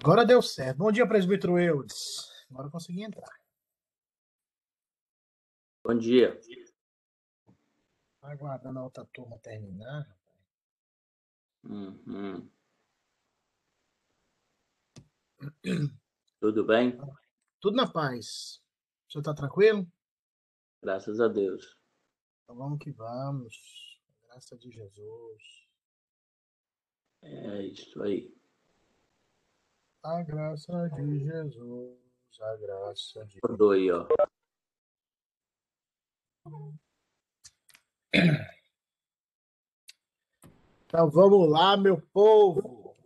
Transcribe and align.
Agora 0.00 0.24
deu 0.24 0.40
certo. 0.40 0.78
Bom 0.78 0.92
dia, 0.92 1.06
presbítero 1.08 1.58
Eudes. 1.58 2.30
Agora 2.48 2.68
eu 2.68 2.70
consegui 2.70 3.02
entrar. 3.02 3.28
Bom 5.84 5.98
dia. 5.98 6.40
Aguardando 8.22 8.78
a 8.78 8.84
outra 8.84 9.04
turma 9.06 9.38
terminar. 9.40 10.06
Uhum. 11.64 12.48
Tudo 16.38 16.64
bem? 16.64 16.96
Tudo 17.60 17.76
na 17.76 17.90
paz. 17.90 18.62
O 19.08 19.12
senhor 19.12 19.22
está 19.22 19.34
tranquilo? 19.34 19.84
Graças 20.80 21.18
a 21.18 21.26
Deus. 21.26 21.76
Então 22.44 22.54
vamos 22.54 22.78
que 22.78 22.92
vamos. 22.92 24.00
Graça 24.22 24.56
de 24.56 24.70
Jesus. 24.70 25.42
É 27.20 27.62
isso 27.62 28.00
aí. 28.00 28.37
A 30.02 30.22
graça 30.22 30.88
de 30.90 31.18
Jesus. 31.24 31.98
A 32.40 32.56
graça 32.56 33.26
de 33.26 33.40
aí, 33.72 33.90
ó. 33.90 34.06
Então 40.86 41.10
vamos 41.10 41.50
lá, 41.50 41.76
meu 41.76 42.00
povo. 42.00 42.96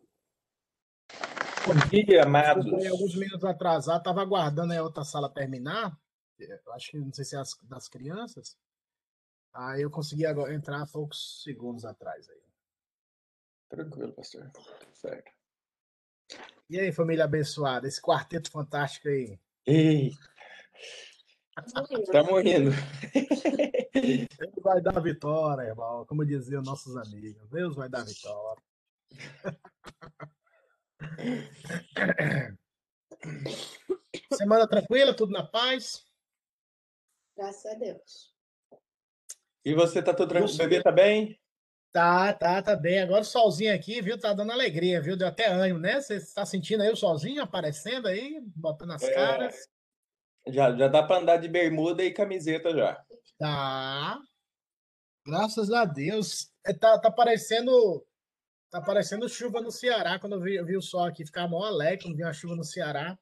Bom 1.66 1.88
dia, 1.90 2.24
amados. 2.24 2.66
Alguns 2.66 3.14
minutos 3.16 3.44
atrasado, 3.44 3.98
estava 3.98 4.20
aguardando 4.20 4.72
a 4.74 4.82
outra 4.82 5.02
sala 5.02 5.32
terminar. 5.32 5.98
Eu 6.38 6.72
acho 6.72 6.90
que 6.90 6.98
não 6.98 7.12
sei 7.12 7.24
se 7.24 7.36
é 7.36 7.38
as, 7.38 7.56
das 7.62 7.88
crianças. 7.88 8.58
Aí 9.52 9.82
eu 9.82 9.90
consegui 9.90 10.26
agora 10.26 10.54
entrar 10.54 10.86
poucos 10.92 11.42
segundos 11.42 11.84
atrás 11.84 12.28
aí. 12.28 12.42
Tranquilo, 13.68 14.12
pastor. 14.12 14.50
Certo. 14.92 15.41
E 16.72 16.80
aí, 16.80 16.90
família 16.90 17.24
abençoada, 17.26 17.86
esse 17.86 18.00
quarteto 18.00 18.50
fantástico 18.50 19.06
aí. 19.06 19.38
Ei, 19.66 20.10
estamos 21.66 22.42
indo. 22.46 22.70
Deus 24.38 24.54
vai 24.62 24.80
dar 24.80 24.98
vitória, 24.98 25.64
irmão. 25.68 26.06
Como 26.06 26.24
diziam 26.24 26.62
nossos 26.62 26.96
amigos. 26.96 27.46
Deus 27.50 27.76
vai 27.76 27.90
dar 27.90 28.06
vitória. 28.06 28.62
Semana 34.32 34.66
tranquila, 34.66 35.14
tudo 35.14 35.30
na 35.30 35.46
paz. 35.46 36.06
Graças 37.36 37.66
a 37.66 37.74
Deus. 37.74 38.34
E 39.62 39.74
você 39.74 40.02
tá 40.02 40.14
tudo 40.14 40.30
tranquilo? 40.30 40.54
O 40.54 40.56
bebê 40.56 40.82
tá 40.82 40.90
bem? 40.90 41.38
Tá, 41.92 42.32
tá, 42.32 42.62
tá 42.62 42.74
bem. 42.74 43.00
Agora 43.00 43.20
o 43.20 43.24
solzinho 43.24 43.74
aqui, 43.74 44.00
viu? 44.00 44.18
Tá 44.18 44.32
dando 44.32 44.50
alegria, 44.50 45.00
viu? 45.00 45.16
Deu 45.16 45.28
até 45.28 45.46
ânimo, 45.48 45.78
né? 45.78 46.00
Você 46.00 46.16
está 46.16 46.44
sentindo 46.46 46.82
aí 46.82 46.90
o 46.90 46.96
solzinho 46.96 47.42
aparecendo 47.42 48.08
aí, 48.08 48.40
botando 48.56 48.92
as 48.92 49.02
É. 49.02 49.14
caras? 49.14 49.68
Já, 50.48 50.74
já 50.74 50.88
dá 50.88 51.02
para 51.02 51.20
andar 51.20 51.36
de 51.36 51.48
bermuda 51.48 52.02
e 52.02 52.10
camiseta 52.12 52.74
já. 52.74 53.04
Tá. 53.38 54.18
Graças 55.26 55.70
a 55.70 55.84
Deus. 55.84 56.50
É, 56.66 56.72
Tá, 56.72 56.98
tá 56.98 57.10
parecendo. 57.10 58.04
Tá 58.70 58.80
parecendo 58.80 59.28
chuva 59.28 59.60
no 59.60 59.70
Ceará. 59.70 60.18
Quando 60.18 60.36
eu 60.36 60.40
vi, 60.40 60.54
eu 60.54 60.64
vi 60.64 60.76
o 60.78 60.82
sol 60.82 61.04
aqui, 61.04 61.26
ficava 61.26 61.46
mó 61.46 61.62
alegre 61.62 62.04
quando 62.04 62.16
vi 62.16 62.24
uma 62.24 62.32
chuva 62.32 62.56
no 62.56 62.64
Ceará. 62.64 63.18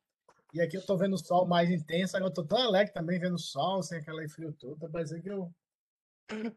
E 0.54 0.60
aqui 0.62 0.76
eu 0.76 0.86
tô 0.86 0.96
vendo 0.96 1.14
o 1.14 1.18
sol 1.18 1.44
mais 1.44 1.68
intenso. 1.70 2.16
Agora 2.16 2.30
eu 2.30 2.34
tô 2.34 2.44
tão 2.44 2.58
alegre 2.58 2.92
também 2.92 3.18
vendo 3.18 3.34
o 3.34 3.38
sol, 3.38 3.82
sem 3.82 3.98
aquela 3.98 4.26
frio 4.28 4.52
todo. 4.52 4.78
Tá 4.78 4.88
parecendo 4.88 5.22
que 5.22 5.28
eu 5.28 5.52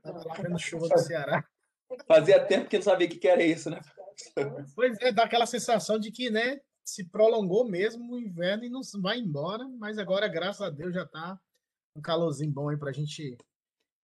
tava 0.03 0.23
lá 0.27 0.35
vendo 0.35 0.59
chuva 0.59 0.87
no 0.87 0.97
Ceará. 0.99 1.43
Fazia 2.07 2.43
tempo 2.43 2.69
que 2.69 2.77
não 2.77 2.83
sabia 2.83 3.07
o 3.07 3.09
que 3.09 3.27
era 3.27 3.43
isso, 3.43 3.69
né? 3.69 3.79
Pois 4.75 4.97
é, 5.01 5.11
dá 5.11 5.23
aquela 5.23 5.45
sensação 5.45 5.99
de 5.99 6.11
que, 6.11 6.29
né, 6.29 6.59
se 6.83 7.05
prolongou 7.05 7.67
mesmo 7.67 8.13
o 8.13 8.19
inverno 8.19 8.65
e 8.65 8.69
não 8.69 8.81
vai 9.01 9.19
embora, 9.19 9.67
mas 9.79 9.97
agora, 9.97 10.27
graças 10.27 10.61
a 10.61 10.69
Deus, 10.69 10.93
já 10.93 11.05
tá 11.05 11.39
um 11.95 12.01
calorzinho 12.01 12.51
bom 12.51 12.69
aí 12.69 12.77
pra 12.77 12.91
gente 12.91 13.37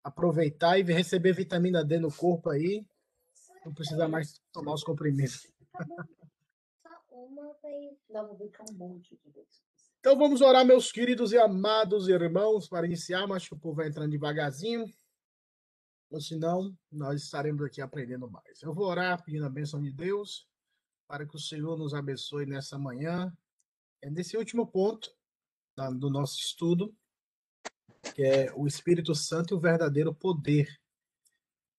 aproveitar 0.03 0.77
e 0.77 0.83
receber 0.83 1.33
vitamina 1.33 1.83
D 1.83 1.99
no 1.99 2.11
corpo 2.11 2.49
aí. 2.49 2.85
Não 3.65 3.73
precisa 3.73 4.07
mais 4.07 4.41
tomar 4.51 4.73
os 4.73 4.83
comprimidos. 4.83 5.47
Só 6.81 7.15
uma 7.15 7.55
vai. 7.61 7.97
Não, 8.09 8.27
vou 8.27 8.35
brincar 8.35 8.65
um 8.69 8.73
monte 8.73 9.17
de 9.23 9.31
vezes. 9.31 9.63
Então 9.99 10.17
vamos 10.17 10.41
orar, 10.41 10.65
meus 10.65 10.91
queridos 10.91 11.31
e 11.31 11.37
amados 11.37 12.09
irmãos, 12.09 12.67
para 12.67 12.85
iniciar, 12.85 13.25
mas 13.25 13.47
que 13.47 13.53
o 13.53 13.57
povo 13.57 13.77
vai 13.77 13.87
entrando 13.87 14.11
devagarzinho. 14.11 14.85
Ou 16.13 16.21
senão, 16.21 16.77
nós 16.91 17.23
estaremos 17.23 17.63
aqui 17.65 17.81
aprendendo 17.81 18.29
mais. 18.29 18.61
Eu 18.61 18.71
vou 18.71 18.85
orar 18.85 19.23
pedindo 19.23 19.47
a 19.47 19.49
bênção 19.49 19.81
de 19.81 19.91
Deus, 19.91 20.47
para 21.07 21.27
que 21.27 21.35
o 21.35 21.39
Senhor 21.39 21.75
nos 21.75 21.95
abençoe 21.95 22.45
nessa 22.45 22.77
manhã. 22.77 23.35
É 23.99 24.11
nesse 24.11 24.37
último 24.37 24.67
ponto 24.67 25.11
do 25.99 26.11
nosso 26.11 26.39
estudo, 26.39 26.95
que 28.13 28.21
é 28.21 28.53
o 28.53 28.67
Espírito 28.67 29.15
Santo 29.15 29.55
e 29.55 29.57
o 29.57 29.59
verdadeiro 29.59 30.13
poder. 30.13 30.67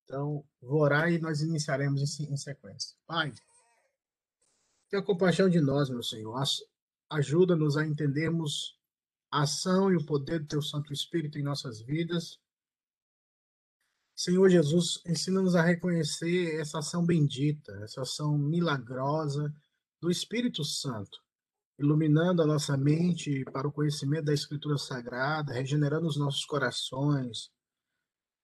Então, 0.02 0.44
vou 0.60 0.80
orar 0.80 1.12
e 1.12 1.20
nós 1.20 1.40
iniciaremos 1.40 2.02
em 2.02 2.06
se- 2.06 2.24
em 2.24 2.36
sequência. 2.36 2.96
Pai, 3.06 3.32
tenha 4.90 5.00
compaixão 5.00 5.48
de 5.48 5.60
nós, 5.60 5.88
meu 5.88 6.02
Senhor. 6.02 6.34
Ajuda-nos 7.08 7.76
a 7.76 7.86
entendermos 7.86 8.76
a 9.30 9.42
ação 9.42 9.92
e 9.92 9.96
o 9.96 10.04
poder 10.04 10.40
do 10.40 10.48
Teu 10.48 10.60
Santo 10.60 10.92
Espírito 10.92 11.38
em 11.38 11.44
nossas 11.44 11.80
vidas. 11.80 12.42
Senhor 14.16 14.48
Jesus, 14.48 15.00
ensina-nos 15.04 15.56
a 15.56 15.62
reconhecer 15.62 16.60
essa 16.60 16.78
ação 16.78 17.04
bendita, 17.04 17.72
essa 17.82 18.02
ação 18.02 18.38
milagrosa 18.38 19.52
do 20.00 20.08
Espírito 20.08 20.64
Santo, 20.64 21.18
iluminando 21.76 22.40
a 22.40 22.46
nossa 22.46 22.76
mente 22.76 23.44
para 23.46 23.66
o 23.66 23.72
conhecimento 23.72 24.26
da 24.26 24.32
Escritura 24.32 24.78
Sagrada, 24.78 25.52
regenerando 25.52 26.06
os 26.06 26.16
nossos 26.16 26.44
corações, 26.44 27.50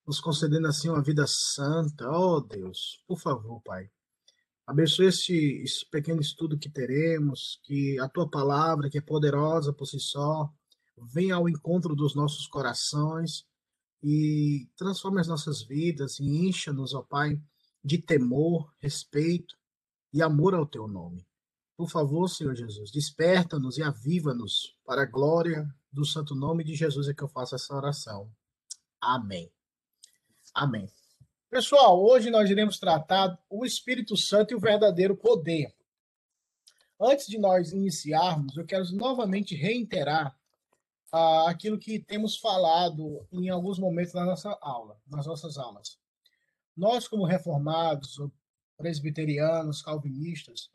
nos 0.05 0.21
concedendo 0.21 0.67
assim 0.67 0.89
uma 0.89 1.03
vida 1.03 1.25
santa. 1.29 2.11
Oh 2.11 2.41
Deus, 2.41 3.05
por 3.07 3.21
favor, 3.21 3.63
Pai. 3.63 3.89
Abençoe 4.67 5.07
esse 5.07 5.89
pequeno 5.89 6.21
estudo 6.21 6.59
que 6.59 6.69
teremos, 6.69 7.61
que 7.63 7.97
a 8.01 8.09
tua 8.09 8.29
palavra, 8.29 8.91
que 8.91 8.99
é 8.99 9.01
poderosa 9.01 9.73
por 9.73 9.87
si 9.87 10.01
só, 10.01 10.53
venha 11.15 11.37
ao 11.37 11.49
encontro 11.49 11.95
dos 11.95 12.17
nossos 12.17 12.49
corações 12.49 13.49
e 14.03 14.69
transforme 14.77 15.21
as 15.21 15.29
nossas 15.29 15.63
vidas 15.63 16.19
e 16.19 16.25
encha-nos, 16.25 16.95
ó 16.95 17.03
Pai, 17.03 17.41
de 17.85 17.99
temor, 17.99 18.73
respeito 18.79 19.57
e 20.13 20.23
amor 20.23 20.55
ao 20.55 20.67
teu 20.67 20.89
nome. 20.89 21.27
Por 21.77 21.89
favor, 21.89 22.29
Senhor 22.29 22.55
Jesus, 22.55 22.91
desperta-nos 22.91 23.79
e 23.79 23.83
aviva-nos 23.83 24.77
para 24.85 25.03
a 25.03 25.07
glória 25.07 25.67
do 25.93 26.05
santo 26.05 26.35
nome 26.35 26.63
de 26.63 26.75
Jesus 26.75 27.09
é 27.09 27.15
que 27.15 27.23
eu 27.23 27.29
faço 27.29 27.55
essa 27.55 27.75
oração. 27.75 28.31
Amém. 29.01 29.51
Amém. 30.55 30.89
Pessoal, 31.49 32.01
hoje 32.01 32.31
nós 32.31 32.49
iremos 32.49 32.79
tratar 32.79 33.39
o 33.49 33.65
Espírito 33.65 34.17
Santo 34.17 34.53
e 34.53 34.55
o 34.55 34.61
verdadeiro 34.61 35.17
poder. 35.17 35.75
Antes 37.01 37.27
de 37.27 37.39
nós 37.39 37.73
iniciarmos, 37.73 38.57
eu 38.57 38.65
quero 38.65 38.85
novamente 38.93 39.55
reiterar 39.55 40.39
aquilo 41.13 41.79
que 41.79 41.99
temos 41.99 42.37
falado 42.37 43.27
em 43.33 43.49
alguns 43.49 43.79
momentos 43.79 44.15
na 44.15 44.25
nossa 44.25 44.57
aula, 44.61 45.01
nas 45.07 45.27
nossas 45.27 45.59
aulas. 45.59 45.99
Nós, 46.77 47.09
como 47.09 47.25
reformados, 47.25 48.19
presbiterianos, 48.77 49.83
calvinistas, 49.83 50.71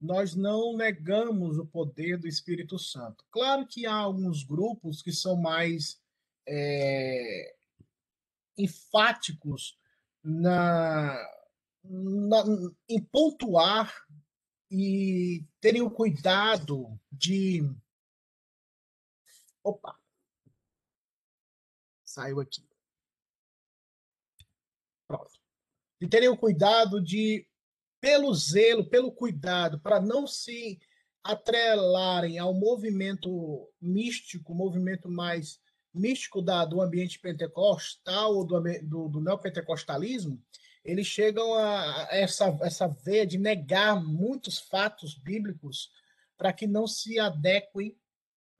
nós 0.00 0.34
não 0.34 0.76
negamos 0.76 1.58
o 1.58 1.66
poder 1.66 2.16
do 2.16 2.26
Espírito 2.26 2.78
Santo. 2.78 3.24
Claro 3.30 3.66
que 3.66 3.84
há 3.84 3.94
alguns 3.94 4.42
grupos 4.42 5.02
que 5.02 5.12
são 5.12 5.36
mais 5.36 6.00
é, 6.48 7.54
enfáticos 8.56 9.78
na, 10.22 11.14
na, 11.84 12.44
em 12.88 13.00
pontuar 13.00 13.92
e 14.70 15.44
terem 15.60 15.82
o 15.82 15.90
cuidado 15.90 16.98
de. 17.12 17.68
Opa! 19.62 19.98
Saiu 22.04 22.40
aqui. 22.40 22.66
Pronto. 25.06 25.30
De 26.00 26.08
terem 26.08 26.28
o 26.28 26.36
cuidado 26.36 27.00
de, 27.00 27.46
pelo 28.00 28.34
zelo, 28.34 28.88
pelo 28.88 29.12
cuidado, 29.12 29.78
para 29.80 30.00
não 30.00 30.26
se 30.26 30.80
atrelarem 31.22 32.38
ao 32.38 32.54
movimento 32.54 33.70
místico, 33.80 34.54
movimento 34.54 35.08
mais 35.08 35.60
místico 35.92 36.40
da, 36.40 36.64
do 36.64 36.80
ambiente 36.80 37.18
pentecostal 37.18 38.36
ou 38.36 38.46
do, 38.46 38.60
do, 38.82 39.08
do 39.08 39.20
neopentecostalismo, 39.20 40.42
eles 40.84 41.06
chegam 41.06 41.54
a, 41.54 42.04
a 42.04 42.16
essa, 42.16 42.58
essa 42.62 42.88
veia 42.88 43.26
de 43.26 43.36
negar 43.36 44.02
muitos 44.02 44.58
fatos 44.58 45.14
bíblicos 45.14 45.90
para 46.38 46.52
que 46.52 46.66
não 46.66 46.86
se 46.86 47.18
adequem, 47.18 47.98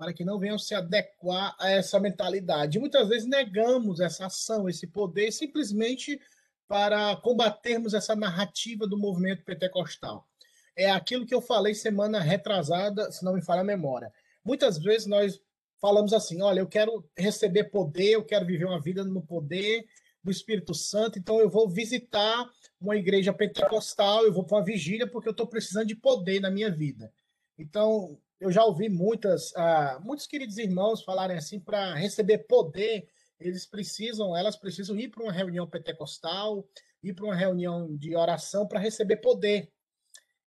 para 0.00 0.14
que 0.14 0.24
não 0.24 0.38
venham 0.38 0.58
se 0.58 0.74
adequar 0.74 1.54
a 1.60 1.68
essa 1.68 2.00
mentalidade. 2.00 2.78
Muitas 2.78 3.06
vezes 3.06 3.28
negamos 3.28 4.00
essa 4.00 4.24
ação, 4.24 4.66
esse 4.66 4.86
poder, 4.86 5.30
simplesmente 5.30 6.18
para 6.66 7.14
combatermos 7.16 7.92
essa 7.92 8.16
narrativa 8.16 8.86
do 8.86 8.96
movimento 8.96 9.44
pentecostal. 9.44 10.26
é 10.74 10.90
aquilo 10.90 11.26
que 11.26 11.34
eu 11.34 11.42
falei 11.42 11.74
semana 11.74 12.18
retrasada, 12.18 13.12
se 13.12 13.22
não 13.22 13.34
me 13.34 13.42
falha 13.42 13.60
a 13.60 13.64
memória. 13.64 14.10
Muitas 14.42 14.78
vezes 14.78 15.06
nós 15.06 15.38
falamos 15.78 16.14
assim: 16.14 16.40
olha, 16.40 16.60
eu 16.60 16.66
quero 16.66 17.06
receber 17.14 17.64
poder, 17.64 18.12
eu 18.12 18.24
quero 18.24 18.46
viver 18.46 18.64
uma 18.64 18.80
vida 18.80 19.04
no 19.04 19.20
poder 19.20 19.84
do 20.24 20.30
Espírito 20.30 20.72
Santo, 20.72 21.18
então 21.18 21.38
eu 21.40 21.50
vou 21.50 21.68
visitar 21.68 22.50
uma 22.80 22.96
igreja 22.96 23.34
pentecostal, 23.34 24.24
eu 24.24 24.32
vou 24.32 24.44
para 24.44 24.56
uma 24.56 24.64
vigília 24.64 25.06
porque 25.06 25.28
eu 25.28 25.32
estou 25.32 25.46
precisando 25.46 25.88
de 25.88 25.94
poder 25.94 26.40
na 26.40 26.50
minha 26.50 26.70
vida. 26.70 27.12
Então, 27.58 28.18
eu 28.40 28.50
já 28.50 28.64
ouvi 28.64 28.88
muitas, 28.88 29.50
uh, 29.52 30.00
muitos 30.00 30.26
queridos 30.26 30.56
irmãos 30.56 31.04
falarem 31.04 31.36
assim, 31.36 31.60
para 31.60 31.94
receber 31.94 32.38
poder, 32.38 33.06
eles 33.38 33.66
precisam, 33.66 34.34
elas 34.36 34.56
precisam 34.56 34.98
ir 34.98 35.08
para 35.08 35.22
uma 35.22 35.32
reunião 35.32 35.66
pentecostal, 35.66 36.66
ir 37.02 37.14
para 37.14 37.26
uma 37.26 37.34
reunião 37.34 37.94
de 37.96 38.16
oração 38.16 38.66
para 38.66 38.80
receber 38.80 39.18
poder. 39.18 39.70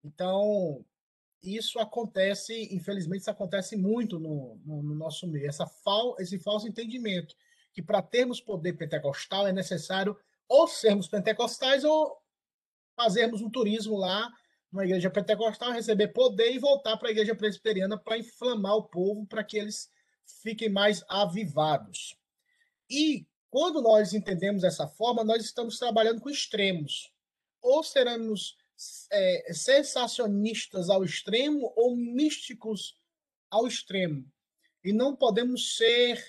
Então, 0.03 0.83
isso 1.41 1.79
acontece, 1.79 2.73
infelizmente, 2.73 3.21
isso 3.21 3.31
acontece 3.31 3.75
muito 3.75 4.19
no, 4.19 4.59
no, 4.65 4.81
no 4.81 4.95
nosso 4.95 5.27
meio, 5.27 5.47
essa 5.47 5.67
fal, 5.67 6.15
esse 6.19 6.39
falso 6.39 6.67
entendimento, 6.67 7.35
que 7.73 7.81
para 7.81 8.01
termos 8.01 8.41
poder 8.41 8.73
pentecostal 8.73 9.47
é 9.47 9.53
necessário 9.53 10.17
ou 10.47 10.67
sermos 10.67 11.07
pentecostais 11.07 11.83
ou 11.83 12.17
fazermos 12.95 13.41
um 13.41 13.49
turismo 13.49 13.97
lá 13.97 14.31
numa 14.73 14.85
igreja 14.85 15.09
pentecostal, 15.09 15.71
receber 15.71 16.07
poder 16.07 16.51
e 16.51 16.57
voltar 16.57 16.97
para 16.97 17.07
a 17.07 17.11
igreja 17.11 17.35
presbiteriana 17.35 17.95
para 17.95 18.17
inflamar 18.17 18.75
o 18.75 18.83
povo, 18.83 19.23
para 19.27 19.43
que 19.43 19.55
eles 19.55 19.87
fiquem 20.41 20.67
mais 20.67 21.05
avivados. 21.07 22.17
E 22.89 23.27
quando 23.51 23.83
nós 23.83 24.13
entendemos 24.13 24.63
dessa 24.63 24.87
forma, 24.87 25.23
nós 25.23 25.45
estamos 25.45 25.77
trabalhando 25.77 26.19
com 26.19 26.29
extremos. 26.29 27.13
Ou 27.61 27.83
seremos 27.83 28.57
é, 29.11 29.53
sensacionistas 29.53 30.89
ao 30.89 31.03
extremo 31.03 31.71
ou 31.75 31.95
místicos 31.95 32.97
ao 33.51 33.67
extremo. 33.67 34.25
E 34.83 34.91
não 34.91 35.15
podemos 35.15 35.77
ser 35.77 36.19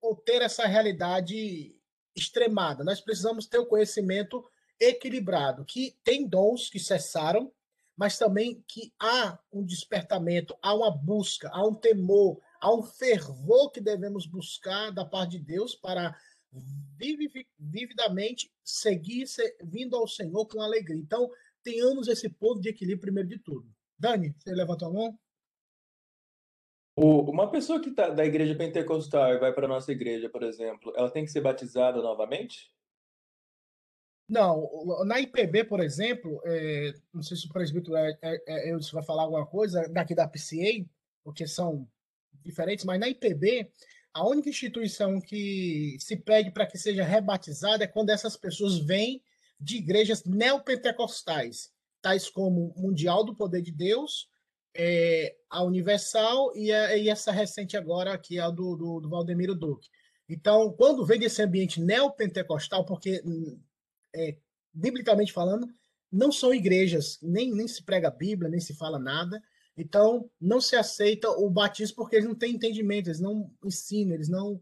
ou 0.00 0.16
ter 0.16 0.40
essa 0.40 0.66
realidade 0.66 1.76
extremada. 2.16 2.82
Nós 2.82 3.02
precisamos 3.02 3.46
ter 3.46 3.58
o 3.58 3.66
conhecimento 3.66 4.42
equilibrado, 4.80 5.64
que 5.64 5.94
tem 6.02 6.26
dons 6.26 6.70
que 6.70 6.78
cessaram, 6.78 7.52
mas 7.96 8.18
também 8.18 8.62
que 8.68 8.92
há 9.00 9.38
um 9.52 9.64
despertamento, 9.64 10.56
há 10.60 10.74
uma 10.74 10.90
busca, 10.90 11.48
há 11.50 11.66
um 11.66 11.74
temor, 11.74 12.38
há 12.60 12.72
um 12.72 12.82
fervor 12.82 13.70
que 13.70 13.80
devemos 13.80 14.26
buscar 14.26 14.90
da 14.90 15.04
parte 15.04 15.38
de 15.38 15.44
Deus 15.44 15.74
para 15.74 16.14
vividamente 17.58 18.52
seguir 18.62 19.24
vindo 19.62 19.96
ao 19.96 20.06
Senhor 20.06 20.46
com 20.46 20.60
alegria. 20.60 20.96
Então, 20.96 21.30
tenhamos 21.62 22.08
esse 22.08 22.28
ponto 22.28 22.60
de 22.60 22.68
equilíbrio 22.68 23.00
primeiro 23.00 23.28
de 23.28 23.38
tudo. 23.38 23.68
Dani, 23.98 24.34
você 24.38 24.54
levanta 24.54 24.86
a 24.86 24.90
mão? 24.90 25.18
Uma 26.98 27.50
pessoa 27.50 27.80
que 27.80 27.90
está 27.90 28.08
da 28.08 28.24
igreja 28.24 28.54
pentecostal 28.54 29.34
e 29.34 29.38
vai 29.38 29.52
para 29.52 29.66
a 29.66 29.68
nossa 29.68 29.92
igreja, 29.92 30.30
por 30.30 30.42
exemplo, 30.42 30.92
ela 30.96 31.10
tem 31.10 31.24
que 31.24 31.30
ser 31.30 31.42
batizada 31.42 32.00
novamente? 32.00 32.72
Não, 34.28 34.68
na 35.04 35.20
IPB, 35.20 35.64
por 35.64 35.80
exemplo, 35.80 36.40
é, 36.44 36.92
não 37.14 37.22
sei 37.22 37.36
se 37.36 37.46
o 37.46 37.52
presbítero 37.52 37.96
é, 37.96 38.18
é, 38.20 38.70
é, 38.70 38.76
vai 38.92 39.02
falar 39.04 39.22
alguma 39.22 39.46
coisa 39.46 39.88
daqui 39.88 40.16
da 40.16 40.26
PCA, 40.26 40.84
porque 41.22 41.46
são 41.46 41.88
diferentes, 42.44 42.84
mas 42.84 42.98
na 42.98 43.08
IPB, 43.08 43.70
a 44.12 44.26
única 44.26 44.48
instituição 44.48 45.20
que 45.20 45.96
se 46.00 46.16
pede 46.16 46.50
para 46.50 46.66
que 46.66 46.76
seja 46.76 47.04
rebatizada 47.04 47.84
é 47.84 47.86
quando 47.86 48.10
essas 48.10 48.36
pessoas 48.36 48.78
vêm 48.78 49.22
de 49.60 49.76
igrejas 49.76 50.24
neopentecostais, 50.24 51.70
tais 52.02 52.28
como 52.28 52.74
Mundial 52.76 53.22
do 53.24 53.34
Poder 53.34 53.62
de 53.62 53.70
Deus, 53.70 54.28
é, 54.74 55.36
a 55.48 55.62
Universal 55.62 56.54
e, 56.56 56.72
a, 56.72 56.96
e, 56.96 57.08
essa 57.08 57.30
recente 57.30 57.76
agora, 57.76 58.18
que 58.18 58.38
é 58.38 58.42
a 58.42 58.50
do, 58.50 58.76
do, 58.76 59.00
do 59.00 59.08
Valdemiro 59.08 59.54
Duque. 59.54 59.88
Então, 60.28 60.72
quando 60.72 61.06
vem 61.06 61.20
desse 61.20 61.40
ambiente 61.42 61.80
neopentecostal, 61.80 62.84
porque 62.84 63.22
é, 64.16 64.38
biblicamente 64.72 65.32
falando, 65.32 65.68
não 66.10 66.32
são 66.32 66.54
igrejas, 66.54 67.18
nem, 67.22 67.52
nem 67.52 67.68
se 67.68 67.82
prega 67.82 68.08
a 68.08 68.10
Bíblia, 68.10 68.50
nem 68.50 68.60
se 68.60 68.74
fala 68.74 68.98
nada. 68.98 69.42
Então, 69.76 70.30
não 70.40 70.60
se 70.60 70.74
aceita 70.74 71.28
o 71.30 71.50
batismo 71.50 71.96
porque 71.96 72.16
eles 72.16 72.26
não 72.26 72.34
têm 72.34 72.54
entendimento, 72.54 73.08
eles 73.08 73.20
não 73.20 73.50
ensinam, 73.64 74.14
eles 74.14 74.28
não, 74.28 74.60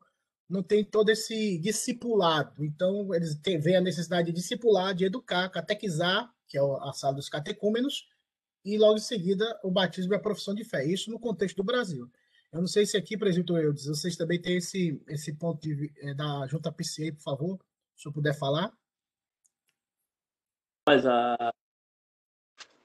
não 0.49 0.62
têm 0.62 0.85
todo 0.85 1.11
esse 1.11 1.59
discipulado. 1.59 2.65
Então, 2.65 3.15
eles 3.15 3.37
têm, 3.37 3.59
veem 3.59 3.77
a 3.77 3.81
necessidade 3.81 4.27
de 4.27 4.33
discipular, 4.33 4.95
de 4.95 5.05
educar, 5.05 5.49
catequizar, 5.51 6.29
que 6.49 6.59
é 6.59 6.61
a 6.61 6.93
sala 6.93 7.15
dos 7.15 7.29
catecúmenos, 7.29 8.09
e 8.65 8.79
logo 8.79 8.97
em 8.97 9.01
seguida 9.01 9.61
o 9.62 9.71
batismo 9.71 10.15
é 10.15 10.17
a 10.17 10.21
profissão 10.21 10.55
de 10.55 10.65
fé. 10.65 10.85
Isso 10.85 11.11
no 11.11 11.21
contexto 11.21 11.56
do 11.56 11.65
Brasil. 11.65 12.11
Eu 12.53 12.61
não 12.61 12.67
sei 12.67 12.87
se 12.87 12.97
aqui, 12.97 13.17
presidente 13.17 13.53
Eudes, 13.53 13.87
vocês 13.87 14.17
também 14.17 14.41
têm 14.41 14.56
esse, 14.56 15.01
esse 15.09 15.33
ponto 15.35 15.61
de, 15.61 15.93
é, 15.99 16.15
da 16.15 16.47
Junta 16.47 16.73
PCA, 16.73 17.12
por 17.12 17.23
favor, 17.23 17.59
se 17.97 18.09
eu 18.09 18.12
puder 18.12 18.35
falar. 18.35 18.73
Mas 20.86 21.06
a, 21.06 21.52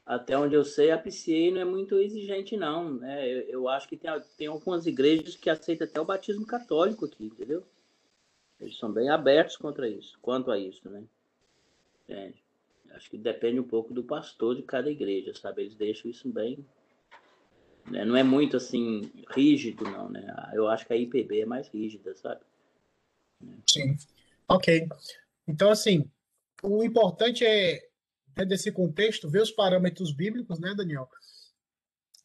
até 0.09 0.35
onde 0.35 0.55
eu 0.55 0.65
sei, 0.65 0.89
a 0.89 0.97
PCA 0.97 1.51
não 1.51 1.61
é 1.61 1.65
muito 1.65 1.99
exigente, 1.99 2.57
não. 2.57 2.95
Né? 2.95 3.27
Eu, 3.31 3.41
eu 3.41 3.69
acho 3.69 3.87
que 3.87 3.95
tem, 3.95 4.09
tem 4.37 4.47
algumas 4.47 4.87
igrejas 4.87 5.35
que 5.35 5.49
aceitam 5.49 5.85
até 5.85 6.01
o 6.01 6.05
batismo 6.05 6.47
católico 6.47 7.05
aqui, 7.05 7.25
entendeu? 7.25 7.63
Eles 8.59 8.77
são 8.77 8.91
bem 8.91 9.09
abertos 9.09 9.55
contra 9.55 9.87
isso, 9.87 10.17
quanto 10.21 10.49
a 10.49 10.57
isso, 10.57 10.89
né? 10.89 11.03
É, 12.07 12.33
acho 12.91 13.09
que 13.09 13.17
depende 13.17 13.59
um 13.59 13.67
pouco 13.67 13.93
do 13.93 14.03
pastor 14.03 14.55
de 14.55 14.63
cada 14.63 14.89
igreja, 14.89 15.33
sabe? 15.33 15.61
Eles 15.61 15.75
deixam 15.75 16.09
isso 16.09 16.27
bem. 16.27 16.65
Né? 17.85 18.03
Não 18.03 18.15
é 18.15 18.23
muito 18.23 18.57
assim 18.57 19.11
rígido, 19.29 19.83
não, 19.83 20.09
né? 20.09 20.51
Eu 20.53 20.67
acho 20.67 20.87
que 20.87 20.93
a 20.93 20.97
IPB 20.97 21.41
é 21.41 21.45
mais 21.45 21.67
rígida, 21.67 22.15
sabe? 22.15 22.41
Sim. 23.67 23.95
Ok. 24.47 24.87
Então, 25.47 25.69
assim, 25.69 26.09
o 26.63 26.83
importante 26.83 27.45
é 27.45 27.88
dentro 28.39 28.49
desse 28.49 28.71
contexto, 28.71 29.29
ver 29.29 29.41
os 29.41 29.51
parâmetros 29.51 30.13
bíblicos, 30.13 30.59
né, 30.59 30.73
Daniel? 30.73 31.09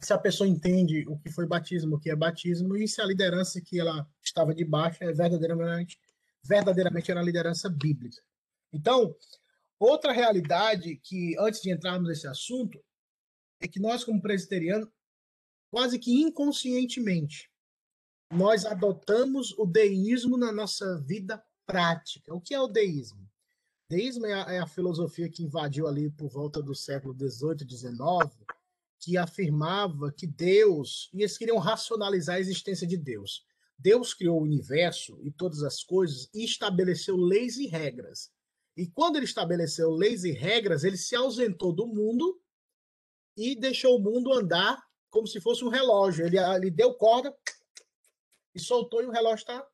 Se 0.01 0.13
a 0.13 0.19
pessoa 0.19 0.49
entende 0.49 1.05
o 1.09 1.19
que 1.19 1.31
foi 1.31 1.47
batismo, 1.47 1.97
o 1.97 2.01
que 2.01 2.11
é 2.11 2.17
batismo, 2.17 2.77
e 2.77 2.87
se 2.87 3.01
a 3.01 3.07
liderança 3.07 3.61
que 3.61 3.81
ela 3.81 4.07
estava 4.23 4.55
debaixo 4.55 5.03
é 5.03 5.13
verdadeiramente, 5.13 5.99
verdadeiramente 6.45 7.11
era 7.11 7.21
a 7.21 7.25
liderança 7.25 7.69
bíblica. 7.69 8.23
Então, 8.73 9.17
outra 9.79 10.13
realidade 10.13 10.97
que, 11.03 11.37
antes 11.39 11.61
de 11.61 11.73
entrarmos 11.73 12.09
nesse 12.09 12.29
assunto, 12.29 12.79
é 13.61 13.67
que 13.67 13.81
nós, 13.81 14.05
como 14.05 14.21
presbiterianos, 14.21 14.89
quase 15.71 15.99
que 15.99 16.13
inconscientemente, 16.13 17.51
nós 18.31 18.67
adotamos 18.67 19.57
o 19.59 19.67
deísmo 19.67 20.37
na 20.37 20.53
nossa 20.53 21.01
vida 21.01 21.43
prática. 21.67 22.35
O 22.35 22.41
que 22.41 22.55
é 22.55 22.61
o 22.61 22.69
deísmo? 22.69 23.29
Deísmo 23.89 24.27
é 24.27 24.33
a, 24.33 24.53
é 24.55 24.59
a 24.59 24.67
filosofia 24.67 25.29
que 25.29 25.43
invadiu 25.43 25.87
ali 25.87 26.11
por 26.11 26.29
volta 26.29 26.63
do 26.63 26.75
século 26.75 27.15
XVIII, 27.15 27.69
XIX, 27.69 27.99
que 28.99 29.17
afirmava 29.19 30.11
que 30.11 30.27
Deus, 30.27 31.11
e 31.13 31.21
eles 31.21 31.37
queriam 31.37 31.59
racionalizar 31.59 32.37
a 32.37 32.41
existência 32.41 32.87
de 32.87 32.97
Deus. 32.97 33.45
Deus 33.79 34.15
criou 34.15 34.39
o 34.39 34.43
universo 34.43 35.19
e 35.23 35.31
todas 35.31 35.63
as 35.63 35.83
coisas 35.83 36.31
e 36.33 36.45
estabeleceu 36.45 37.17
leis 37.17 37.57
e 37.57 37.67
regras. 37.67 38.31
E 38.77 38.87
quando 38.87 39.17
ele 39.17 39.27
estabeleceu 39.27 39.91
leis 39.91 40.25
e 40.25 40.33
regras, 40.33 40.85
ele 40.85 40.97
se 40.97 41.15
ausentou 41.15 41.73
do 41.73 41.87
mundo 41.87 42.41
e 43.37 43.55
deixou 43.55 43.97
o 43.97 44.03
mundo 44.03 44.33
andar 44.33 44.83
como 45.11 45.27
se 45.27 45.41
fosse 45.41 45.65
um 45.65 45.69
relógio. 45.69 46.25
Ele, 46.25 46.39
ele 46.39 46.71
deu 46.71 46.95
corda 46.95 47.37
e 48.55 48.61
soltou 48.61 49.03
e 49.03 49.07
o 49.07 49.11
relógio 49.11 49.43
está 49.43 49.67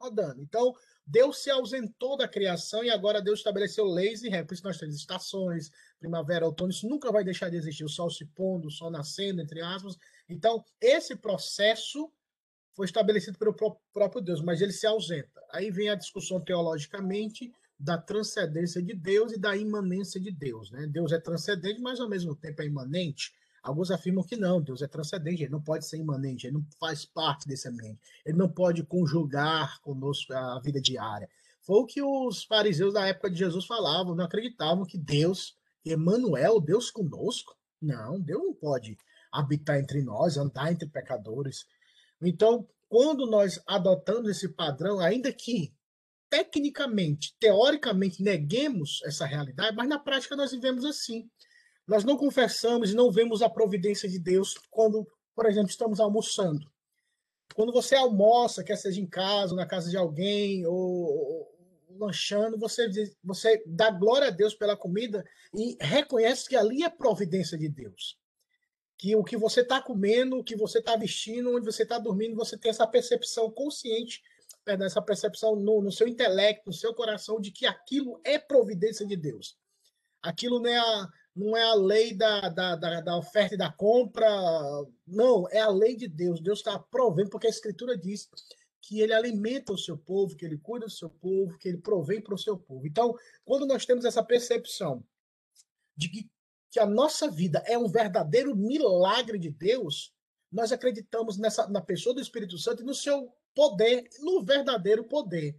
rodando. 0.00 0.40
Então, 0.42 0.74
Deus 1.06 1.42
se 1.42 1.50
ausentou 1.50 2.16
da 2.16 2.26
criação 2.26 2.82
e 2.82 2.90
agora 2.90 3.22
Deus 3.22 3.38
estabeleceu 3.38 3.84
leis 3.84 4.22
e 4.22 4.28
regras. 4.28 4.46
Por 4.46 4.54
isso 4.54 4.64
nós 4.64 4.78
temos 4.78 4.96
estações, 4.96 5.70
primavera, 6.00 6.44
outono, 6.44 6.70
isso 6.70 6.88
nunca 6.88 7.12
vai 7.12 7.22
deixar 7.22 7.48
de 7.48 7.56
existir. 7.56 7.84
O 7.84 7.88
sol 7.88 8.10
se 8.10 8.24
pondo, 8.24 8.66
o 8.66 8.70
sol 8.70 8.90
nascendo, 8.90 9.40
entre 9.40 9.62
aspas. 9.62 9.96
Então, 10.28 10.64
esse 10.80 11.14
processo 11.14 12.10
foi 12.74 12.86
estabelecido 12.86 13.38
pelo 13.38 13.54
próprio 13.92 14.20
Deus, 14.20 14.42
mas 14.42 14.60
ele 14.60 14.72
se 14.72 14.86
ausenta. 14.86 15.40
Aí 15.50 15.70
vem 15.70 15.88
a 15.88 15.94
discussão 15.94 16.40
teologicamente 16.40 17.52
da 17.78 17.96
transcendência 17.96 18.82
de 18.82 18.94
Deus 18.94 19.32
e 19.32 19.38
da 19.38 19.56
imanência 19.56 20.20
de 20.20 20.30
Deus. 20.30 20.70
Né? 20.70 20.86
Deus 20.86 21.12
é 21.12 21.20
transcendente, 21.20 21.80
mas 21.80 22.00
ao 22.00 22.08
mesmo 22.08 22.34
tempo 22.34 22.62
é 22.62 22.66
imanente. 22.66 23.32
Alguns 23.66 23.90
afirmam 23.90 24.22
que 24.22 24.36
não, 24.36 24.62
Deus 24.62 24.80
é 24.80 24.86
transcendente, 24.86 25.42
ele 25.42 25.50
não 25.50 25.60
pode 25.60 25.84
ser 25.84 25.98
imanente, 25.98 26.46
ele 26.46 26.54
não 26.54 26.64
faz 26.78 27.04
parte 27.04 27.48
desse 27.48 27.68
ambiente, 27.68 27.98
ele 28.24 28.38
não 28.38 28.48
pode 28.48 28.84
conjugar 28.84 29.80
conosco 29.80 30.32
a 30.32 30.60
vida 30.60 30.80
diária. 30.80 31.28
Foi 31.62 31.80
o 31.80 31.84
que 31.84 32.00
os 32.00 32.44
fariseus 32.44 32.94
da 32.94 33.04
época 33.08 33.28
de 33.28 33.40
Jesus 33.40 33.66
falavam, 33.66 34.14
não 34.14 34.24
acreditavam 34.24 34.86
que 34.86 34.96
Deus, 34.96 35.56
Emmanuel, 35.84 36.60
Deus 36.60 36.92
conosco. 36.92 37.56
Não, 37.82 38.20
Deus 38.20 38.40
não 38.40 38.54
pode 38.54 38.96
habitar 39.32 39.80
entre 39.80 40.00
nós, 40.00 40.36
andar 40.36 40.70
entre 40.70 40.88
pecadores. 40.88 41.66
Então, 42.22 42.68
quando 42.88 43.26
nós 43.26 43.60
adotamos 43.66 44.30
esse 44.30 44.48
padrão, 44.48 45.00
ainda 45.00 45.32
que 45.32 45.74
tecnicamente, 46.30 47.34
teoricamente, 47.40 48.22
neguemos 48.22 49.00
essa 49.04 49.26
realidade, 49.26 49.76
mas 49.76 49.88
na 49.88 49.98
prática 49.98 50.36
nós 50.36 50.52
vivemos 50.52 50.84
assim. 50.84 51.28
Nós 51.86 52.04
não 52.04 52.16
confessamos 52.16 52.90
e 52.90 52.94
não 52.94 53.10
vemos 53.10 53.42
a 53.42 53.48
providência 53.48 54.08
de 54.08 54.18
Deus 54.18 54.54
quando, 54.70 55.06
por 55.34 55.46
exemplo, 55.46 55.70
estamos 55.70 56.00
almoçando. 56.00 56.70
Quando 57.54 57.72
você 57.72 57.94
almoça, 57.94 58.64
quer 58.64 58.76
seja 58.76 59.00
em 59.00 59.06
casa, 59.06 59.54
na 59.54 59.66
casa 59.66 59.88
de 59.88 59.96
alguém, 59.96 60.66
ou, 60.66 61.48
lanchando, 61.98 62.58
você, 62.58 62.90
você 63.22 63.62
dá 63.66 63.90
glória 63.90 64.28
a 64.28 64.30
Deus 64.30 64.54
pela 64.54 64.76
comida 64.76 65.24
e 65.54 65.76
reconhece 65.80 66.48
que 66.48 66.56
ali 66.56 66.82
é 66.82 66.90
providência 66.90 67.56
de 67.56 67.68
Deus. 67.68 68.18
Que 68.98 69.14
o 69.14 69.22
que 69.22 69.36
você 69.36 69.60
está 69.60 69.80
comendo, 69.80 70.38
o 70.38 70.44
que 70.44 70.56
você 70.56 70.78
está 70.78 70.96
vestindo, 70.96 71.54
onde 71.54 71.66
você 71.66 71.82
está 71.82 71.98
dormindo, 71.98 72.34
você 72.34 72.56
tem 72.58 72.70
essa 72.70 72.86
percepção 72.86 73.50
consciente, 73.50 74.22
perdão, 74.64 74.86
essa 74.86 75.02
percepção 75.02 75.54
no, 75.54 75.82
no 75.82 75.92
seu 75.92 76.08
intelecto, 76.08 76.64
no 76.66 76.72
seu 76.72 76.94
coração, 76.94 77.40
de 77.40 77.50
que 77.50 77.66
aquilo 77.66 78.20
é 78.24 78.38
providência 78.38 79.06
de 79.06 79.16
Deus. 79.16 79.56
Aquilo 80.22 80.60
não 80.60 80.70
é 80.70 80.78
a, 80.78 81.08
não 81.36 81.54
é 81.54 81.62
a 81.62 81.74
lei 81.74 82.14
da, 82.14 82.48
da, 82.48 82.74
da, 82.74 83.00
da, 83.02 83.18
oferta 83.18 83.54
e 83.54 83.58
da 83.58 83.70
compra, 83.70 84.26
não, 85.06 85.46
é 85.50 85.60
a 85.60 85.68
lei 85.68 85.94
de 85.94 86.08
Deus. 86.08 86.40
Deus 86.40 86.60
está 86.60 86.78
provendo, 86.78 87.28
porque 87.28 87.46
a 87.46 87.50
Escritura 87.50 87.96
diz 87.96 88.26
que 88.80 89.00
ele 89.00 89.12
alimenta 89.12 89.72
o 89.72 89.78
seu 89.78 89.98
povo, 89.98 90.34
que 90.34 90.46
ele 90.46 90.56
cuida 90.56 90.86
do 90.86 90.92
seu 90.92 91.10
povo, 91.10 91.58
que 91.58 91.68
ele 91.68 91.76
provém 91.76 92.22
para 92.22 92.34
o 92.34 92.38
seu 92.38 92.56
povo. 92.56 92.86
Então, 92.86 93.14
quando 93.44 93.66
nós 93.66 93.84
temos 93.84 94.06
essa 94.06 94.24
percepção 94.24 95.04
de 95.94 96.08
que, 96.08 96.30
que 96.70 96.80
a 96.80 96.86
nossa 96.86 97.30
vida 97.30 97.62
é 97.66 97.76
um 97.76 97.88
verdadeiro 97.88 98.56
milagre 98.56 99.38
de 99.38 99.50
Deus, 99.50 100.14
nós 100.50 100.72
acreditamos 100.72 101.36
nessa, 101.36 101.68
na 101.68 101.82
pessoa 101.82 102.14
do 102.14 102.20
Espírito 102.20 102.56
Santo 102.56 102.82
e 102.82 102.86
no 102.86 102.94
seu 102.94 103.30
poder, 103.54 104.08
no 104.20 104.42
verdadeiro 104.42 105.04
poder. 105.04 105.54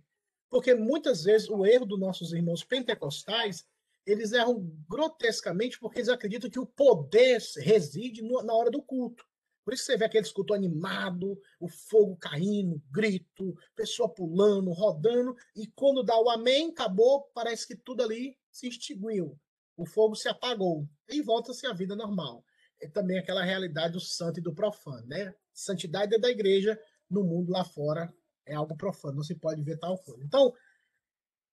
Porque 0.49 0.73
muitas 0.73 1.23
vezes 1.23 1.47
o 1.49 1.65
erro 1.65 1.85
dos 1.85 1.99
nossos 1.99 2.33
irmãos 2.33 2.63
pentecostais 2.63 3.63
eles 4.07 4.31
erram 4.31 4.65
grotescamente 4.89 5.77
porque 5.77 5.99
eles 5.99 6.09
acreditam 6.09 6.49
que 6.49 6.59
o 6.59 6.65
poder 6.65 7.41
reside 7.57 8.21
no, 8.21 8.41
na 8.41 8.53
hora 8.53 8.71
do 8.71 8.81
culto. 8.81 9.25
Por 9.65 9.73
isso 9.73 9.83
você 9.83 9.97
vê 9.97 10.05
aquele 10.05 10.31
culto 10.31 10.53
animado, 10.53 11.37
o 11.59 11.67
fogo 11.67 12.15
caindo, 12.15 12.81
grito, 12.89 13.53
pessoa 13.75 14.07
pulando, 14.07 14.71
rodando, 14.71 15.35
e 15.53 15.67
quando 15.67 16.03
dá 16.03 16.17
o 16.17 16.29
amém, 16.29 16.69
acabou, 16.69 17.29
parece 17.33 17.67
que 17.67 17.75
tudo 17.75 18.01
ali 18.01 18.37
se 18.49 18.69
extinguiu. 18.69 19.37
O 19.75 19.85
fogo 19.85 20.15
se 20.15 20.29
apagou 20.29 20.87
e 21.09 21.21
volta-se 21.21 21.67
à 21.67 21.73
vida 21.73 21.97
normal. 21.97 22.45
É 22.81 22.87
também 22.87 23.19
aquela 23.19 23.43
realidade 23.43 23.93
do 23.93 23.99
santo 23.99 24.39
e 24.39 24.43
do 24.43 24.55
profano, 24.55 25.05
né? 25.05 25.35
Santidade 25.53 26.17
da 26.17 26.29
igreja 26.29 26.79
no 27.09 27.25
mundo 27.25 27.51
lá 27.51 27.65
fora 27.65 28.09
é 28.45 28.55
algo 28.55 28.77
profano, 28.77 29.17
não 29.17 29.23
se 29.23 29.35
pode 29.35 29.61
ver 29.61 29.77
tal 29.77 29.97
coisa. 29.97 30.23
Então, 30.23 30.53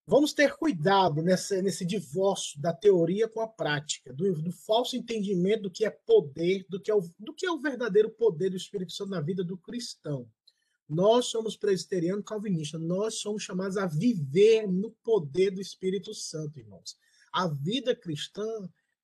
Vamos 0.07 0.35
ter 0.35 0.55
cuidado 0.57 1.23
nessa, 1.23 1.63
nesse 1.63 1.85
divórcio 1.85 2.61
da 2.61 2.75
teoria 2.75 3.27
com 3.27 3.41
a 3.41 3.49
prática, 3.49 4.13
do, 4.13 4.35
do, 4.35 4.53
falso 4.53 4.97
entendimento 4.97 5.63
do 5.63 5.71
que 5.71 5.85
é 5.85 5.91
poder, 5.91 6.67
do 6.69 6.79
que 6.79 6.91
é, 6.91 6.95
o, 6.95 7.01
do 7.19 7.33
que 7.33 7.47
é 7.47 7.51
o 7.51 7.61
verdadeiro 7.61 8.11
poder 8.11 8.51
do 8.51 8.57
Espírito 8.57 8.93
Santo 8.93 9.11
na 9.11 9.21
vida 9.23 9.43
do 9.43 9.57
cristão. 9.57 10.29
Nós 10.87 11.27
somos 11.27 11.57
presbiterianos 11.57 12.27
calvinistas, 12.27 12.79
nós 12.83 13.15
somos 13.15 13.43
chamados 13.43 13.79
a 13.79 13.87
viver 13.87 14.67
no 14.67 14.91
poder 15.03 15.51
do 15.51 15.61
Espírito 15.61 16.13
Santo, 16.13 16.59
irmãos. 16.59 16.99
A 17.33 17.49
vida 17.49 17.97
cristã 17.97 18.45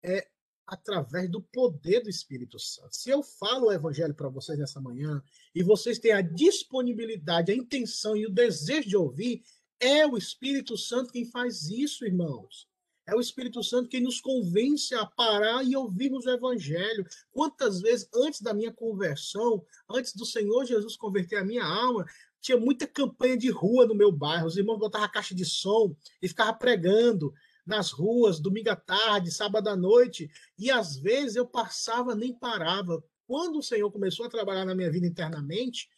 é 0.02 0.28
através 0.66 1.28
do 1.28 1.40
poder 1.40 2.00
do 2.00 2.10
Espírito 2.10 2.58
Santo. 2.58 2.94
Se 2.94 3.10
eu 3.10 3.22
falo 3.22 3.66
o 3.66 3.72
evangelho 3.72 4.14
para 4.14 4.28
vocês 4.28 4.58
nessa 4.58 4.80
manhã 4.80 5.20
e 5.54 5.62
vocês 5.62 5.98
têm 5.98 6.12
a 6.12 6.20
disponibilidade, 6.20 7.50
a 7.50 7.56
intenção 7.56 8.14
e 8.14 8.26
o 8.26 8.30
desejo 8.30 8.88
de 8.88 8.96
ouvir, 8.96 9.42
é 9.80 10.06
o 10.06 10.16
Espírito 10.16 10.76
Santo 10.76 11.10
quem 11.10 11.24
faz 11.24 11.68
isso, 11.68 12.04
irmãos. 12.04 12.68
É 13.06 13.14
o 13.14 13.20
Espírito 13.20 13.62
Santo 13.64 13.88
quem 13.88 14.00
nos 14.00 14.20
convence 14.20 14.94
a 14.94 15.04
parar 15.04 15.64
e 15.64 15.74
ouvirmos 15.74 16.26
o 16.26 16.30
Evangelho. 16.30 17.04
Quantas 17.32 17.80
vezes, 17.80 18.08
antes 18.14 18.40
da 18.40 18.54
minha 18.54 18.72
conversão, 18.72 19.64
antes 19.88 20.14
do 20.14 20.24
Senhor 20.24 20.64
Jesus 20.64 20.96
converter 20.96 21.36
a 21.36 21.44
minha 21.44 21.64
alma, 21.64 22.04
tinha 22.40 22.58
muita 22.58 22.86
campanha 22.86 23.36
de 23.36 23.50
rua 23.50 23.86
no 23.86 23.94
meu 23.94 24.12
bairro. 24.12 24.46
Os 24.46 24.56
irmãos 24.56 24.78
botavam 24.78 25.10
caixa 25.10 25.34
de 25.34 25.44
som 25.44 25.96
e 26.22 26.28
ficavam 26.28 26.56
pregando 26.56 27.32
nas 27.66 27.90
ruas, 27.90 28.38
domingo 28.38 28.70
à 28.70 28.76
tarde, 28.76 29.32
sábado 29.32 29.68
à 29.68 29.76
noite. 29.76 30.30
E 30.58 30.70
às 30.70 30.96
vezes 30.96 31.36
eu 31.36 31.46
passava, 31.46 32.14
nem 32.14 32.32
parava. 32.32 33.02
Quando 33.26 33.58
o 33.58 33.62
Senhor 33.62 33.90
começou 33.90 34.26
a 34.26 34.30
trabalhar 34.30 34.64
na 34.64 34.74
minha 34.74 34.90
vida 34.90 35.06
internamente, 35.06 35.88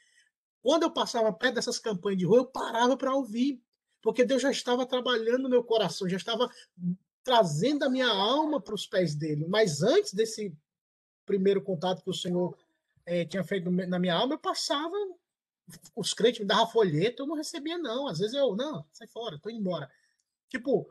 quando 0.63 0.85
eu 0.85 0.91
passava 0.91 1.33
perto 1.33 1.57
dessas 1.57 1.79
campanhas 1.79 2.19
de 2.19 2.25
rua, 2.25 2.39
eu 2.39 2.47
parava 2.47 2.97
para 2.97 3.15
ouvir 3.15 3.61
porque 4.03 4.25
Deus 4.25 4.43
já 4.43 4.51
estava 4.51 4.85
trabalhando 4.85 5.49
meu 5.49 5.63
coração, 5.63 6.09
já 6.09 6.17
estava 6.17 6.51
trazendo 7.23 7.85
a 7.85 7.89
minha 7.89 8.09
alma 8.09 8.61
para 8.61 8.75
os 8.75 8.87
pés 8.87 9.15
dele. 9.15 9.47
Mas 9.49 9.83
antes 9.83 10.13
desse 10.13 10.53
primeiro 11.25 11.63
contato 11.63 12.03
que 12.03 12.11
o 12.11 12.15
Senhor 12.15 12.57
é, 13.07 13.25
tinha 13.25 13.45
feito 13.45 13.71
na 13.71 13.99
minha 13.99 14.15
alma, 14.15 14.35
eu 14.35 14.39
passava, 14.39 14.95
os 15.95 16.13
crentes 16.13 16.41
me 16.41 16.47
davam 16.47 16.67
folheto, 16.67 17.23
eu 17.23 17.27
não 17.27 17.37
recebia, 17.37 17.79
não. 17.79 18.09
Às 18.09 18.19
vezes 18.19 18.35
eu, 18.35 18.57
não, 18.57 18.85
sai 18.93 19.07
fora, 19.07 19.37
estou 19.37 19.53
embora. 19.53 19.89
Tipo, 20.49 20.91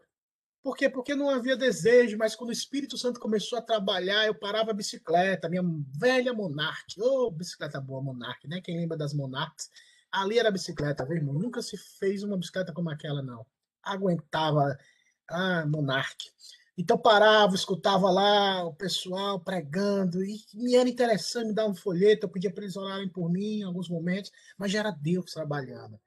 por 0.63 0.77
quê? 0.77 0.89
Porque 0.89 1.13
não 1.13 1.29
havia 1.29 1.57
desejo, 1.57 2.17
mas 2.17 2.35
quando 2.35 2.49
o 2.49 2.53
Espírito 2.53 2.97
Santo 2.97 3.19
começou 3.19 3.59
a 3.59 3.61
trabalhar, 3.61 4.25
eu 4.25 4.35
parava 4.35 4.71
a 4.71 4.75
bicicleta, 4.75 5.49
minha 5.49 5.63
velha 5.97 6.33
Monarch, 6.33 7.01
ô, 7.01 7.27
oh, 7.27 7.31
bicicleta 7.31 7.81
boa, 7.81 8.01
Monarch, 8.01 8.47
né? 8.47 8.61
Quem 8.61 8.77
lembra 8.77 8.95
das 8.95 9.13
Monarchs? 9.13 9.69
Ali 10.11 10.39
era 10.39 10.51
bicicleta, 10.51 11.05
viu, 11.05 11.17
irmão? 11.17 11.35
Nunca 11.35 11.61
se 11.61 11.77
fez 11.77 12.23
uma 12.23 12.37
bicicleta 12.37 12.73
como 12.73 12.89
aquela, 12.89 13.21
não. 13.21 13.45
Aguentava. 13.83 14.77
Ah, 15.29 15.65
Monarque. 15.65 16.29
Então 16.77 16.97
parava, 16.97 17.53
escutava 17.53 18.09
lá 18.09 18.63
o 18.65 18.73
pessoal 18.73 19.39
pregando, 19.39 20.23
e 20.23 20.41
me 20.53 20.75
era 20.75 20.89
interessante 20.89 21.47
me 21.47 21.53
dar 21.53 21.67
um 21.67 21.75
folheto, 21.75 22.25
eu 22.25 22.29
pedia 22.29 22.51
para 22.51 22.63
eles 22.63 22.75
orarem 22.75 23.09
por 23.09 23.29
mim 23.29 23.59
em 23.59 23.63
alguns 23.63 23.89
momentos, 23.89 24.31
mas 24.57 24.71
já 24.71 24.79
era 24.79 24.91
Deus 24.91 25.31
trabalhando. 25.31 25.99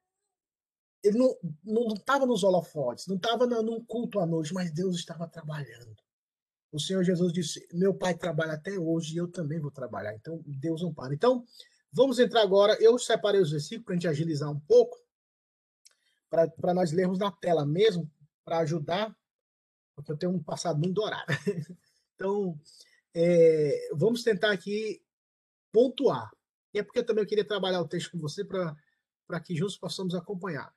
Ele 1.03 1.19
não 1.63 1.89
estava 1.95 2.25
nos 2.27 2.43
holofotes, 2.43 3.07
não 3.07 3.17
estava 3.17 3.47
num 3.47 3.85
culto 3.85 4.19
à 4.19 4.27
noite, 4.27 4.55
mas 4.55 4.73
Deus 4.73 4.97
estava 4.97 5.29
trabalhando. 5.29 5.95
O 6.73 6.81
Senhor 6.81 7.05
Jesus 7.05 7.33
disse: 7.33 7.69
Meu 7.73 7.95
pai 7.95 8.15
trabalha 8.15 8.55
até 8.55 8.77
hoje 8.79 9.15
e 9.15 9.19
eu 9.19 9.29
também 9.29 9.61
vou 9.61 9.71
trabalhar. 9.71 10.15
Então, 10.15 10.43
Deus 10.45 10.83
não 10.83 10.93
para. 10.93 11.15
Então, 11.15 11.45
Vamos 11.95 12.19
entrar 12.19 12.43
agora. 12.43 12.77
Eu 12.83 12.99
separei 12.99 13.41
os 13.41 13.53
versículos 13.53 13.85
para 13.85 13.93
a 13.93 13.97
gente 13.97 14.09
agilizar 14.09 14.51
um 14.51 14.59
pouco, 14.59 14.99
para 16.29 16.75
nós 16.75 16.91
lermos 16.91 17.21
na 17.21 17.31
tela 17.31 17.65
mesmo, 17.65 18.11
para 18.45 18.59
ajudar, 18.59 19.17
porque 19.95 20.11
eu 20.11 20.17
tenho 20.17 20.33
um 20.33 20.43
passado 20.43 20.79
muito 20.79 20.95
dourado. 20.95 21.27
Então, 22.17 22.57
é, 23.13 23.89
vamos 23.93 24.23
tentar 24.23 24.53
aqui 24.53 25.03
pontuar. 25.73 26.31
E 26.73 26.79
é 26.79 26.83
porque 26.83 27.03
também 27.03 27.25
eu 27.25 27.29
queria 27.29 27.45
trabalhar 27.45 27.81
o 27.81 27.89
texto 27.89 28.13
com 28.13 28.19
você 28.19 28.45
para 28.45 29.41
que 29.41 29.57
juntos 29.57 29.77
possamos 29.77 30.15
acompanhar. 30.15 30.73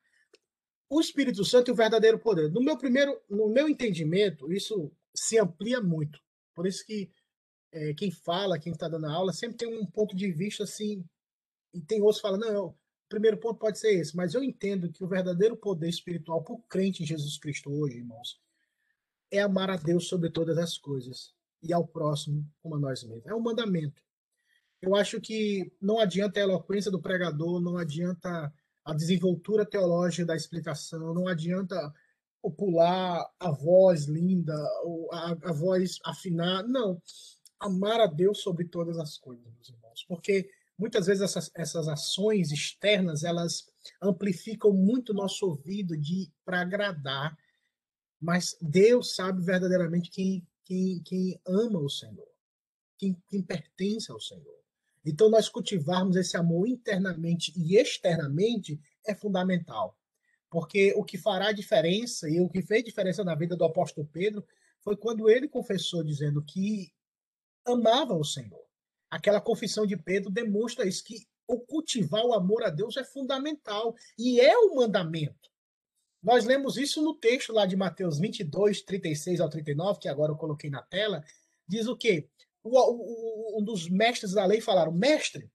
O 0.90 1.00
Espírito 1.00 1.46
Santo 1.46 1.70
e 1.70 1.72
o 1.72 1.76
verdadeiro 1.76 2.18
poder. 2.18 2.52
No 2.52 2.60
meu 2.60 2.76
primeiro, 2.76 3.22
no 3.30 3.48
meu 3.50 3.70
entendimento, 3.70 4.52
isso 4.52 4.92
se 5.14 5.38
amplia 5.38 5.80
muito. 5.80 6.20
Por 6.56 6.66
isso 6.66 6.84
que 6.84 7.12
é, 7.72 7.94
quem 7.94 8.12
fala, 8.12 8.60
quem 8.60 8.74
está 8.74 8.88
dando 8.88 9.08
aula, 9.08 9.34
sempre 9.34 9.58
tem 9.58 9.68
um 9.68 9.86
ponto 9.86 10.16
de 10.16 10.32
vista 10.32 10.64
assim, 10.64 11.04
e 11.74 11.82
tem 11.82 12.02
outros 12.02 12.18
que 12.18 12.28
falam, 12.28 12.40
não, 12.40 12.66
o 12.68 12.76
primeiro 13.10 13.38
ponto 13.38 13.60
pode 13.60 13.80
ser 13.80 13.94
esse, 14.00 14.16
mas 14.16 14.34
eu 14.34 14.44
entendo 14.44 14.92
que 14.92 15.04
o 15.04 15.08
verdadeiro 15.08 15.56
poder 15.56 15.90
espiritual 15.90 16.44
para 16.44 16.56
o 16.56 16.62
crente 16.64 17.04
em 17.04 17.06
Jesus 17.06 17.38
Cristo 17.38 17.72
hoje, 17.72 17.98
irmãos, 17.98 18.40
é 19.32 19.40
amar 19.40 19.70
a 19.70 19.78
Deus 19.78 20.08
sobre 20.08 20.30
todas 20.30 20.58
as 20.58 20.78
coisas 20.78 21.34
e 21.62 21.74
ao 21.74 21.86
próximo 21.86 22.46
como 22.62 22.76
a 22.76 22.80
nós 22.80 23.04
mesmos. 23.04 23.26
É 23.26 23.34
um 23.34 23.40
mandamento. 23.40 24.02
Eu 24.82 24.96
acho 24.96 25.20
que 25.20 25.72
não 25.82 26.00
adianta 26.00 26.40
a 26.40 26.44
eloquência 26.44 26.92
do 26.92 27.02
pregador, 27.02 27.60
não 27.60 27.78
adianta 27.78 28.54
a 28.86 28.94
desenvoltura 28.94 29.66
teológica 29.66 30.26
da 30.26 30.36
explicação, 30.36 31.14
não 31.14 31.28
adianta 31.28 31.94
o 32.42 32.52
pular 32.52 33.28
a 33.40 33.52
voz 33.52 34.06
linda, 34.06 34.56
a, 35.12 35.32
a 35.44 35.52
voz 35.52 35.98
afinar, 36.06 36.64
não 36.64 37.02
amar 37.60 38.00
a 38.00 38.08
Deus 38.08 38.42
sobre 38.42 38.66
todas 38.66 38.98
as 38.98 39.18
coisas, 39.18 39.46
meus 39.54 39.70
irmãos, 39.70 40.06
porque 40.08 40.50
muitas 40.78 41.08
vezes 41.08 41.24
essas, 41.24 41.52
essas 41.56 41.88
ações 41.88 42.52
externas 42.52 43.24
elas 43.24 43.68
amplificam 44.02 44.72
muito 44.72 45.14
nosso 45.14 45.46
ouvido 45.46 45.98
de 45.98 46.32
para 46.46 46.62
agradar, 46.62 47.38
mas 48.20 48.58
Deus 48.62 49.16
sabe 49.16 49.44
verdadeiramente 49.44 50.10
quem, 50.10 50.48
quem, 50.64 51.02
quem 51.04 51.40
ama 51.46 51.80
o 51.80 51.90
Senhor, 51.90 52.28
quem, 52.98 53.16
quem 53.30 53.42
pertence 53.42 54.12
ao 54.12 54.20
Senhor. 54.20 54.58
Então, 55.06 55.30
nós 55.30 55.48
cultivarmos 55.48 56.18
esse 56.18 56.36
amor 56.36 56.68
internamente 56.68 57.54
e 57.56 57.78
externamente 57.78 58.78
é 59.06 59.16
fundamental. 59.16 59.98
Porque 60.50 60.94
o 60.98 61.04
que 61.04 61.18
fará 61.18 61.54
diferença, 61.54 62.30
e 62.30 62.42
o 62.42 62.50
que 62.50 62.62
fez 62.62 62.84
diferença 62.84 63.24
na 63.24 63.34
vida 63.34 63.56
do 63.56 63.64
apóstolo 63.64 64.08
Pedro, 64.12 64.46
foi 64.82 64.98
quando 64.98 65.30
ele 65.30 65.48
confessou, 65.48 66.04
dizendo 66.04 66.42
que 66.42 66.92
amava 67.68 68.14
o 68.14 68.24
Senhor. 68.24 68.66
Aquela 69.10 69.42
confissão 69.42 69.86
de 69.86 69.96
Pedro 69.96 70.30
demonstra 70.30 70.88
isso, 70.88 71.04
que 71.04 71.28
o 71.48 71.60
cultivar 71.60 72.26
o 72.26 72.34
amor 72.34 72.64
a 72.64 72.70
Deus 72.70 72.98
é 72.98 73.04
fundamental 73.04 73.96
e 74.18 74.40
é 74.40 74.58
o 74.58 74.76
mandamento. 74.76 75.50
Nós 76.22 76.46
lemos 76.46 76.78
isso 76.78 77.02
no 77.02 77.16
texto 77.16 77.54
lá 77.54 77.66
de 77.66 77.76
Mateus 77.76 78.20
22, 78.20 78.82
36 78.82 79.40
ao 79.40 79.50
39, 79.50 80.00
que 80.00 80.10
agora 80.10 80.32
eu 80.32 80.36
coloquei 80.36 80.70
na 80.70 80.82
tela, 80.82 81.24
diz 81.68 81.88
o 81.88 81.96
quê? 81.96 82.28
O, 82.64 82.78
o, 82.78 83.62
um 83.62 83.64
dos 83.64 83.90
mestres 83.90 84.34
da 84.34 84.46
lei 84.46 84.60
falaram: 84.60 84.92
Mestre, 84.92 85.50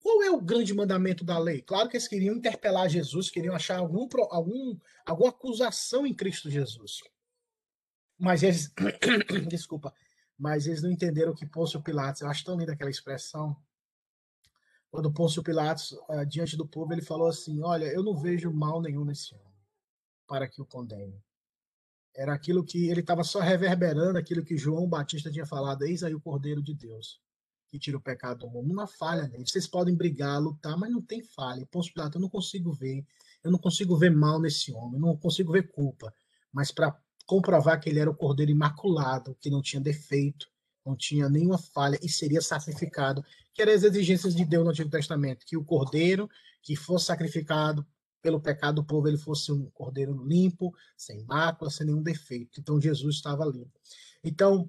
qual 0.00 0.22
é 0.22 0.30
o 0.30 0.40
grande 0.40 0.74
mandamento 0.74 1.24
da 1.24 1.38
lei? 1.38 1.62
Claro 1.62 1.88
que 1.88 1.96
eles 1.96 2.08
queriam 2.08 2.34
interpelar 2.34 2.88
Jesus, 2.88 3.30
queriam 3.30 3.54
achar 3.54 3.78
algum, 3.78 4.08
algum, 4.30 4.76
alguma 5.04 5.30
acusação 5.30 6.06
em 6.06 6.14
Cristo 6.14 6.50
Jesus. 6.50 7.02
Mas 8.18 8.42
eles. 8.42 8.72
Desculpa. 9.48 9.94
Mas 10.38 10.66
eles 10.66 10.82
não 10.82 10.90
entenderam 10.90 11.34
que 11.34 11.44
Pôncio 11.44 11.82
Pilatos. 11.82 12.22
Eu 12.22 12.28
acho 12.28 12.44
tão 12.44 12.56
linda 12.56 12.72
aquela 12.72 12.90
expressão. 12.90 13.56
Quando 14.90 15.12
Pôncio 15.12 15.42
Pilatos, 15.42 15.92
uh, 15.92 16.24
diante 16.26 16.56
do 16.56 16.66
povo, 16.66 16.92
ele 16.92 17.02
falou 17.02 17.28
assim: 17.28 17.60
Olha, 17.62 17.86
eu 17.86 18.02
não 18.02 18.16
vejo 18.16 18.52
mal 18.52 18.80
nenhum 18.80 19.04
nesse 19.04 19.34
homem 19.34 19.46
para 20.26 20.48
que 20.48 20.62
o 20.62 20.66
condene. 20.66 21.22
Era 22.14 22.32
aquilo 22.34 22.64
que 22.64 22.88
ele 22.88 23.00
estava 23.00 23.24
só 23.24 23.40
reverberando 23.40 24.18
aquilo 24.18 24.44
que 24.44 24.56
João 24.56 24.88
Batista 24.88 25.30
tinha 25.30 25.46
falado: 25.46 25.82
Eis 25.82 26.02
aí 26.02 26.14
o 26.14 26.20
Cordeiro 26.20 26.62
de 26.62 26.74
Deus 26.74 27.20
que 27.68 27.78
tira 27.78 27.96
o 27.96 28.00
pecado 28.00 28.40
do 28.40 28.50
mundo. 28.50 28.72
Uma 28.72 28.86
falha 28.86 29.28
nele. 29.28 29.46
Vocês 29.46 29.66
podem 29.66 29.94
brigar, 29.94 30.40
lutar, 30.40 30.76
mas 30.76 30.90
não 30.90 31.02
tem 31.02 31.22
falha. 31.22 31.66
Pôncio 31.66 31.92
Pilatos, 31.92 32.14
eu 32.16 32.20
não 32.20 32.28
consigo 32.28 32.72
ver. 32.72 33.06
Eu 33.44 33.50
não 33.50 33.58
consigo 33.58 33.96
ver 33.96 34.10
mal 34.10 34.40
nesse 34.40 34.72
homem. 34.72 34.94
Eu 34.94 35.00
não 35.00 35.16
consigo 35.16 35.52
ver 35.52 35.70
culpa. 35.70 36.12
Mas 36.52 36.72
para 36.72 36.98
comprovar 37.28 37.78
que 37.78 37.90
ele 37.90 38.00
era 38.00 38.10
o 38.10 38.16
cordeiro 38.16 38.50
imaculado, 38.50 39.36
que 39.38 39.50
não 39.50 39.60
tinha 39.60 39.82
defeito, 39.82 40.48
não 40.84 40.96
tinha 40.96 41.28
nenhuma 41.28 41.58
falha 41.58 41.98
e 42.02 42.08
seria 42.08 42.40
sacrificado, 42.40 43.22
que 43.52 43.60
eram 43.60 43.74
as 43.74 43.82
exigências 43.82 44.34
de 44.34 44.46
Deus 44.46 44.64
no 44.64 44.70
Antigo 44.70 44.88
Testamento, 44.88 45.44
que 45.44 45.54
o 45.54 45.62
cordeiro 45.62 46.26
que 46.62 46.74
fosse 46.74 47.04
sacrificado 47.04 47.86
pelo 48.22 48.40
pecado 48.40 48.76
do 48.76 48.84
povo, 48.84 49.08
ele 49.08 49.18
fosse 49.18 49.52
um 49.52 49.68
cordeiro 49.70 50.24
limpo, 50.26 50.74
sem 50.96 51.22
mácula, 51.24 51.70
sem 51.70 51.86
nenhum 51.86 52.02
defeito. 52.02 52.60
Então 52.60 52.80
Jesus 52.80 53.16
estava 53.16 53.44
limpo. 53.44 53.78
Então, 54.24 54.68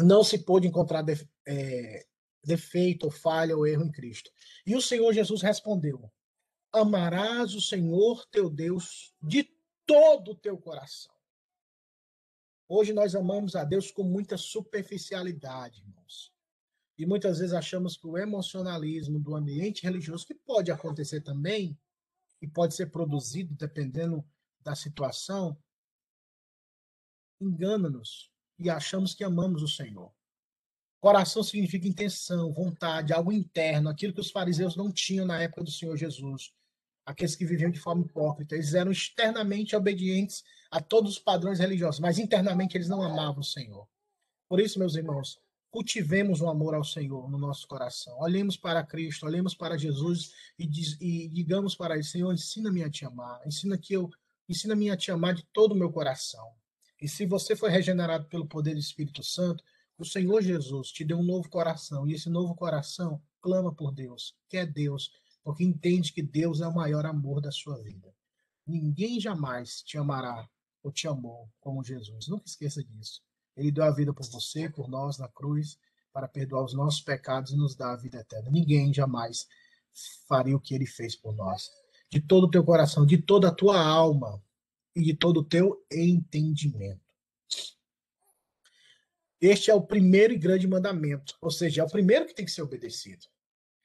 não 0.00 0.24
se 0.24 0.38
pôde 0.38 0.66
encontrar 0.66 1.02
de, 1.02 1.24
é, 1.46 2.04
defeito, 2.44 3.04
ou 3.04 3.10
falha 3.12 3.56
ou 3.56 3.64
erro 3.64 3.84
em 3.84 3.92
Cristo. 3.92 4.32
E 4.66 4.74
o 4.74 4.82
Senhor 4.82 5.12
Jesus 5.12 5.42
respondeu: 5.42 6.10
Amarás 6.72 7.54
o 7.54 7.60
Senhor 7.60 8.26
teu 8.32 8.50
Deus 8.50 9.14
de 9.22 9.48
todo 9.86 10.32
o 10.32 10.36
teu 10.36 10.58
coração. 10.58 11.12
Hoje 12.74 12.94
nós 12.94 13.14
amamos 13.14 13.54
a 13.54 13.64
Deus 13.64 13.90
com 13.90 14.02
muita 14.02 14.38
superficialidade, 14.38 15.82
irmãos. 15.82 16.32
E 16.96 17.04
muitas 17.04 17.38
vezes 17.38 17.52
achamos 17.52 17.98
que 17.98 18.06
o 18.06 18.16
emocionalismo 18.16 19.20
do 19.20 19.36
ambiente 19.36 19.82
religioso, 19.82 20.26
que 20.26 20.34
pode 20.34 20.72
acontecer 20.72 21.20
também, 21.20 21.78
e 22.40 22.48
pode 22.48 22.74
ser 22.74 22.86
produzido 22.86 23.54
dependendo 23.54 24.24
da 24.58 24.74
situação, 24.74 25.54
engana-nos 27.38 28.32
e 28.58 28.70
achamos 28.70 29.12
que 29.14 29.22
amamos 29.22 29.62
o 29.62 29.68
Senhor. 29.68 30.10
Coração 30.98 31.42
significa 31.42 31.86
intenção, 31.86 32.54
vontade, 32.54 33.12
algo 33.12 33.30
interno, 33.30 33.90
aquilo 33.90 34.14
que 34.14 34.20
os 34.22 34.30
fariseus 34.30 34.76
não 34.76 34.90
tinham 34.90 35.26
na 35.26 35.42
época 35.42 35.62
do 35.62 35.70
Senhor 35.70 35.94
Jesus. 35.94 36.54
Aqueles 37.04 37.34
que 37.34 37.44
viviam 37.44 37.70
de 37.70 37.80
forma 37.80 38.02
hipócrita. 38.02 38.54
Eles 38.54 38.74
eram 38.74 38.92
externamente 38.92 39.74
obedientes 39.74 40.44
a 40.70 40.80
todos 40.80 41.12
os 41.12 41.18
padrões 41.18 41.58
religiosos, 41.58 42.00
mas 42.00 42.18
internamente 42.18 42.76
eles 42.76 42.88
não 42.88 43.02
amavam 43.02 43.40
o 43.40 43.44
Senhor. 43.44 43.86
Por 44.48 44.60
isso, 44.60 44.78
meus 44.78 44.94
irmãos, 44.94 45.38
cultivemos 45.70 46.42
o 46.42 46.48
amor 46.48 46.74
ao 46.74 46.84
Senhor 46.84 47.28
no 47.30 47.38
nosso 47.38 47.66
coração. 47.66 48.18
Olhemos 48.20 48.56
para 48.56 48.84
Cristo, 48.84 49.26
olhemos 49.26 49.54
para 49.54 49.78
Jesus 49.78 50.32
e, 50.58 50.66
diz, 50.66 50.96
e 51.00 51.28
digamos 51.28 51.74
para 51.74 51.94
ele: 51.94 52.04
Senhor, 52.04 52.32
ensina-me 52.32 52.84
a 52.84 52.90
te 52.90 53.04
amar, 53.04 53.40
ensina 53.46 53.76
que 53.78 53.94
eu 53.94 54.10
ensina-me 54.48 54.90
a 54.90 54.96
te 54.96 55.10
amar 55.10 55.34
de 55.34 55.44
todo 55.52 55.72
o 55.72 55.74
meu 55.74 55.90
coração. 55.90 56.46
E 57.00 57.08
se 57.08 57.24
você 57.24 57.56
foi 57.56 57.70
regenerado 57.70 58.26
pelo 58.26 58.46
poder 58.46 58.74
do 58.74 58.80
Espírito 58.80 59.24
Santo, 59.24 59.64
o 59.98 60.04
Senhor 60.04 60.42
Jesus 60.42 60.88
te 60.88 61.04
deu 61.04 61.18
um 61.18 61.22
novo 61.22 61.48
coração, 61.48 62.06
e 62.06 62.12
esse 62.12 62.28
novo 62.28 62.54
coração 62.54 63.20
clama 63.40 63.74
por 63.74 63.92
Deus, 63.92 64.36
quer 64.48 64.66
Deus, 64.66 65.10
porque 65.42 65.64
entende 65.64 66.12
que 66.12 66.22
Deus 66.22 66.60
é 66.60 66.66
o 66.66 66.74
maior 66.74 67.04
amor 67.06 67.40
da 67.40 67.50
sua 67.50 67.76
vida. 67.82 68.14
Ninguém 68.66 69.20
jamais 69.20 69.82
te 69.82 69.98
amará 69.98 70.48
ou 70.82 70.92
te 70.92 71.08
amou 71.08 71.48
como 71.60 71.82
Jesus. 71.82 72.28
Nunca 72.28 72.46
esqueça 72.46 72.82
disso. 72.82 73.22
Ele 73.56 73.70
deu 73.70 73.84
a 73.84 73.90
vida 73.90 74.12
por 74.12 74.26
você, 74.26 74.68
por 74.68 74.88
nós 74.88 75.18
na 75.18 75.28
cruz, 75.28 75.78
para 76.12 76.28
perdoar 76.28 76.64
os 76.64 76.74
nossos 76.74 77.00
pecados 77.00 77.52
e 77.52 77.56
nos 77.56 77.74
dar 77.74 77.92
a 77.92 77.96
vida 77.96 78.18
eterna. 78.18 78.50
Ninguém 78.50 78.92
jamais 78.92 79.46
faria 80.26 80.56
o 80.56 80.60
que 80.60 80.74
ele 80.74 80.86
fez 80.86 81.16
por 81.16 81.34
nós. 81.34 81.70
De 82.10 82.20
todo 82.20 82.44
o 82.44 82.50
teu 82.50 82.64
coração, 82.64 83.04
de 83.04 83.18
toda 83.18 83.48
a 83.48 83.54
tua 83.54 83.80
alma, 83.82 84.42
e 84.94 85.02
de 85.02 85.14
todo 85.14 85.40
o 85.40 85.44
teu 85.44 85.84
entendimento. 85.90 87.00
Este 89.40 89.70
é 89.70 89.74
o 89.74 89.82
primeiro 89.82 90.32
e 90.32 90.38
grande 90.38 90.68
mandamento, 90.68 91.36
ou 91.40 91.50
seja, 91.50 91.82
é 91.82 91.84
o 91.84 91.90
primeiro 91.90 92.26
que 92.26 92.34
tem 92.34 92.44
que 92.44 92.50
ser 92.50 92.62
obedecido. 92.62 93.26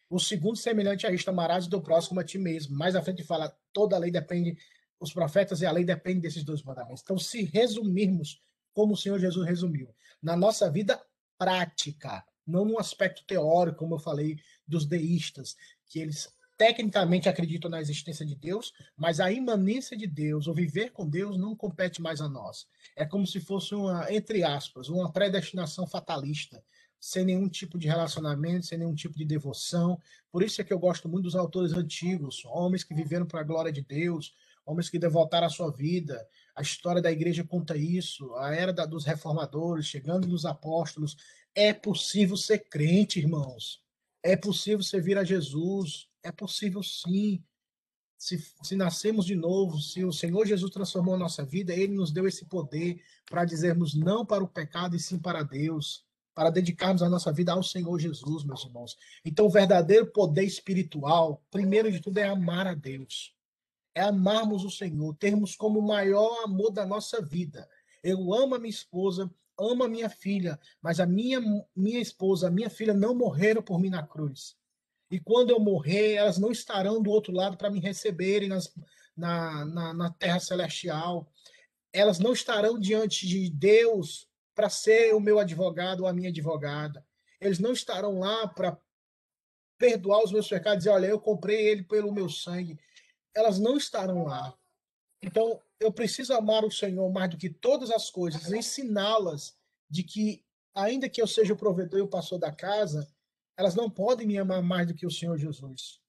O 0.10 0.20
segundo, 0.20 0.58
semelhante 0.58 1.06
a 1.06 1.12
isto, 1.12 1.30
amarás 1.30 1.68
do 1.68 1.82
próximo 1.82 2.20
a 2.20 2.24
ti 2.24 2.38
mesmo. 2.38 2.78
Mais 2.78 2.96
à 2.96 3.02
frente 3.02 3.24
fala, 3.24 3.56
toda 3.74 3.96
a 3.96 4.00
lei 4.00 4.12
depende, 4.12 4.58
os 5.00 5.12
profetas 5.12 5.62
e 5.62 5.66
a 5.66 5.72
lei 5.72 5.84
dependem 5.84 6.22
desses 6.22 6.44
dois 6.44 6.64
mandamentos. 6.64 7.02
Então, 7.04 7.18
se 7.18 7.44
resumirmos 7.44 8.42
como 8.74 8.94
o 8.94 8.98
Senhor 8.98 9.20
Jesus 9.20 9.46
resumiu, 9.46 9.94
na 10.22 10.36
nossa 10.36 10.70
vida 10.70 11.02
prática, 11.38 12.24
não 12.46 12.64
no 12.64 12.80
aspecto 12.80 13.24
teórico, 13.26 13.80
como 13.80 13.96
eu 13.96 14.00
falei, 14.00 14.38
dos 14.68 14.86
deístas, 14.86 15.56
que 15.86 16.00
eles 16.00 16.30
tecnicamente 16.58 17.30
acreditam 17.30 17.70
na 17.70 17.80
existência 17.80 18.26
de 18.26 18.36
Deus, 18.36 18.74
mas 18.96 19.20
a 19.20 19.32
imanência 19.32 19.96
de 19.96 20.08
Deus, 20.08 20.48
o 20.48 20.54
viver 20.54 20.92
com 20.92 21.08
Deus, 21.08 21.38
não 21.38 21.56
compete 21.56 22.02
mais 22.02 22.20
a 22.20 22.28
nós. 22.28 22.68
É 22.96 23.06
como 23.06 23.28
se 23.28 23.40
fosse 23.40 23.76
uma, 23.76 24.12
entre 24.12 24.44
aspas, 24.44 24.90
uma 24.90 25.12
predestinação 25.12 25.86
fatalista, 25.86 26.64
sem 27.00 27.24
nenhum 27.24 27.48
tipo 27.48 27.78
de 27.78 27.88
relacionamento, 27.88 28.66
sem 28.66 28.78
nenhum 28.78 28.96
tipo 28.96 29.18
de 29.18 29.26
devoção. 29.26 30.00
Por 30.32 30.44
isso 30.44 30.62
é 30.62 30.64
que 30.64 30.74
eu 30.74 30.80
gosto 30.80 31.08
muito 31.08 31.26
dos 31.26 31.36
autores 31.36 31.74
antigos, 31.74 32.44
homens 32.46 32.84
que 32.84 32.94
viveram 32.94 33.26
para 33.26 33.42
a 33.42 33.44
glória 33.44 33.72
de 33.72 33.82
Deus, 33.82 34.34
homens 34.66 34.90
que 34.90 35.00
devotaram 35.00 35.48
a 35.48 35.50
sua 35.50 35.72
vida. 35.72 36.28
A 36.56 36.62
história 36.62 37.02
da 37.02 37.12
igreja 37.12 37.44
conta 37.44 37.78
isso, 37.78 38.34
a 38.36 38.54
era 38.54 38.74
da, 38.74 38.86
dos 38.86 39.06
reformadores, 39.06 39.86
chegando 39.86 40.28
nos 40.28 40.46
apóstolos. 40.46 41.16
É 41.56 41.74
possível 41.74 42.36
ser 42.36 42.60
crente, 42.70 43.20
irmãos. 43.20 43.82
É 44.22 44.36
possível 44.36 44.84
servir 44.84 45.18
a 45.18 45.24
Jesus. 45.24 46.10
É 46.22 46.32
possível 46.32 46.84
sim. 46.84 47.44
Se, 48.18 48.44
se 48.64 48.76
nascemos 48.76 49.26
de 49.26 49.36
novo, 49.36 49.80
se 49.80 50.04
o 50.04 50.12
Senhor 50.12 50.46
Jesus 50.46 50.72
transformou 50.72 51.14
a 51.14 51.20
nossa 51.20 51.46
vida, 51.46 51.72
Ele 51.72 51.94
nos 51.94 52.12
deu 52.12 52.28
esse 52.28 52.46
poder 52.46 53.00
para 53.30 53.46
dizermos 53.46 53.94
não 53.94 54.26
para 54.26 54.44
o 54.44 54.48
pecado 54.48 54.96
e 54.96 55.00
sim 55.00 55.20
para 55.20 55.44
Deus, 55.44 56.07
para 56.38 56.52
dedicarmos 56.52 57.02
a 57.02 57.10
nossa 57.10 57.34
vida 57.34 57.52
ao 57.52 57.64
Senhor 57.64 58.00
Jesus, 58.00 58.44
meus 58.44 58.64
irmãos. 58.64 58.96
Então, 59.26 59.48
o 59.48 59.50
verdadeiro 59.50 60.06
poder 60.12 60.44
espiritual, 60.44 61.42
primeiro 61.50 61.92
de 61.92 62.00
tudo, 62.00 62.20
é 62.20 62.28
amar 62.28 62.68
a 62.68 62.76
Deus. 62.76 63.34
É 63.96 64.02
amarmos 64.02 64.64
o 64.64 64.70
Senhor, 64.70 65.16
termos 65.16 65.56
como 65.56 65.80
o 65.80 65.88
maior 65.88 66.44
amor 66.44 66.70
da 66.70 66.86
nossa 66.86 67.20
vida. 67.24 67.68
Eu 68.04 68.32
amo 68.36 68.54
a 68.54 68.60
minha 68.60 68.70
esposa, 68.70 69.28
amo 69.60 69.84
a 69.84 69.88
minha 69.88 70.12
filha, 70.12 70.60
mas 70.80 71.00
a 71.00 71.08
minha, 71.08 71.42
minha 71.76 72.00
esposa, 72.00 72.50
a 72.50 72.52
minha 72.52 72.70
filha 72.70 72.94
não 72.94 73.16
morreram 73.16 73.64
por 73.64 73.80
mim 73.80 73.90
na 73.90 74.06
cruz. 74.06 74.56
E 75.10 75.20
quando 75.20 75.50
eu 75.50 75.60
morrer, 75.60 76.14
elas 76.14 76.38
não 76.38 76.52
estarão 76.52 77.02
do 77.02 77.10
outro 77.10 77.34
lado 77.34 77.58
para 77.58 77.72
me 77.72 77.80
receberem 77.80 78.48
nas, 78.48 78.72
na, 79.18 79.66
na, 79.66 79.92
na 79.92 80.12
terra 80.12 80.40
celestial. 80.40 81.28
Elas 81.92 82.20
não 82.20 82.32
estarão 82.32 82.78
diante 82.78 83.26
de 83.26 83.50
Deus 83.50 84.27
para 84.58 84.70
ser 84.70 85.14
o 85.14 85.20
meu 85.20 85.38
advogado 85.38 86.00
ou 86.02 86.08
a 86.08 86.14
minha 86.14 86.30
advogada. 86.30 87.06
Eles 87.40 87.60
não 87.60 87.74
estarão 87.74 88.18
lá 88.18 88.48
para 88.48 88.76
perdoar 89.78 90.24
os 90.24 90.32
meus 90.32 90.50
pecados 90.50 90.78
e 90.78 90.80
dizer, 90.80 90.90
olha, 90.90 91.06
eu 91.06 91.20
comprei 91.20 91.68
ele 91.68 91.84
pelo 91.84 92.12
meu 92.12 92.28
sangue. 92.28 92.80
Elas 93.36 93.60
não 93.60 93.78
estarão 93.78 94.24
lá. 94.24 94.58
Então, 95.22 95.62
eu 95.80 95.94
preciso 95.94 96.34
amar 96.34 96.66
o 96.66 96.72
Senhor 96.72 97.08
mais 97.12 97.30
do 97.30 97.38
que 97.38 97.52
todas 97.52 97.92
as 97.92 98.10
coisas, 98.10 98.52
ensiná-las 98.52 99.56
de 99.88 100.02
que, 100.02 100.44
ainda 100.74 101.08
que 101.08 101.22
eu 101.22 101.28
seja 101.28 101.54
o 101.54 101.58
provedor 101.58 102.00
e 102.00 102.04
o 102.04 102.08
pastor 102.08 102.40
da 102.40 102.52
casa, 102.52 103.08
elas 103.56 103.76
não 103.76 103.92
podem 103.92 104.26
me 104.26 104.40
amar 104.40 104.64
mais 104.64 104.88
do 104.88 104.96
que 104.96 105.06
o 105.06 105.12
Senhor 105.12 105.38
Jesus. 105.38 106.02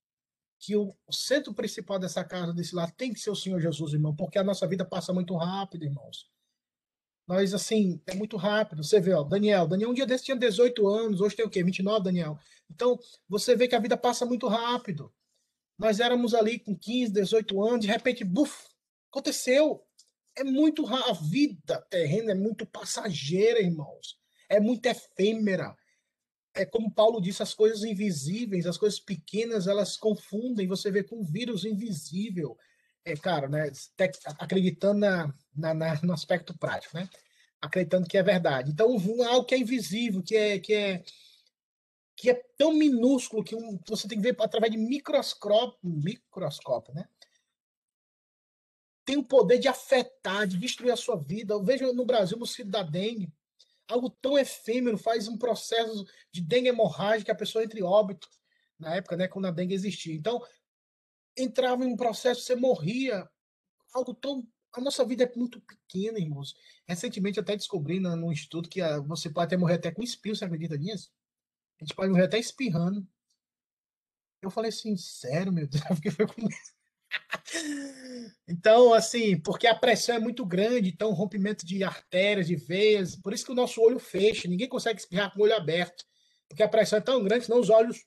Que 0.58 0.74
o 0.74 0.96
centro 1.10 1.52
principal 1.52 1.98
dessa 1.98 2.24
casa, 2.24 2.54
desse 2.54 2.74
lar, 2.74 2.90
tem 2.92 3.12
que 3.12 3.20
ser 3.20 3.28
o 3.28 3.36
Senhor 3.36 3.60
Jesus, 3.60 3.92
irmão, 3.92 4.16
porque 4.16 4.38
a 4.38 4.44
nossa 4.44 4.66
vida 4.66 4.86
passa 4.86 5.12
muito 5.12 5.36
rápido, 5.36 5.84
irmãos. 5.84 6.30
Nós, 7.28 7.52
assim, 7.52 8.00
é 8.06 8.14
muito 8.14 8.36
rápido. 8.36 8.82
Você 8.82 9.00
vê, 9.00 9.12
ó, 9.12 9.22
Daniel. 9.22 9.68
Daniel, 9.68 9.90
um 9.90 9.94
dia 9.94 10.06
desse 10.06 10.24
tinha 10.24 10.36
18 10.36 10.88
anos, 10.88 11.20
hoje 11.20 11.36
tem 11.36 11.44
o 11.44 11.50
quê? 11.50 11.62
29, 11.62 12.04
Daniel? 12.04 12.38
Então, 12.70 12.98
você 13.28 13.54
vê 13.54 13.68
que 13.68 13.76
a 13.76 13.80
vida 13.80 13.96
passa 13.96 14.24
muito 14.24 14.48
rápido. 14.48 15.12
Nós 15.78 16.00
éramos 16.00 16.34
ali 16.34 16.58
com 16.58 16.76
15, 16.76 17.12
18 17.12 17.62
anos, 17.62 17.80
de 17.84 17.92
repente, 17.92 18.24
buf, 18.24 18.66
aconteceu. 19.10 19.84
É 20.34 20.42
muito 20.42 20.86
A 20.86 21.12
vida 21.12 21.80
terrena 21.90 22.32
é 22.32 22.34
muito 22.34 22.64
passageira, 22.64 23.60
irmãos. 23.60 24.18
É 24.48 24.58
muito 24.58 24.86
efêmera 24.86 25.76
é 26.58 26.66
como 26.66 26.90
Paulo 26.90 27.20
disse, 27.20 27.42
as 27.42 27.54
coisas 27.54 27.84
invisíveis, 27.84 28.66
as 28.66 28.76
coisas 28.76 28.98
pequenas, 28.98 29.66
elas 29.66 29.96
confundem. 29.96 30.66
Você 30.66 30.90
vê 30.90 31.02
com 31.02 31.20
um 31.20 31.24
vírus 31.24 31.64
invisível, 31.64 32.56
é 33.12 33.16
cara, 33.16 33.48
né? 33.48 33.70
Acreditando 34.38 35.00
na, 35.00 35.34
na, 35.54 35.74
na, 35.74 36.00
no 36.02 36.12
aspecto 36.12 36.56
prático, 36.56 36.96
né? 36.96 37.08
acreditando 37.60 38.08
que 38.08 38.16
é 38.16 38.22
verdade. 38.22 38.70
Então, 38.70 38.96
algo 39.26 39.44
que 39.44 39.54
é 39.54 39.58
invisível, 39.58 40.22
que 40.22 40.36
é, 40.36 40.58
que 40.58 40.72
é, 40.72 41.04
que 42.16 42.30
é 42.30 42.34
tão 42.56 42.72
minúsculo 42.72 43.44
que 43.44 43.54
um, 43.54 43.78
você 43.86 44.08
tem 44.08 44.18
que 44.18 44.32
ver 44.32 44.36
através 44.40 44.72
de 44.72 44.78
microscópio, 44.78 45.78
microscópio, 45.82 46.94
né? 46.94 47.08
Tem 49.04 49.16
o 49.16 49.24
poder 49.24 49.58
de 49.58 49.68
afetar, 49.68 50.46
de 50.46 50.58
destruir 50.58 50.92
a 50.92 50.96
sua 50.96 51.16
vida. 51.16 51.54
Eu 51.54 51.64
vejo 51.64 51.92
no 51.92 52.04
Brasil, 52.04 52.36
no 52.36 52.40
mosquito 52.40 52.68
da 52.68 52.82
dengue, 52.82 53.32
algo 53.88 54.10
tão 54.10 54.38
efêmero, 54.38 54.98
faz 54.98 55.28
um 55.28 55.38
processo 55.38 56.04
de 56.30 56.42
dengue 56.42 56.68
hemorrágica, 56.68 57.32
a 57.32 57.36
pessoa 57.36 57.64
entre 57.64 57.82
óbito, 57.82 58.28
na 58.78 58.96
época, 58.96 59.16
né, 59.16 59.26
quando 59.26 59.46
a 59.46 59.50
dengue 59.50 59.74
existia. 59.74 60.14
Então, 60.14 60.44
entrava 61.38 61.84
em 61.84 61.92
um 61.92 61.96
processo, 61.96 62.42
você 62.42 62.54
morria, 62.54 63.28
algo 63.92 64.14
tão 64.14 64.46
a 64.72 64.80
nossa 64.80 65.04
vida 65.04 65.24
é 65.24 65.32
muito 65.36 65.60
pequena, 65.60 66.18
irmãos. 66.18 66.54
Recentemente 66.86 67.40
até 67.40 67.56
descobri 67.56 68.00
no 68.00 68.32
estudo 68.32 68.68
que 68.68 68.80
a, 68.80 69.00
você 69.00 69.30
pode 69.30 69.46
até 69.46 69.56
morrer 69.56 69.74
até 69.74 69.90
com 69.90 70.02
espirro, 70.02 70.36
você 70.36 70.44
acredita 70.44 70.76
nisso? 70.76 71.10
A 71.80 71.84
gente 71.84 71.94
pode 71.94 72.10
morrer 72.10 72.24
até 72.24 72.38
espirrando. 72.38 73.06
Eu 74.40 74.50
falei 74.50 74.68
assim, 74.68 74.96
sério, 74.96 75.52
meu 75.52 75.66
Deus, 75.66 75.82
porque 75.88 76.10
foi 76.10 76.26
com 76.26 76.48
Então, 78.46 78.92
assim, 78.92 79.40
porque 79.40 79.66
a 79.66 79.74
pressão 79.74 80.16
é 80.16 80.20
muito 80.20 80.44
grande, 80.44 80.90
então 80.90 81.12
rompimento 81.12 81.66
de 81.66 81.82
artérias, 81.82 82.46
de 82.46 82.56
veias, 82.56 83.16
por 83.16 83.32
isso 83.32 83.44
que 83.44 83.52
o 83.52 83.56
nosso 83.56 83.80
olho 83.80 83.98
fecha, 83.98 84.46
ninguém 84.48 84.68
consegue 84.68 85.00
espirrar 85.00 85.32
com 85.32 85.40
o 85.40 85.44
olho 85.44 85.56
aberto, 85.56 86.04
porque 86.48 86.62
a 86.62 86.68
pressão 86.68 86.98
é 86.98 87.02
tão 87.02 87.22
grande, 87.22 87.46
senão 87.46 87.60
os 87.60 87.70
olhos, 87.70 88.06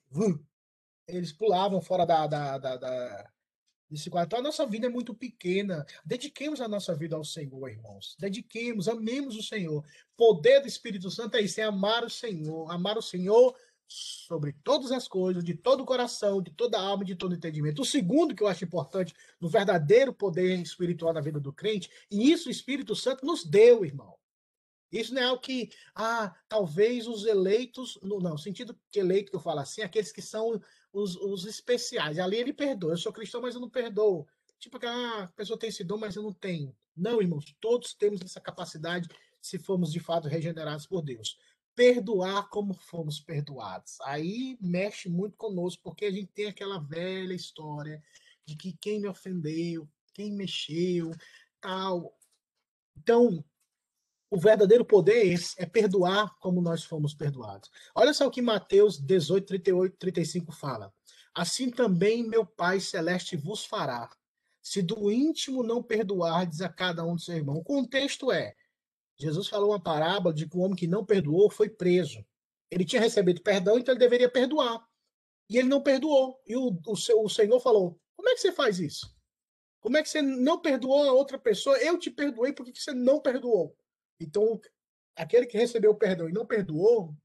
eles 1.06 1.32
pulavam 1.32 1.80
fora 1.80 2.04
da, 2.04 2.26
da, 2.26 2.58
da, 2.58 2.76
da 2.76 3.30
desse 3.92 4.08
quadro. 4.08 4.28
Então, 4.28 4.38
a 4.38 4.42
nossa 4.42 4.66
vida 4.66 4.86
é 4.86 4.90
muito 4.90 5.14
pequena. 5.14 5.84
Dediquemos 6.04 6.60
a 6.60 6.68
nossa 6.68 6.94
vida 6.94 7.14
ao 7.14 7.24
Senhor, 7.24 7.68
irmãos. 7.68 8.16
Dediquemos, 8.18 8.88
amemos 8.88 9.36
o 9.36 9.42
Senhor. 9.42 9.84
Poder 10.16 10.60
do 10.60 10.66
Espírito 10.66 11.10
Santo 11.10 11.36
é 11.36 11.42
isso, 11.42 11.60
é 11.60 11.64
amar 11.64 12.04
o 12.04 12.10
Senhor. 12.10 12.70
Amar 12.70 12.96
o 12.96 13.02
Senhor 13.02 13.54
sobre 13.86 14.54
todas 14.64 14.90
as 14.90 15.06
coisas, 15.06 15.44
de 15.44 15.54
todo 15.54 15.82
o 15.82 15.86
coração, 15.86 16.40
de 16.40 16.50
toda 16.50 16.78
a 16.78 16.82
alma, 16.82 17.04
de 17.04 17.14
todo 17.14 17.32
o 17.32 17.34
entendimento. 17.34 17.82
O 17.82 17.84
segundo 17.84 18.34
que 18.34 18.42
eu 18.42 18.48
acho 18.48 18.64
importante 18.64 19.14
no 19.38 19.48
verdadeiro 19.48 20.14
poder 20.14 20.58
espiritual 20.60 21.12
na 21.12 21.20
vida 21.20 21.38
do 21.38 21.52
crente, 21.52 21.90
e 22.10 22.32
isso 22.32 22.48
o 22.48 22.52
Espírito 22.52 22.96
Santo 22.96 23.26
nos 23.26 23.44
deu, 23.44 23.84
irmão. 23.84 24.16
Isso 24.90 25.14
não 25.14 25.22
é 25.22 25.32
o 25.32 25.38
que, 25.38 25.70
ah, 25.94 26.34
talvez 26.48 27.06
os 27.06 27.24
eleitos, 27.24 27.98
não, 28.02 28.18
não, 28.18 28.36
sentido 28.36 28.78
de 28.90 29.00
eleito 29.00 29.30
que 29.30 29.36
eu 29.36 29.40
falo 29.40 29.60
assim, 29.60 29.80
aqueles 29.80 30.12
que 30.12 30.20
são 30.20 30.60
os, 30.92 31.16
os 31.16 31.46
especiais. 31.46 32.18
Ali 32.18 32.36
ele 32.36 32.52
perdoa. 32.52 32.92
Eu 32.92 32.98
sou 32.98 33.12
cristão, 33.12 33.40
mas 33.40 33.54
eu 33.54 33.60
não 33.60 33.70
perdoo. 33.70 34.26
Tipo, 34.58 34.78
ah, 34.86 35.24
a 35.24 35.28
pessoa 35.28 35.58
tem 35.58 35.68
esse 35.68 35.82
dom, 35.82 35.98
mas 35.98 36.14
eu 36.14 36.22
não 36.22 36.32
tenho. 36.32 36.76
Não, 36.96 37.20
irmãos, 37.20 37.54
todos 37.60 37.94
temos 37.94 38.20
essa 38.20 38.40
capacidade 38.40 39.08
se 39.40 39.58
formos 39.58 39.92
de 39.92 39.98
fato 39.98 40.28
regenerados 40.28 40.86
por 40.86 41.02
Deus. 41.02 41.38
Perdoar 41.74 42.48
como 42.48 42.74
fomos 42.74 43.18
perdoados. 43.18 44.00
Aí 44.02 44.58
mexe 44.60 45.08
muito 45.08 45.36
conosco, 45.36 45.82
porque 45.82 46.04
a 46.04 46.10
gente 46.10 46.30
tem 46.32 46.46
aquela 46.46 46.78
velha 46.78 47.34
história 47.34 48.02
de 48.44 48.54
que 48.54 48.72
quem 48.74 49.00
me 49.00 49.08
ofendeu, 49.08 49.88
quem 50.12 50.30
mexeu, 50.30 51.10
tal. 51.60 52.16
Então, 52.96 53.42
o 54.32 54.38
verdadeiro 54.38 54.82
poder 54.82 55.30
é, 55.30 55.36
é 55.58 55.66
perdoar 55.66 56.34
como 56.40 56.62
nós 56.62 56.82
fomos 56.82 57.12
perdoados. 57.12 57.70
Olha 57.94 58.14
só 58.14 58.26
o 58.26 58.30
que 58.30 58.40
Mateus 58.40 58.98
18, 58.98 59.46
38, 59.46 59.96
35 59.98 60.50
fala. 60.50 60.90
Assim 61.34 61.70
também 61.70 62.26
meu 62.26 62.46
Pai 62.46 62.80
Celeste 62.80 63.36
vos 63.36 63.66
fará, 63.66 64.08
se 64.62 64.80
do 64.80 65.12
íntimo 65.12 65.62
não 65.62 65.82
perdoardes 65.82 66.62
a 66.62 66.68
cada 66.70 67.04
um 67.04 67.14
do 67.14 67.20
seu 67.20 67.36
irmão. 67.36 67.56
O 67.56 67.62
contexto 67.62 68.32
é: 68.32 68.54
Jesus 69.18 69.48
falou 69.48 69.72
uma 69.72 69.82
parábola 69.82 70.34
de 70.34 70.48
que 70.48 70.56
o 70.56 70.60
homem 70.60 70.76
que 70.76 70.86
não 70.86 71.04
perdoou 71.04 71.50
foi 71.50 71.68
preso. 71.68 72.24
Ele 72.70 72.86
tinha 72.86 73.02
recebido 73.02 73.42
perdão, 73.42 73.78
então 73.78 73.92
ele 73.92 74.00
deveria 74.00 74.30
perdoar. 74.30 74.82
E 75.46 75.58
ele 75.58 75.68
não 75.68 75.82
perdoou. 75.82 76.40
E 76.46 76.56
o, 76.56 76.80
o, 76.86 76.96
seu, 76.96 77.22
o 77.22 77.28
Senhor 77.28 77.60
falou: 77.60 78.00
Como 78.16 78.30
é 78.30 78.32
que 78.32 78.40
você 78.40 78.50
faz 78.50 78.78
isso? 78.78 79.14
Como 79.78 79.98
é 79.98 80.02
que 80.02 80.08
você 80.08 80.22
não 80.22 80.58
perdoou 80.58 81.02
a 81.02 81.12
outra 81.12 81.38
pessoa? 81.38 81.76
Eu 81.76 81.98
te 81.98 82.10
perdoei, 82.10 82.54
por 82.54 82.64
que 82.64 82.80
você 82.80 82.94
não 82.94 83.20
perdoou? 83.20 83.76
Então, 84.22 84.60
aquele 85.16 85.46
que 85.46 85.58
recebeu 85.58 85.90
o 85.90 85.98
perdão 85.98 86.28
e 86.28 86.32
não 86.32 86.46
perdoou, 86.46 87.16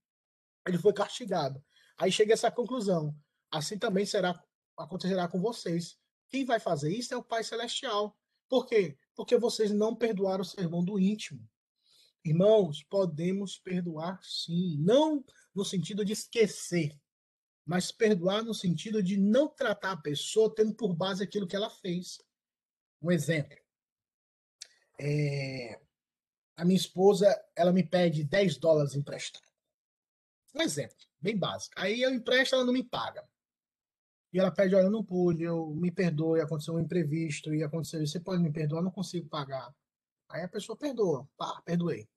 ele 0.68 0.78
foi 0.78 0.94
castigado. 0.94 1.64
Aí 1.98 2.12
chega 2.12 2.34
essa 2.34 2.52
conclusão. 2.52 3.16
Assim 3.52 3.78
também 3.78 4.06
será 4.06 4.42
acontecerá 4.78 5.28
com 5.28 5.42
vocês. 5.42 5.98
Quem 6.30 6.46
vai 6.46 6.60
fazer 6.60 6.94
isso 6.94 7.14
é 7.14 7.18
o 7.18 7.24
Pai 7.24 7.44
Celestial. 7.44 8.16
Por 8.48 8.66
quê? 8.66 8.98
Porque 9.16 9.38
vocês 9.38 9.72
não 9.72 9.96
perdoaram 9.96 10.42
o 10.42 10.46
sermão 10.46 10.84
do 10.84 11.00
íntimo. 11.00 11.48
Irmãos, 12.24 12.84
podemos 12.84 13.58
perdoar 13.58 14.20
sim, 14.22 14.78
não 14.80 15.24
no 15.56 15.64
sentido 15.64 16.04
de 16.04 16.14
esquecer, 16.14 16.96
mas 17.66 17.92
perdoar 17.92 18.44
no 18.44 18.54
sentido 18.54 19.02
de 19.02 19.18
não 19.18 19.48
tratar 19.48 19.94
a 19.94 20.02
pessoa 20.02 20.54
tendo 20.54 20.76
por 20.76 20.94
base 20.94 21.24
aquilo 21.24 21.48
que 21.48 21.56
ela 21.56 21.70
fez. 21.70 22.22
Um 23.02 23.12
exemplo. 23.12 23.58
É, 25.00 25.80
a 26.58 26.65
minha 26.65 26.76
esposa, 26.76 27.39
ela 27.56 27.72
me 27.72 27.84
pede 27.84 28.24
10 28.24 28.58
dólares 28.58 28.96
emprestado. 28.96 29.46
Um 30.56 30.62
exemplo, 30.63 30.98
bem 31.22 31.38
básico. 31.38 31.76
Aí 31.78 32.02
eu 32.02 32.12
empresto, 32.12 32.56
ela 32.56 32.65
não 32.65 32.74
me 32.74 32.84
paga. 32.84 33.24
E 34.34 34.39
ela 34.39 34.52
pede, 34.52 34.76
olha, 34.76 34.86
eu 34.86 34.91
não 34.91 35.04
pude, 35.04 35.43
eu 35.43 35.67
me 35.76 35.91
perdoe, 35.91 36.41
aconteceu 36.41 36.74
um 36.74 36.80
imprevisto, 36.80 37.54
e 37.54 37.63
aconteceu 37.63 38.02
isso, 38.02 38.13
você 38.13 38.20
pode 38.20 38.41
me 38.41 38.52
perdoar, 38.52 38.80
eu 38.80 38.86
não 38.86 38.91
consigo 38.91 39.30
pagar. 39.30 39.74
Aí 40.30 40.41
a 40.41 40.48
pessoa 40.48 40.76
perdoa, 40.76 41.30
pá, 41.38 41.62
perdoei. 41.63 42.10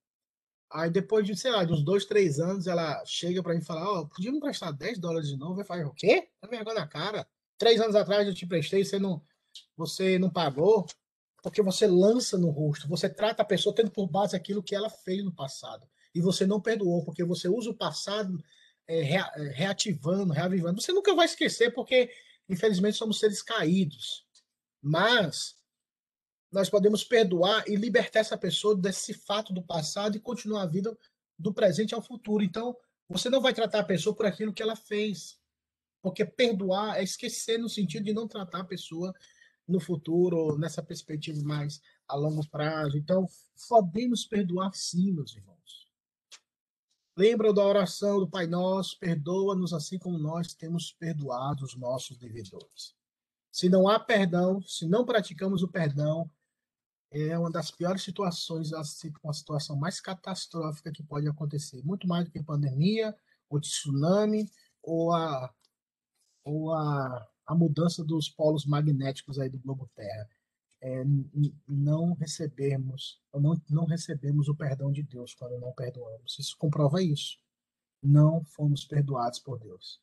Aí 0.72 0.90
depois 0.90 1.26
de, 1.26 1.37
sei 1.37 1.50
lá, 1.50 1.64
de 1.64 1.72
uns 1.72 1.85
dois, 1.85 2.07
três 2.07 2.40
anos, 2.40 2.66
ela 2.66 3.05
chega 3.05 3.42
para 3.42 3.53
mim 3.53 3.61
e 3.61 3.64
fala, 3.64 3.85
ó, 3.85 4.00
oh, 4.00 4.09
podia 4.09 4.33
me 4.33 4.38
emprestar 4.38 4.72
10 4.72 4.98
dólares 4.98 5.29
de 5.29 5.37
novo? 5.37 5.61
Eu 5.61 5.64
falo, 5.64 5.88
o 5.88 5.94
quê? 5.94 6.29
Tá 6.40 6.48
vergonha 6.48 6.81
na 6.81 6.87
cara. 6.87 7.29
Três 7.59 7.81
anos 7.81 7.94
atrás 7.94 8.26
eu 8.26 8.35
te 8.35 8.44
emprestei, 8.44 8.85
você 8.85 8.98
não, 8.98 9.22
você 9.76 10.18
não 10.18 10.31
pagou 10.31 10.87
porque 11.42 11.62
você 11.62 11.87
lança 11.87 12.37
no 12.37 12.50
rosto, 12.50 12.88
você 12.88 13.09
trata 13.09 13.42
a 13.42 13.46
pessoa 13.46 13.74
tendo 13.74 13.90
por 13.90 14.07
base 14.07 14.37
aquilo 14.37 14.62
que 14.62 14.74
ela 14.74 14.90
fez 14.90 15.24
no 15.24 15.35
passado. 15.35 15.88
E 16.14 16.20
você 16.20 16.46
não 16.46 16.61
perdoou, 16.61 17.05
porque 17.05 17.24
você 17.24 17.48
usa 17.48 17.70
o 17.70 17.76
passado 17.76 18.42
é, 18.87 19.14
é, 19.14 19.24
reativando, 19.53 20.33
reavivando. 20.33 20.81
Você 20.81 20.92
nunca 20.92 21.14
vai 21.14 21.26
esquecer, 21.26 21.72
porque, 21.72 22.11
infelizmente, 22.48 22.96
somos 22.96 23.18
seres 23.18 23.42
caídos. 23.42 24.26
Mas 24.83 25.57
nós 26.50 26.68
podemos 26.68 27.05
perdoar 27.05 27.64
e 27.68 27.76
libertar 27.76 28.20
essa 28.20 28.37
pessoa 28.37 28.76
desse 28.76 29.14
fato 29.14 29.53
do 29.53 29.62
passado 29.62 30.16
e 30.16 30.20
continuar 30.20 30.62
a 30.62 30.66
vida 30.66 30.96
do 31.38 31.55
presente 31.55 31.94
ao 31.94 32.03
futuro. 32.03 32.42
Então, 32.42 32.76
você 33.09 33.31
não 33.31 33.40
vai 33.40 33.55
tratar 33.55 33.81
a 33.81 33.85
pessoa 33.85 34.14
por 34.14 34.26
aquilo 34.26 34.53
que 34.53 34.62
ela 34.62 34.74
fez. 34.74 35.38
Porque 36.03 36.24
perdoar 36.24 36.98
é 36.98 37.05
esquecer 37.05 37.59
no 37.59 37.68
sentido 37.68 38.05
de 38.05 38.12
não 38.12 38.26
tratar 38.26 38.61
a 38.61 38.64
pessoa 38.64 39.14
no 39.66 39.81
futuro, 39.81 40.59
nessa 40.59 40.83
perspectiva 40.83 41.42
mais 41.42 41.81
a 42.09 42.16
longo 42.16 42.46
prazo. 42.49 42.96
Então, 42.96 43.27
podemos 43.68 44.25
perdoar 44.25 44.73
sim, 44.75 45.12
meus 45.12 45.35
irmãos. 45.35 45.90
Lembra 47.16 47.53
da 47.53 47.64
oração 47.64 48.18
do 48.18 48.29
Pai 48.29 48.46
Nosso, 48.46 48.99
perdoa-nos 48.99 49.73
assim 49.73 49.99
como 49.99 50.18
nós 50.18 50.55
temos 50.55 50.92
perdoado 50.92 51.64
os 51.64 51.77
nossos 51.77 52.16
devedores. 52.16 52.94
Se 53.53 53.68
não 53.68 53.88
há 53.88 53.99
perdão, 53.99 54.62
se 54.62 54.87
não 54.87 55.05
praticamos 55.05 55.62
o 55.62 55.68
perdão, 55.68 56.31
é 57.11 57.37
uma 57.37 57.51
das 57.51 57.70
piores 57.70 58.03
situações, 58.03 58.70
uma 59.23 59.33
situação 59.35 59.77
mais 59.77 60.01
catastrófica 60.01 60.92
que 60.92 61.03
pode 61.03 61.29
acontecer. 61.29 61.85
Muito 61.85 62.07
mais 62.07 62.25
do 62.25 62.31
que 62.31 62.42
pandemia, 62.42 63.14
ou 63.49 63.61
tsunami, 63.61 64.49
ou 64.81 65.12
a, 65.12 65.53
ou 66.44 66.73
a 66.73 67.29
a 67.50 67.54
mudança 67.54 68.04
dos 68.04 68.28
polos 68.28 68.64
magnéticos 68.64 69.36
aí 69.36 69.48
do 69.48 69.58
globo 69.58 69.90
Terra. 69.96 70.28
É, 70.80 71.02
não 71.66 72.14
recebemos, 72.14 73.20
não, 73.34 73.60
não 73.68 73.84
recebemos 73.86 74.48
o 74.48 74.54
perdão 74.54 74.92
de 74.92 75.02
Deus 75.02 75.34
quando 75.34 75.58
não 75.58 75.72
perdoamos. 75.72 76.38
Isso 76.38 76.56
comprova 76.56 77.02
isso. 77.02 77.38
Não 78.00 78.44
fomos 78.44 78.84
perdoados 78.84 79.40
por 79.40 79.58
Deus. 79.58 80.00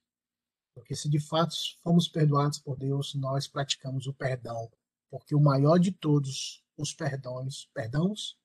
Porque 0.73 0.93
se 0.93 1.09
de 1.09 1.21
fato 1.21 1.55
fomos 1.81 2.09
perdoados 2.09 2.59
por 2.59 2.77
Deus, 2.77 3.15
nós 3.15 3.47
praticamos 3.47 4.07
o 4.07 4.13
perdão. 4.13 4.69
Porque 5.09 5.33
o 5.33 5.39
maior 5.39 5.79
de 5.79 5.93
todos 5.93 6.61
os 6.75 6.93
perdões, 6.93 7.65
perdãos, 7.73 8.37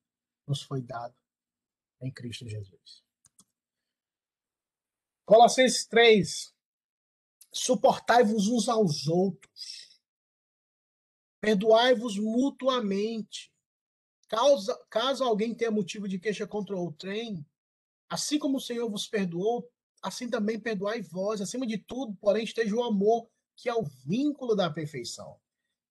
nos 0.46 0.62
foi 0.62 0.80
dado 0.80 1.14
em 2.00 2.10
Cristo 2.10 2.48
Jesus. 2.48 3.02
Colossenses 5.24 5.86
3, 5.86 6.51
Suportai-vos 7.52 8.48
uns 8.48 8.68
aos 8.68 9.06
outros. 9.06 10.00
Perdoai-vos 11.40 12.18
mutuamente. 12.18 13.52
Caso, 14.28 14.78
caso 14.88 15.24
alguém 15.24 15.54
tenha 15.54 15.70
motivo 15.70 16.08
de 16.08 16.18
queixa 16.18 16.46
contra 16.46 16.74
o 16.74 16.92
trem, 16.92 17.44
assim 18.08 18.38
como 18.38 18.56
o 18.56 18.60
Senhor 18.60 18.88
vos 18.88 19.06
perdoou, 19.06 19.68
assim 20.02 20.28
também 20.30 20.58
perdoai 20.58 21.02
vós. 21.02 21.40
Acima 21.40 21.66
de 21.66 21.78
tudo, 21.78 22.16
porém, 22.20 22.44
esteja 22.44 22.74
o 22.74 22.82
amor, 22.82 23.28
que 23.56 23.68
é 23.68 23.74
o 23.74 23.84
vínculo 24.06 24.56
da 24.56 24.70
perfeição. 24.70 25.38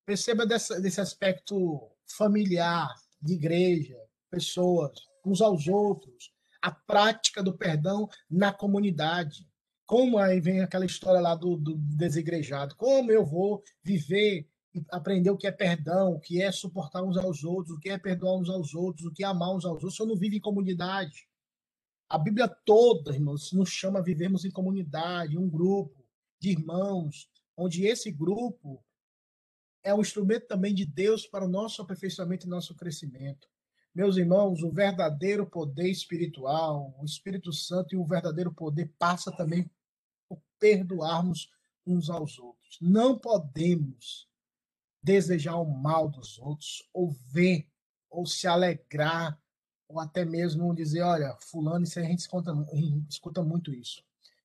Perceba 0.05 0.45
dessa, 0.45 0.81
desse 0.81 0.99
aspecto 0.99 1.91
familiar, 2.07 2.93
de 3.21 3.33
igreja, 3.33 3.97
pessoas. 4.29 4.91
uns 5.23 5.41
aos 5.41 5.67
outros, 5.67 6.33
a 6.61 6.71
prática 6.71 7.43
do 7.43 7.55
perdão 7.55 8.09
na 8.29 8.51
comunidade. 8.51 9.47
Como 9.91 10.17
aí 10.17 10.39
vem 10.39 10.61
aquela 10.61 10.85
história 10.85 11.19
lá 11.19 11.35
do, 11.35 11.57
do 11.57 11.75
desigrejado, 11.75 12.77
como 12.77 13.11
eu 13.11 13.25
vou 13.25 13.61
viver 13.83 14.49
aprender 14.89 15.29
o 15.29 15.37
que 15.37 15.45
é 15.45 15.51
perdão, 15.51 16.13
o 16.13 16.19
que 16.21 16.41
é 16.41 16.49
suportar 16.49 17.03
uns 17.03 17.17
aos 17.17 17.43
outros, 17.43 17.75
o 17.75 17.77
que 17.77 17.89
é 17.89 17.97
perdoar 17.97 18.37
uns 18.37 18.49
aos 18.49 18.73
outros, 18.73 19.05
o 19.05 19.11
que 19.11 19.21
é 19.21 19.27
amar 19.27 19.53
uns 19.53 19.65
aos 19.65 19.83
outros, 19.83 19.97
se 19.97 20.01
eu 20.01 20.07
não 20.07 20.15
vivo 20.15 20.33
em 20.33 20.39
comunidade. 20.39 21.27
A 22.07 22.17
Bíblia 22.17 22.47
toda, 22.47 23.13
irmãos, 23.13 23.51
nos 23.51 23.67
chama 23.67 23.99
a 23.99 24.01
vivermos 24.01 24.45
em 24.45 24.49
comunidade, 24.49 25.37
um 25.37 25.49
grupo 25.49 26.07
de 26.39 26.51
irmãos, 26.51 27.29
onde 27.57 27.85
esse 27.85 28.09
grupo 28.13 28.81
é 29.83 29.93
um 29.93 29.99
instrumento 29.99 30.47
também 30.47 30.73
de 30.73 30.85
Deus 30.85 31.27
para 31.27 31.43
o 31.43 31.49
nosso 31.49 31.81
aperfeiçoamento 31.81 32.47
e 32.47 32.49
nosso 32.49 32.73
crescimento. 32.77 33.45
Meus 33.93 34.15
irmãos, 34.15 34.63
o 34.63 34.71
verdadeiro 34.71 35.45
poder 35.45 35.91
espiritual, 35.91 36.95
o 36.97 37.03
Espírito 37.03 37.51
Santo 37.51 37.93
e 37.93 37.97
o 37.97 38.05
verdadeiro 38.05 38.53
poder 38.53 38.89
passa 38.97 39.29
também 39.33 39.69
perdoarmos 40.61 41.49
uns 41.85 42.09
aos 42.09 42.37
outros. 42.37 42.77
Não 42.79 43.17
podemos 43.17 44.29
desejar 45.03 45.55
o 45.55 45.65
mal 45.65 46.07
dos 46.07 46.37
outros, 46.37 46.87
ou 46.93 47.11
ver, 47.33 47.67
ou 48.09 48.25
se 48.27 48.47
alegrar, 48.47 49.37
ou 49.89 49.99
até 49.99 50.23
mesmo 50.23 50.73
dizer, 50.75 51.01
olha, 51.01 51.35
fulano, 51.41 51.83
isso 51.83 51.99
a 51.99 52.03
gente 52.03 52.19
escuta, 52.19 52.51
a 52.51 52.75
gente 52.75 53.11
escuta 53.11 53.43
muito 53.43 53.73
isso. 53.73 54.03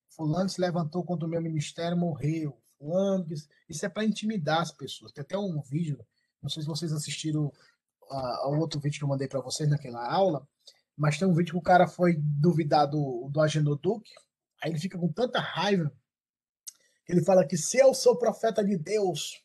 Fulano 0.09 0.49
se 0.49 0.59
levantou 0.59 1.03
contra 1.03 1.27
o 1.27 1.29
meu 1.29 1.41
ministério, 1.41 1.95
morreu. 1.95 2.59
Fulano, 2.77 3.27
isso 3.69 3.85
é 3.85 3.89
para 3.89 4.03
intimidar 4.03 4.61
as 4.61 4.71
pessoas. 4.71 5.11
Tem 5.11 5.21
até 5.21 5.37
um 5.37 5.61
vídeo, 5.61 6.03
não 6.41 6.49
sei 6.49 6.63
se 6.63 6.67
vocês 6.67 6.91
assistiram 6.91 7.53
ao 8.09 8.57
outro 8.57 8.79
vídeo 8.79 8.97
que 8.97 9.03
eu 9.03 9.09
mandei 9.09 9.27
para 9.27 9.41
vocês 9.41 9.69
naquela 9.69 10.11
aula, 10.11 10.47
mas 10.95 11.19
tem 11.19 11.27
um 11.27 11.33
vídeo 11.33 11.53
que 11.53 11.59
o 11.59 11.61
cara 11.61 11.87
foi 11.87 12.15
duvidar 12.17 12.87
do, 12.87 13.29
do 13.29 13.39
Agenor 13.39 13.77
Duque, 13.77 14.11
aí 14.63 14.71
ele 14.71 14.79
fica 14.79 14.97
com 14.97 15.11
tanta 15.11 15.39
raiva, 15.39 15.91
ele 17.07 17.23
fala 17.23 17.47
que 17.47 17.57
se 17.57 17.77
eu 17.77 17.93
sou 17.93 18.17
profeta 18.17 18.63
de 18.63 18.77
Deus, 18.77 19.41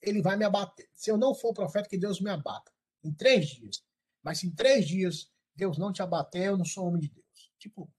ele 0.00 0.22
vai 0.22 0.36
me 0.36 0.44
abater. 0.44 0.88
Se 0.94 1.10
eu 1.10 1.16
não 1.16 1.34
for 1.34 1.52
profeta, 1.52 1.88
que 1.88 1.98
Deus 1.98 2.20
me 2.20 2.30
abata. 2.30 2.72
Em 3.04 3.12
três 3.12 3.48
dias. 3.48 3.84
Mas 4.22 4.38
se 4.38 4.46
em 4.46 4.54
três 4.54 4.86
dias 4.86 5.30
Deus 5.54 5.76
não 5.76 5.92
te 5.92 6.02
abater, 6.02 6.44
eu 6.44 6.56
não 6.56 6.64
sou 6.64 6.86
homem 6.86 7.00
de 7.00 7.08
Deus. 7.08 7.52
Tipo. 7.58 7.90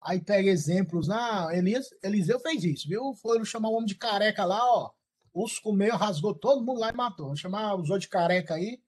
Aí 0.00 0.20
pega 0.20 0.48
exemplos. 0.48 1.10
Ah, 1.10 1.48
Elias, 1.52 1.90
Eliseu 2.02 2.38
fez 2.38 2.62
isso, 2.62 2.88
viu? 2.88 3.12
Foi 3.14 3.44
chamar 3.44 3.70
o 3.70 3.74
homem 3.74 3.86
de 3.86 3.96
careca 3.96 4.44
lá, 4.44 4.60
ó. 4.62 4.92
Urso 5.34 5.60
comeu, 5.60 5.96
rasgou 5.96 6.34
todo 6.34 6.64
mundo 6.64 6.80
lá 6.80 6.90
e 6.90 6.96
matou. 6.96 7.26
Vou 7.26 7.36
chamar 7.36 7.74
os 7.74 7.90
outros 7.90 8.02
de 8.02 8.08
careca 8.08 8.54
aí. 8.54 8.80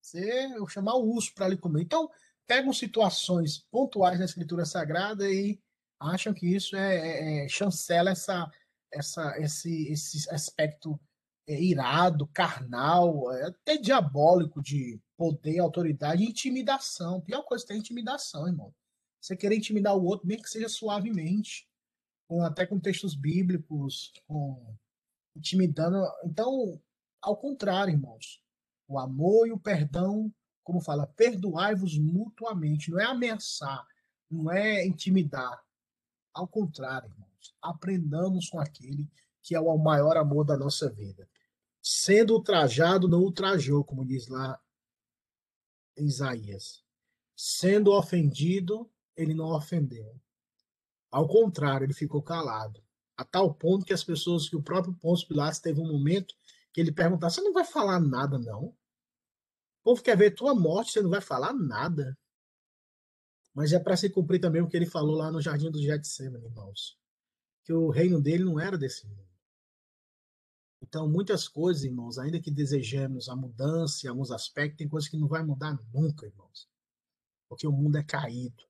Você, 0.00 0.52
eu 0.54 0.66
chamar 0.66 0.96
o 0.96 1.08
urso 1.14 1.32
para 1.32 1.46
ali 1.46 1.56
comer. 1.56 1.82
Então, 1.82 2.10
pegam 2.46 2.72
situações 2.72 3.58
pontuais 3.70 4.18
na 4.18 4.26
Escritura 4.26 4.66
Sagrada 4.66 5.30
e 5.30 5.58
acham 6.04 6.32
que 6.32 6.46
isso 6.46 6.76
é, 6.76 6.96
é, 6.96 7.44
é 7.44 7.48
chancela 7.48 8.10
essa, 8.10 8.50
essa, 8.92 9.38
esse, 9.38 9.88
esse 9.88 10.30
aspecto 10.30 10.98
é, 11.46 11.60
irado, 11.60 12.26
carnal, 12.28 13.32
é, 13.32 13.46
até 13.46 13.76
diabólico 13.76 14.62
de 14.62 15.00
poder, 15.16 15.58
autoridade 15.58 16.22
e 16.22 16.28
intimidação. 16.28 17.18
A 17.18 17.22
pior 17.22 17.42
coisa 17.42 17.66
é 17.70 17.76
intimidação, 17.76 18.46
irmão. 18.46 18.74
Você 19.20 19.36
querer 19.36 19.56
intimidar 19.56 19.96
o 19.96 20.04
outro, 20.04 20.26
bem 20.26 20.40
que 20.40 20.48
seja 20.48 20.68
suavemente, 20.68 21.66
com, 22.28 22.42
até 22.42 22.66
com 22.66 22.78
textos 22.78 23.14
bíblicos, 23.14 24.12
com, 24.26 24.76
intimidando. 25.36 26.04
Então, 26.24 26.80
ao 27.22 27.36
contrário, 27.36 27.92
irmãos. 27.92 28.42
O 28.86 28.98
amor 28.98 29.48
e 29.48 29.52
o 29.52 29.58
perdão, 29.58 30.32
como 30.62 30.80
fala, 30.80 31.06
perdoai-vos 31.06 31.98
mutuamente. 31.98 32.90
Não 32.90 33.00
é 33.00 33.04
ameaçar, 33.04 33.86
não 34.30 34.50
é 34.50 34.86
intimidar. 34.86 35.63
Ao 36.34 36.48
contrário, 36.48 37.08
irmãos. 37.08 37.54
Aprendamos 37.62 38.48
com 38.48 38.58
aquele 38.58 39.08
que 39.40 39.54
é 39.54 39.60
o 39.60 39.78
maior 39.78 40.16
amor 40.16 40.44
da 40.44 40.56
nossa 40.56 40.90
vida. 40.90 41.28
Sendo 41.80 42.34
ultrajado, 42.34 43.06
não 43.06 43.20
ultrajou, 43.20 43.84
como 43.84 44.04
diz 44.04 44.26
lá 44.26 44.58
Isaías. 45.96 46.82
Sendo 47.36 47.92
ofendido, 47.92 48.90
ele 49.16 49.34
não 49.34 49.54
ofendeu. 49.54 50.18
Ao 51.10 51.28
contrário, 51.28 51.84
ele 51.84 51.92
ficou 51.92 52.22
calado. 52.22 52.82
A 53.16 53.24
tal 53.24 53.54
ponto 53.54 53.84
que 53.84 53.92
as 53.92 54.02
pessoas, 54.02 54.48
que 54.48 54.56
o 54.56 54.62
próprio 54.62 54.94
Pôncio 54.94 55.28
Pilatos 55.28 55.60
teve 55.60 55.80
um 55.80 55.86
momento 55.86 56.34
que 56.72 56.80
ele 56.80 56.90
perguntava: 56.90 57.30
Você 57.30 57.40
não 57.40 57.52
vai 57.52 57.64
falar 57.64 58.00
nada, 58.00 58.38
não? 58.38 58.64
O 58.64 58.76
povo 59.84 60.02
quer 60.02 60.16
ver 60.16 60.32
tua 60.32 60.54
morte, 60.54 60.92
você 60.92 61.02
não 61.02 61.10
vai 61.10 61.20
falar 61.20 61.52
nada. 61.52 62.18
Mas 63.54 63.72
é 63.72 63.78
para 63.78 63.96
se 63.96 64.10
cumprir 64.10 64.40
também 64.40 64.60
o 64.60 64.68
que 64.68 64.76
ele 64.76 64.86
falou 64.86 65.14
lá 65.14 65.30
no 65.30 65.40
Jardim 65.40 65.70
do 65.70 65.80
Getsemane, 65.80 66.44
irmãos. 66.44 66.98
Que 67.62 67.72
o 67.72 67.88
reino 67.88 68.20
dele 68.20 68.44
não 68.44 68.58
era 68.58 68.76
desse 68.76 69.06
mundo. 69.06 69.24
Então, 70.82 71.08
muitas 71.08 71.48
coisas, 71.48 71.84
irmãos, 71.84 72.18
ainda 72.18 72.40
que 72.40 72.50
desejemos 72.50 73.28
a 73.28 73.36
mudança 73.36 74.06
em 74.06 74.10
alguns 74.10 74.30
aspectos, 74.30 74.76
tem 74.76 74.88
coisas 74.88 75.08
que 75.08 75.16
não 75.16 75.28
vai 75.28 75.42
mudar 75.42 75.78
nunca, 75.94 76.26
irmãos. 76.26 76.68
Porque 77.48 77.66
o 77.66 77.72
mundo 77.72 77.96
é 77.96 78.02
caído. 78.02 78.62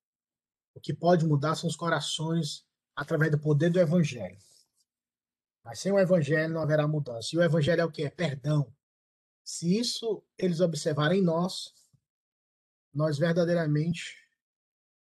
O 0.74 0.80
que 0.80 0.92
pode 0.94 1.26
mudar 1.26 1.56
são 1.56 1.68
os 1.68 1.76
corações 1.76 2.64
através 2.94 3.32
do 3.32 3.38
poder 3.38 3.70
do 3.70 3.80
evangelho. 3.80 4.38
Mas 5.64 5.80
sem 5.80 5.90
o 5.90 5.98
evangelho 5.98 6.52
não 6.52 6.60
haverá 6.60 6.86
mudança. 6.86 7.30
E 7.32 7.38
o 7.38 7.42
evangelho 7.42 7.80
é 7.80 7.84
o 7.84 7.90
que? 7.90 8.04
É 8.04 8.10
perdão. 8.10 8.72
Se 9.42 9.78
isso 9.78 10.22
eles 10.38 10.60
observarem 10.60 11.20
em 11.20 11.24
nós, 11.24 11.74
nós 12.92 13.18
verdadeiramente 13.18 14.23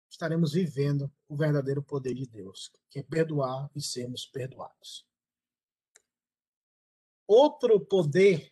estaremos 0.10 0.54
vivendo 0.54 1.12
o 1.28 1.36
verdadeiro 1.36 1.84
poder 1.84 2.14
de 2.14 2.26
Deus, 2.26 2.72
que 2.90 3.00
é 3.00 3.04
perdoar 3.04 3.70
e 3.76 3.82
sermos 3.82 4.26
perdoados. 4.26 5.06
Outro 7.28 7.80
poder 7.80 8.52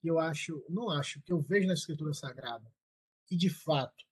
que 0.00 0.08
eu 0.08 0.18
acho, 0.18 0.64
não 0.68 0.90
acho, 0.90 1.20
que 1.20 1.32
eu 1.32 1.40
vejo 1.40 1.66
na 1.66 1.74
Escritura 1.74 2.14
Sagrada, 2.14 2.72
que 3.26 3.36
de 3.36 3.50
fato 3.50 4.06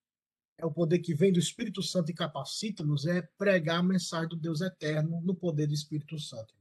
é 0.59 0.67
o 0.67 0.71
poder 0.71 0.99
que 0.99 1.15
vem 1.15 1.33
do 1.33 1.39
Espírito 1.39 1.83
Santo 1.83 2.11
e 2.11 2.15
capacita-nos, 2.15 3.07
é 3.07 3.23
pregar 3.23 3.79
a 3.79 3.83
mensagem 3.83 4.29
do 4.29 4.37
Deus 4.37 4.61
eterno 4.61 5.21
no 5.23 5.35
poder 5.35 5.67
do 5.67 5.75
Espírito 5.75 6.19
Santo. 6.19 6.55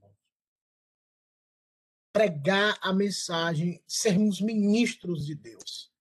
Pregar 2.14 2.80
a 2.82 2.94
mensagem, 2.94 3.84
sermos 3.86 4.40
ministros 4.40 5.26
de 5.26 5.36
Deus. 5.36 5.92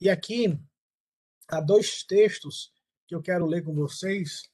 E 0.00 0.08
aqui 0.08 0.58
há 1.46 1.60
dois 1.60 2.02
textos 2.02 2.72
que 3.10 3.14
eu 3.16 3.20
quero 3.20 3.44
ler 3.44 3.64
com 3.64 3.74
vocês, 3.74 4.48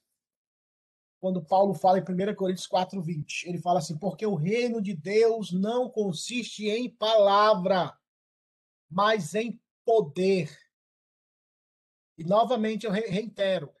quando 1.19 1.45
Paulo 1.45 1.75
fala 1.75 1.99
em 1.99 2.01
1 2.01 2.33
Coríntios 2.33 2.65
4, 2.65 2.99
20. 2.99 3.43
Ele 3.47 3.59
fala 3.59 3.77
assim: 3.77 3.95
porque 3.95 4.25
o 4.25 4.33
reino 4.33 4.81
de 4.81 4.95
Deus 4.95 5.51
não 5.51 5.87
consiste 5.87 6.67
em 6.67 6.89
palavra, 6.89 7.95
mas 8.89 9.35
em 9.35 9.61
poder. 9.85 10.49
E 12.17 12.23
novamente 12.23 12.87
eu 12.87 12.91
reitero: 12.91 13.71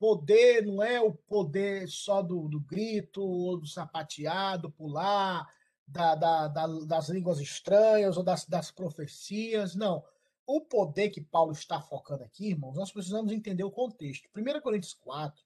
poder 0.00 0.66
não 0.66 0.82
é 0.82 1.00
o 1.00 1.14
poder 1.14 1.86
só 1.88 2.20
do, 2.20 2.48
do 2.48 2.58
grito, 2.58 3.22
ou 3.22 3.60
do 3.60 3.68
sapateado, 3.68 4.72
pular, 4.72 5.48
da, 5.86 6.16
da, 6.16 6.48
da, 6.48 6.66
das 6.66 7.08
línguas 7.08 7.38
estranhas 7.38 8.16
ou 8.16 8.24
das, 8.24 8.44
das 8.46 8.72
profecias. 8.72 9.76
Não. 9.76 10.04
O 10.46 10.60
poder 10.60 11.10
que 11.10 11.20
Paulo 11.20 11.52
está 11.52 11.80
focando 11.80 12.22
aqui, 12.24 12.48
irmãos, 12.48 12.76
nós 12.76 12.92
precisamos 12.92 13.32
entender 13.32 13.64
o 13.64 13.70
contexto. 13.70 14.28
1 14.34 14.60
Coríntios 14.60 14.94
4 14.94 15.42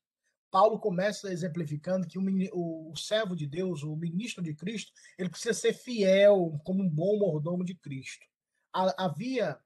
Paulo 0.50 0.78
começa 0.78 1.30
exemplificando 1.30 2.06
que 2.06 2.18
o, 2.18 2.90
o, 2.90 2.96
servo 2.96 3.36
de 3.36 3.46
Deus, 3.46 3.82
o 3.82 3.94
ministro 3.96 4.42
de 4.42 4.54
Cristo, 4.54 4.92
ele 5.18 5.28
precisa 5.28 5.52
ser 5.52 5.72
fiel 5.72 6.58
como 6.64 6.82
um 6.82 6.88
bom 6.88 7.18
mordomo 7.18 7.64
de 7.64 7.74
Cristo. 7.74 8.26
Havia, 8.72 9.58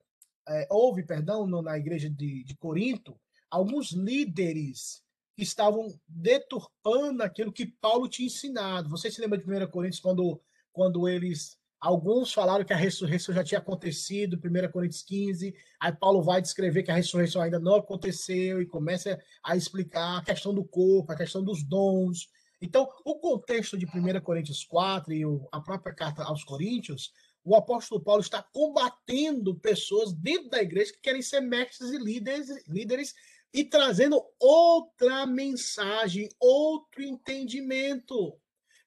é, 0.49 0.67
houve, 0.71 1.05
perdão, 1.05 1.47
no, 1.47 1.63
na 1.63 1.79
igreja 1.79 2.11
de, 2.11 2.45
de 2.45 2.57
Corinto, 2.57 3.19
alguns 3.51 3.93
líderes 3.93 5.03
que 5.37 5.43
estavam 5.43 5.89
deturpando 6.07 7.23
aquilo 7.23 7.53
que 7.53 7.67
Paulo 7.67 8.09
tinha 8.09 8.27
ensinado. 8.27 8.89
Você 8.91 9.11
se 9.11 9.21
lembra 9.21 9.39
de 9.39 9.45
1 9.45 9.71
Coríntios, 9.71 10.01
quando, 10.01 10.41
quando 10.73 11.09
eles 11.09 11.59
Alguns 11.83 12.33
falaram 12.33 12.65
que 12.65 12.73
a 12.73 12.77
ressurreição 12.77 13.35
já 13.35 13.43
tinha 13.43 13.59
acontecido, 13.59 14.39
1 14.39 14.71
Coríntios 14.71 15.03
15. 15.03 15.53
Aí 15.81 15.93
Paulo 15.93 16.23
vai 16.23 16.41
descrever 16.41 16.85
que 16.85 16.93
a 16.93 16.95
ressurreição 16.95 17.43
ainda 17.43 17.59
não 17.59 17.75
aconteceu 17.75 18.63
e 18.63 18.67
começa 18.67 19.21
a 19.43 19.57
explicar 19.57 20.19
a 20.19 20.25
questão 20.25 20.55
do 20.55 20.65
corpo, 20.65 21.11
a 21.11 21.17
questão 21.17 21.43
dos 21.43 21.65
dons. 21.65 22.29
Então, 22.61 22.89
o 23.05 23.17
contexto 23.17 23.77
de 23.77 23.85
1 23.85 24.21
Coríntios 24.21 24.63
4 24.63 25.13
e 25.13 25.25
a 25.51 25.61
própria 25.61 25.93
carta 25.93 26.23
aos 26.23 26.45
Coríntios, 26.45 27.13
o 27.43 27.57
apóstolo 27.57 28.01
Paulo 28.01 28.21
está 28.21 28.41
combatendo 28.41 29.57
pessoas 29.57 30.13
dentro 30.13 30.51
da 30.51 30.63
igreja 30.63 30.93
que 30.93 31.01
querem 31.01 31.21
ser 31.21 31.41
mestres 31.41 31.91
e 31.91 31.99
líderes, 31.99 32.47
líderes 32.69 33.13
e 33.53 33.65
trazendo 33.65 34.25
outra 34.39 35.27
mensagem, 35.27 36.29
outro 36.39 37.03
entendimento. 37.03 38.41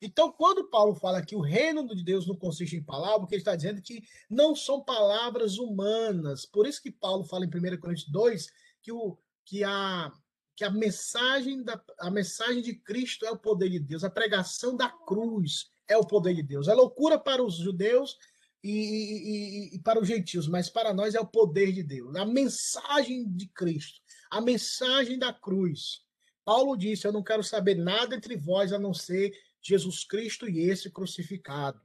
Então, 0.06 0.32
quando 0.32 0.70
Paulo 0.70 0.94
fala 0.94 1.26
que 1.26 1.36
o 1.36 1.42
reino 1.42 1.88
de 1.88 2.04
Deus 2.04 2.28
não 2.28 2.36
consiste 2.36 2.76
em 2.76 2.84
palavras, 2.84 3.24
o 3.24 3.28
que 3.28 3.34
ele 3.34 3.42
está 3.42 3.56
dizendo 3.56 3.80
é 3.80 3.82
que 3.82 4.04
não 4.30 4.56
são 4.56 4.80
palavras 4.84 5.58
humanas. 5.58 6.46
Por 6.46 6.68
isso 6.68 6.82
que 6.82 6.92
Paulo 6.92 7.24
fala 7.24 7.44
em 7.44 7.48
1 7.48 7.80
Coríntios 7.80 8.08
2 8.08 8.48
que, 8.84 8.92
o, 8.92 9.18
que, 9.44 9.64
a, 9.64 10.12
que 10.56 10.64
a, 10.64 10.70
mensagem 10.70 11.64
da, 11.64 11.82
a 12.00 12.12
mensagem 12.12 12.62
de 12.62 12.76
Cristo 12.76 13.26
é 13.26 13.32
o 13.32 13.38
poder 13.38 13.70
de 13.70 13.80
Deus, 13.80 14.04
a 14.04 14.10
pregação 14.10 14.78
da 14.78 14.90
cruz 14.90 15.72
é 15.88 15.98
o 15.98 16.06
poder 16.06 16.36
de 16.36 16.44
Deus. 16.44 16.68
É 16.68 16.74
loucura 16.76 17.18
para 17.18 17.44
os 17.44 17.56
judeus 17.56 18.16
e, 18.64 18.72
e, 18.72 19.76
e, 19.76 19.80
para 19.80 20.00
os 20.00 20.08
gentios, 20.08 20.48
mas 20.48 20.70
para 20.70 20.94
nós 20.94 21.16
é 21.16 21.20
o 21.20 21.26
poder 21.26 21.72
de 21.72 21.82
Deus. 21.82 22.16
A 22.16 22.26
mensagem 22.26 23.28
de 23.28 23.48
Cristo, 23.48 24.00
a 24.30 24.40
mensagem 24.40 25.18
da 25.18 25.34
cruz. 25.34 26.06
Paulo 26.44 26.78
disse: 26.78 27.08
Eu 27.08 27.12
não 27.12 27.24
quero 27.24 27.44
saber 27.44 27.76
nada 27.76 28.16
entre 28.16 28.36
vós 28.36 28.72
a 28.72 28.78
não 28.78 28.94
ser 28.94 29.34
Jesus 29.66 30.06
Cristo 30.06 30.48
e 30.48 30.70
esse 30.70 30.92
crucificado. 30.92 31.82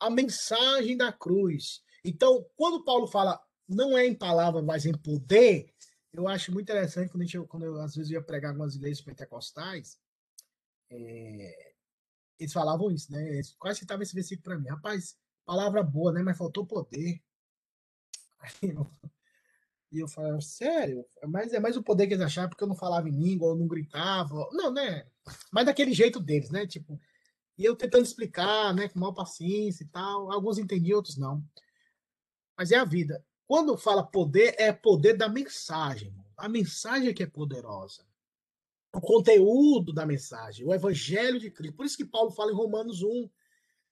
A 0.00 0.10
mensagem 0.10 0.96
da 0.96 1.12
cruz. 1.12 1.82
Então, 2.04 2.44
quando 2.56 2.84
Paulo 2.84 3.06
fala 3.06 3.40
não 3.68 3.96
é 3.96 4.06
em 4.06 4.14
palavra, 4.14 4.62
mas 4.62 4.86
em 4.86 4.92
poder, 4.92 5.72
eu 6.12 6.28
acho 6.28 6.52
muito 6.52 6.66
interessante 6.66 7.10
quando, 7.10 7.22
a 7.22 7.26
gente, 7.26 7.46
quando 7.46 7.64
eu 7.64 7.80
às 7.80 7.94
vezes 7.94 8.10
ia 8.10 8.22
pregar 8.22 8.50
algumas 8.50 8.74
igrejas 8.74 9.00
pentecostais, 9.02 9.98
é, 10.90 11.74
eles 12.38 12.52
falavam 12.52 12.90
isso, 12.90 13.10
né? 13.10 13.28
Eles 13.28 13.54
quase 13.54 13.80
citavam 13.80 14.02
esse 14.02 14.14
versículo 14.14 14.44
para 14.44 14.58
mim. 14.58 14.68
Rapaz, 14.68 15.16
palavra 15.44 15.82
boa, 15.82 16.12
né? 16.12 16.22
Mas 16.22 16.38
faltou 16.38 16.66
poder. 16.66 17.22
Aí 18.38 18.70
eu, 18.70 18.90
e 19.90 20.00
eu 20.00 20.08
falava, 20.08 20.40
sério? 20.40 21.04
Mas 21.28 21.52
é 21.52 21.60
mais 21.60 21.76
o 21.76 21.82
poder 21.82 22.06
que 22.06 22.14
eles 22.14 22.24
achavam, 22.24 22.50
porque 22.50 22.64
eu 22.64 22.68
não 22.68 22.74
falava 22.74 23.08
em 23.08 23.12
língua, 23.12 23.48
eu 23.48 23.56
não 23.56 23.66
gritava. 23.66 24.48
Não, 24.52 24.70
né? 24.70 25.06
Mas 25.50 25.66
daquele 25.66 25.92
jeito 25.92 26.20
deles, 26.20 26.50
né? 26.50 26.66
Tipo, 26.66 27.00
e 27.56 27.64
eu 27.64 27.76
tentando 27.76 28.04
explicar, 28.04 28.74
né? 28.74 28.88
Com 28.88 28.98
maior 28.98 29.12
paciência 29.12 29.84
e 29.84 29.86
tal. 29.86 30.30
Alguns 30.30 30.58
entendiam, 30.58 30.96
outros 30.96 31.16
não. 31.16 31.42
Mas 32.56 32.72
é 32.72 32.76
a 32.76 32.84
vida. 32.84 33.24
Quando 33.46 33.76
fala 33.76 34.02
poder, 34.02 34.54
é 34.58 34.72
poder 34.72 35.14
da 35.14 35.28
mensagem. 35.28 36.12
A 36.36 36.48
mensagem 36.48 37.08
é 37.08 37.14
que 37.14 37.22
é 37.22 37.26
poderosa. 37.26 38.04
O 38.92 39.00
conteúdo 39.00 39.92
da 39.92 40.06
mensagem, 40.06 40.66
o 40.66 40.74
evangelho 40.74 41.38
de 41.38 41.50
Cristo. 41.50 41.76
Por 41.76 41.86
isso 41.86 41.96
que 41.96 42.04
Paulo 42.04 42.30
fala 42.30 42.50
em 42.50 42.54
Romanos 42.54 43.02
1 43.02 43.28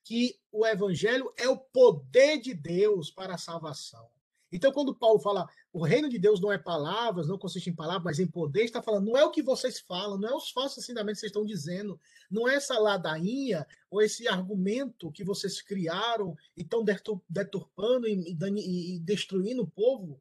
que 0.02 0.38
o 0.52 0.66
evangelho 0.66 1.32
é 1.36 1.48
o 1.48 1.56
poder 1.56 2.38
de 2.38 2.52
Deus 2.52 3.10
para 3.10 3.34
a 3.34 3.38
salvação. 3.38 4.06
Então, 4.52 4.72
quando 4.72 4.94
Paulo 4.94 5.18
fala 5.18 5.48
o 5.72 5.82
reino 5.82 6.08
de 6.08 6.18
Deus 6.18 6.40
não 6.40 6.52
é 6.52 6.58
palavras, 6.58 7.26
não 7.26 7.36
consiste 7.36 7.68
em 7.68 7.74
palavras, 7.74 8.04
mas 8.04 8.18
em 8.20 8.26
poder, 8.26 8.64
está 8.64 8.80
falando, 8.80 9.06
não 9.06 9.16
é 9.16 9.24
o 9.24 9.30
que 9.30 9.42
vocês 9.42 9.80
falam, 9.80 10.16
não 10.16 10.28
é 10.28 10.34
os 10.34 10.50
falsos 10.50 10.78
ensinamentos 10.78 11.18
que 11.18 11.20
vocês 11.20 11.30
estão 11.30 11.44
dizendo, 11.44 11.98
não 12.30 12.48
é 12.48 12.54
essa 12.54 12.78
ladainha 12.78 13.66
ou 13.90 14.00
esse 14.00 14.28
argumento 14.28 15.10
que 15.10 15.24
vocês 15.24 15.60
criaram 15.60 16.36
e 16.56 16.62
estão 16.62 16.84
deturpando 17.28 18.06
e, 18.06 18.36
e, 18.38 18.96
e 18.96 19.00
destruindo 19.00 19.62
o 19.62 19.70
povo. 19.70 20.20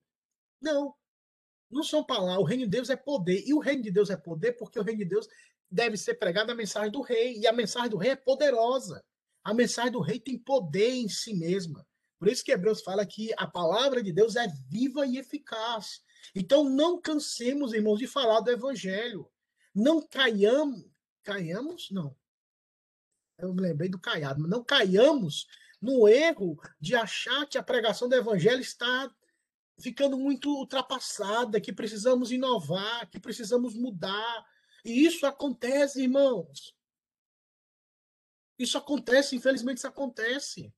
Não. 0.59 0.95
Não 1.69 1.83
são 1.83 2.03
palavras. 2.03 2.43
O 2.43 2.47
reino 2.47 2.63
de 2.63 2.69
Deus 2.69 2.89
é 2.89 2.95
poder. 2.95 3.43
E 3.45 3.53
o 3.53 3.59
reino 3.59 3.83
de 3.83 3.91
Deus 3.91 4.09
é 4.09 4.15
poder 4.15 4.53
porque 4.53 4.79
o 4.79 4.83
reino 4.83 4.99
de 4.99 5.05
Deus 5.05 5.27
deve 5.69 5.97
ser 5.97 6.15
pregado 6.15 6.51
a 6.51 6.55
mensagem 6.55 6.91
do 6.91 7.01
rei. 7.01 7.39
E 7.39 7.47
a 7.47 7.53
mensagem 7.53 7.89
do 7.89 7.97
rei 7.97 8.11
é 8.11 8.15
poderosa. 8.15 9.03
A 9.43 9.53
mensagem 9.53 9.91
do 9.91 9.99
rei 9.99 10.19
tem 10.19 10.37
poder 10.37 10.91
em 10.91 11.09
si 11.09 11.33
mesma. 11.33 11.85
Por 12.23 12.31
isso 12.31 12.41
que 12.41 12.53
Hebreus 12.53 12.81
fala 12.81 13.05
que 13.05 13.33
a 13.37 13.45
palavra 13.45 14.01
de 14.01 14.13
Deus 14.13 14.37
é 14.37 14.47
viva 14.69 15.05
e 15.05 15.17
eficaz. 15.17 16.01
Então 16.33 16.63
não 16.63 16.97
cansemos, 16.97 17.73
irmãos, 17.73 17.99
de 17.99 18.07
falar 18.07 18.39
do 18.39 18.49
evangelho. 18.49 19.29
Não 19.75 20.01
caiamos, 20.01 20.85
caiamos? 21.21 21.91
Não. 21.91 22.15
Eu 23.37 23.53
me 23.53 23.59
lembrei 23.59 23.89
do 23.89 23.99
caiado, 23.99 24.39
mas 24.39 24.49
não 24.49 24.63
caiamos 24.63 25.47
no 25.81 26.07
erro 26.07 26.57
de 26.79 26.95
achar 26.95 27.45
que 27.45 27.57
a 27.57 27.63
pregação 27.63 28.07
do 28.07 28.15
evangelho 28.15 28.61
está 28.61 29.13
ficando 29.77 30.17
muito 30.17 30.49
ultrapassada, 30.49 31.59
que 31.59 31.73
precisamos 31.73 32.31
inovar, 32.31 33.09
que 33.09 33.19
precisamos 33.19 33.75
mudar. 33.75 34.47
E 34.85 35.05
isso 35.05 35.25
acontece, 35.25 36.01
irmãos. 36.01 36.73
Isso 38.57 38.77
acontece, 38.77 39.35
infelizmente 39.35 39.79
isso 39.79 39.87
acontece. 39.87 40.73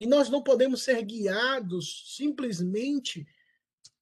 E 0.00 0.06
nós 0.06 0.30
não 0.30 0.42
podemos 0.42 0.82
ser 0.82 1.02
guiados 1.04 2.14
simplesmente 2.16 3.26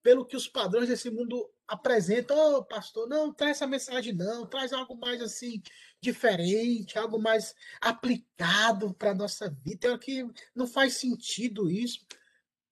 pelo 0.01 0.25
que 0.25 0.37
os 0.37 0.47
padrões 0.47 0.89
desse 0.89 1.11
mundo 1.11 1.51
apresentam. 1.67 2.37
Ô, 2.37 2.57
oh, 2.59 2.65
pastor, 2.65 3.09
não, 3.09 3.35
traz 3.35 3.57
essa 3.57 3.67
mensagem, 3.67 4.13
não, 4.15 4.47
traz 4.47 4.73
algo 4.73 4.97
mais 4.97 5.21
assim, 5.21 5.61
diferente, 6.01 6.97
algo 6.97 7.19
mais 7.19 7.55
aplicado 7.81 8.95
para 8.95 9.11
a 9.11 9.15
nossa 9.15 9.51
vida. 9.51 9.89
É 9.89 9.99
que 9.99 10.25
não 10.55 10.67
faz 10.67 10.95
sentido 10.95 11.69
isso. 11.69 12.07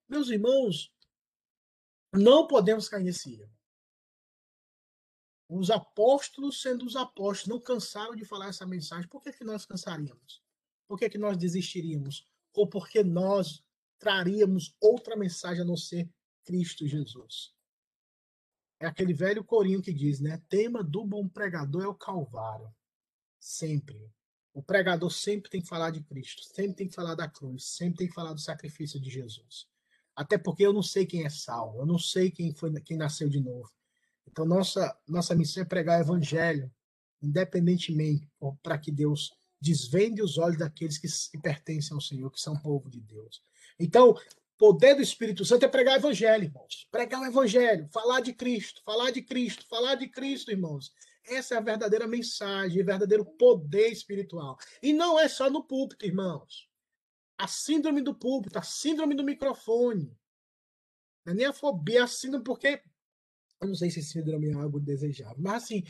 Meus 0.08 0.30
irmãos, 0.30 0.92
não 2.14 2.46
podemos 2.46 2.88
cair 2.88 3.02
nesse 3.02 3.34
erro. 3.40 3.52
Os 5.48 5.70
apóstolos, 5.70 6.62
sendo 6.62 6.86
os 6.86 6.96
apóstolos, 6.96 7.46
não 7.46 7.60
cansaram 7.60 8.14
de 8.14 8.24
falar 8.24 8.48
essa 8.48 8.66
mensagem. 8.66 9.08
Por 9.08 9.22
que, 9.22 9.32
que 9.32 9.44
nós 9.44 9.66
cansaríamos? 9.66 10.42
Por 10.88 10.98
que, 10.98 11.08
que 11.08 11.18
nós 11.18 11.36
desistiríamos? 11.36 12.26
Ou 12.56 12.66
porque 12.66 13.02
nós 13.02 13.62
traríamos 13.98 14.74
outra 14.80 15.16
mensagem 15.16 15.62
a 15.62 15.66
não 15.66 15.76
ser 15.76 16.08
Cristo 16.44 16.86
Jesus. 16.86 17.54
É 18.78 18.86
aquele 18.86 19.14
velho 19.14 19.42
corinho 19.42 19.82
que 19.82 19.92
diz, 19.92 20.20
né? 20.20 20.42
Tema 20.48 20.82
do 20.82 21.04
bom 21.04 21.26
pregador 21.28 21.82
é 21.82 21.88
o 21.88 21.94
Calvário. 21.94 22.72
Sempre. 23.38 24.10
O 24.52 24.62
pregador 24.62 25.10
sempre 25.10 25.50
tem 25.50 25.60
que 25.60 25.68
falar 25.68 25.90
de 25.90 26.02
Cristo, 26.02 26.42
sempre 26.42 26.74
tem 26.74 26.88
que 26.88 26.94
falar 26.94 27.14
da 27.14 27.28
cruz, 27.28 27.64
sempre 27.64 27.98
tem 27.98 28.08
que 28.08 28.14
falar 28.14 28.32
do 28.32 28.40
sacrifício 28.40 29.00
de 29.00 29.10
Jesus. 29.10 29.68
Até 30.14 30.38
porque 30.38 30.64
eu 30.64 30.72
não 30.72 30.82
sei 30.82 31.04
quem 31.04 31.24
é 31.24 31.28
salvo, 31.28 31.80
eu 31.80 31.86
não 31.86 31.98
sei 31.98 32.30
quem 32.30 32.54
foi 32.54 32.72
quem 32.80 32.96
nasceu 32.96 33.28
de 33.28 33.38
novo. 33.38 33.70
Então 34.26 34.46
nossa 34.46 34.98
nossa 35.06 35.34
missão 35.34 35.62
é 35.62 35.66
pregar 35.66 35.98
o 35.98 36.02
evangelho, 36.02 36.72
independentemente 37.20 38.26
para 38.62 38.78
que 38.78 38.90
Deus 38.90 39.30
desvende 39.60 40.22
os 40.22 40.38
olhos 40.38 40.58
daqueles 40.58 40.98
que, 40.98 41.38
pertencem 41.38 41.94
ao 41.94 42.00
Senhor, 42.00 42.30
que 42.30 42.40
são 42.40 42.56
povo 42.56 42.90
de 42.90 43.00
Deus. 43.00 43.42
Então, 43.78 44.14
poder 44.58 44.94
do 44.94 45.02
Espírito 45.02 45.44
Santo 45.44 45.64
é 45.64 45.68
pregar 45.68 45.94
o 45.94 45.98
evangelho, 45.98 46.44
irmãos. 46.44 46.86
Pregar 46.90 47.20
o 47.20 47.26
evangelho, 47.26 47.88
falar 47.88 48.20
de 48.20 48.32
Cristo, 48.32 48.82
falar 48.84 49.10
de 49.10 49.22
Cristo, 49.22 49.66
falar 49.68 49.94
de 49.94 50.08
Cristo, 50.08 50.50
irmãos. 50.50 50.92
Essa 51.28 51.54
é 51.54 51.58
a 51.58 51.62
verdadeira 51.62 52.06
mensagem, 52.06 52.80
o 52.80 52.86
verdadeiro 52.86 53.24
poder 53.24 53.88
espiritual. 53.88 54.56
E 54.82 54.92
não 54.92 55.18
é 55.18 55.28
só 55.28 55.50
no 55.50 55.64
púlpito, 55.64 56.06
irmãos. 56.06 56.68
A 57.36 57.48
síndrome 57.48 58.00
do 58.00 58.14
púlpito, 58.14 58.58
a 58.58 58.62
síndrome 58.62 59.14
do 59.14 59.24
microfone. 59.24 60.16
Não 61.24 61.32
é 61.32 61.36
nem 61.36 61.46
a 61.46 61.52
fobia, 61.52 62.04
a 62.04 62.06
síndrome, 62.06 62.44
porque. 62.44 62.80
Eu 63.60 63.68
não 63.68 63.74
sei 63.74 63.90
se 63.90 64.02
síndrome 64.02 64.50
é 64.50 64.52
algo 64.52 64.78
desejável, 64.78 65.36
mas 65.38 65.64
assim, 65.64 65.82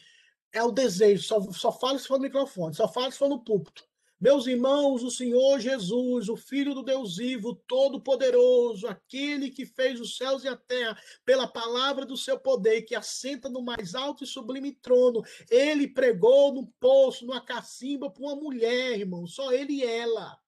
é 0.57 0.63
o 0.63 0.73
desejo, 0.73 1.23
só, 1.23 1.41
só 1.53 1.71
fala 1.71 1.99
se 1.99 2.09
for 2.09 2.17
no 2.17 2.25
microfone, 2.25 2.75
só 2.75 2.89
fala 2.89 3.11
se 3.11 3.19
for 3.19 3.29
no 3.29 3.45
púlpito. 3.45 3.87
Meus 4.19 4.47
irmãos, 4.47 5.03
o 5.03 5.11
Senhor 5.11 5.61
Jesus, 5.61 6.31
o 6.31 6.37
Filho 6.37 6.75
do 6.75 6.83
Deus 6.83 7.19
vivo, 7.19 7.55
todo-poderoso, 7.67 8.89
aquele 8.89 9.51
que 9.51 9.67
fez 9.67 10.01
os 10.01 10.17
céus 10.17 10.43
e 10.43 10.49
a 10.49 10.57
terra, 10.57 10.99
pela 11.23 11.47
palavra 11.47 12.07
do 12.07 12.17
seu 12.17 12.39
poder, 12.39 12.83
que 12.83 12.95
assenta 12.95 13.51
no 13.51 13.61
mais 13.61 13.95
alto 13.95 14.25
e 14.25 14.27
sublime 14.27 14.73
trono, 14.73 15.23
ele 15.51 15.87
pregou 15.87 16.55
no 16.55 16.67
poço, 16.81 17.27
numa 17.27 17.45
cacimba, 17.45 18.11
para 18.11 18.23
uma 18.23 18.35
mulher, 18.35 18.99
irmão, 18.99 19.27
só 19.27 19.53
ele 19.53 19.75
e 19.75 19.85
ela. 19.85 20.41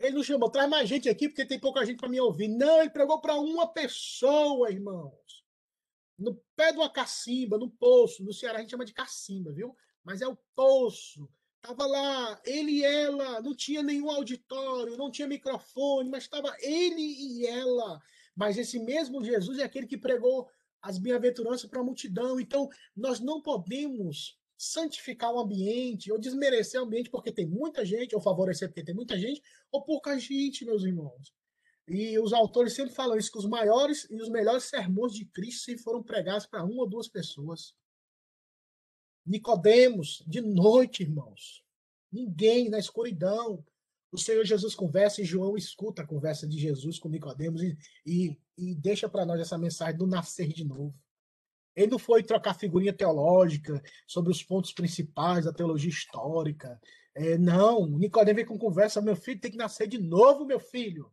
Ele 0.00 0.16
não 0.16 0.22
chamou, 0.22 0.48
traz 0.48 0.70
mais 0.70 0.88
gente 0.88 1.10
aqui, 1.10 1.28
porque 1.28 1.44
tem 1.44 1.60
pouca 1.60 1.84
gente 1.84 1.98
para 1.98 2.08
me 2.08 2.18
ouvir. 2.18 2.48
Não, 2.48 2.80
ele 2.80 2.90
pregou 2.90 3.20
para 3.20 3.34
uma 3.34 3.66
pessoa, 3.66 4.70
irmãos 4.70 5.35
no 6.18 6.34
pé 6.54 6.72
de 6.72 6.78
uma 6.78 6.90
cacimba, 6.90 7.58
no 7.58 7.70
poço. 7.70 8.24
No 8.24 8.32
Ceará 8.32 8.58
a 8.58 8.60
gente 8.60 8.70
chama 8.70 8.84
de 8.84 8.94
cacimba, 8.94 9.52
viu? 9.52 9.76
Mas 10.02 10.22
é 10.22 10.28
o 10.28 10.38
poço. 10.54 11.28
Tava 11.60 11.86
lá, 11.86 12.40
ele 12.44 12.72
e 12.72 12.84
ela, 12.84 13.40
não 13.42 13.54
tinha 13.54 13.82
nenhum 13.82 14.10
auditório, 14.10 14.96
não 14.96 15.10
tinha 15.10 15.26
microfone, 15.26 16.08
mas 16.08 16.22
estava 16.22 16.54
ele 16.60 17.02
e 17.02 17.46
ela. 17.46 18.00
Mas 18.36 18.56
esse 18.56 18.78
mesmo 18.78 19.24
Jesus 19.24 19.58
é 19.58 19.64
aquele 19.64 19.86
que 19.86 19.96
pregou 19.96 20.48
as 20.80 20.98
bem-aventuranças 20.98 21.68
para 21.68 21.80
a 21.80 21.84
multidão. 21.84 22.38
Então, 22.38 22.68
nós 22.94 23.18
não 23.18 23.42
podemos 23.42 24.38
santificar 24.56 25.34
o 25.34 25.40
ambiente 25.40 26.10
ou 26.10 26.18
desmerecer 26.18 26.80
o 26.80 26.84
ambiente 26.84 27.10
porque 27.10 27.32
tem 27.32 27.46
muita 27.46 27.84
gente, 27.84 28.14
ou 28.14 28.20
favorecer 28.20 28.68
porque 28.68 28.84
tem 28.84 28.94
muita 28.94 29.18
gente, 29.18 29.42
ou 29.70 29.82
pouca 29.82 30.18
gente, 30.18 30.64
meus 30.64 30.84
irmãos. 30.84 31.34
E 31.88 32.18
os 32.18 32.32
autores 32.32 32.74
sempre 32.74 32.94
falam 32.94 33.16
isso, 33.16 33.30
que 33.30 33.38
os 33.38 33.46
maiores 33.46 34.06
e 34.10 34.20
os 34.20 34.28
melhores 34.28 34.64
sermões 34.64 35.12
de 35.12 35.24
Cristo 35.24 35.64
sempre 35.64 35.82
foram 35.82 36.02
pregados 36.02 36.46
para 36.46 36.64
uma 36.64 36.82
ou 36.82 36.88
duas 36.88 37.08
pessoas. 37.08 37.74
Nicodemos, 39.24 40.22
de 40.26 40.40
noite, 40.40 41.02
irmãos. 41.02 41.64
Ninguém 42.10 42.68
na 42.68 42.78
escuridão. 42.78 43.64
O 44.10 44.18
Senhor 44.18 44.44
Jesus 44.44 44.74
conversa 44.74 45.20
e 45.20 45.24
João 45.24 45.56
escuta 45.56 46.02
a 46.02 46.06
conversa 46.06 46.46
de 46.46 46.58
Jesus 46.58 46.98
com 46.98 47.08
Nicodemos 47.08 47.62
e, 47.62 47.76
e, 48.04 48.38
e 48.56 48.74
deixa 48.74 49.08
para 49.08 49.26
nós 49.26 49.40
essa 49.40 49.58
mensagem 49.58 49.96
do 49.96 50.06
nascer 50.06 50.52
de 50.52 50.64
novo. 50.64 50.94
Ele 51.74 51.90
não 51.90 51.98
foi 51.98 52.22
trocar 52.22 52.54
figurinha 52.54 52.92
teológica 52.92 53.82
sobre 54.06 54.32
os 54.32 54.42
pontos 54.42 54.72
principais 54.72 55.44
da 55.44 55.52
teologia 55.52 55.90
histórica. 55.90 56.80
É, 57.14 57.36
não, 57.36 57.86
Nicodemo 57.86 58.36
vem 58.36 58.46
com 58.46 58.58
conversa, 58.58 59.02
meu 59.02 59.14
filho 59.14 59.40
tem 59.40 59.50
que 59.50 59.56
nascer 59.56 59.86
de 59.86 59.98
novo, 59.98 60.44
meu 60.44 60.58
filho. 60.58 61.12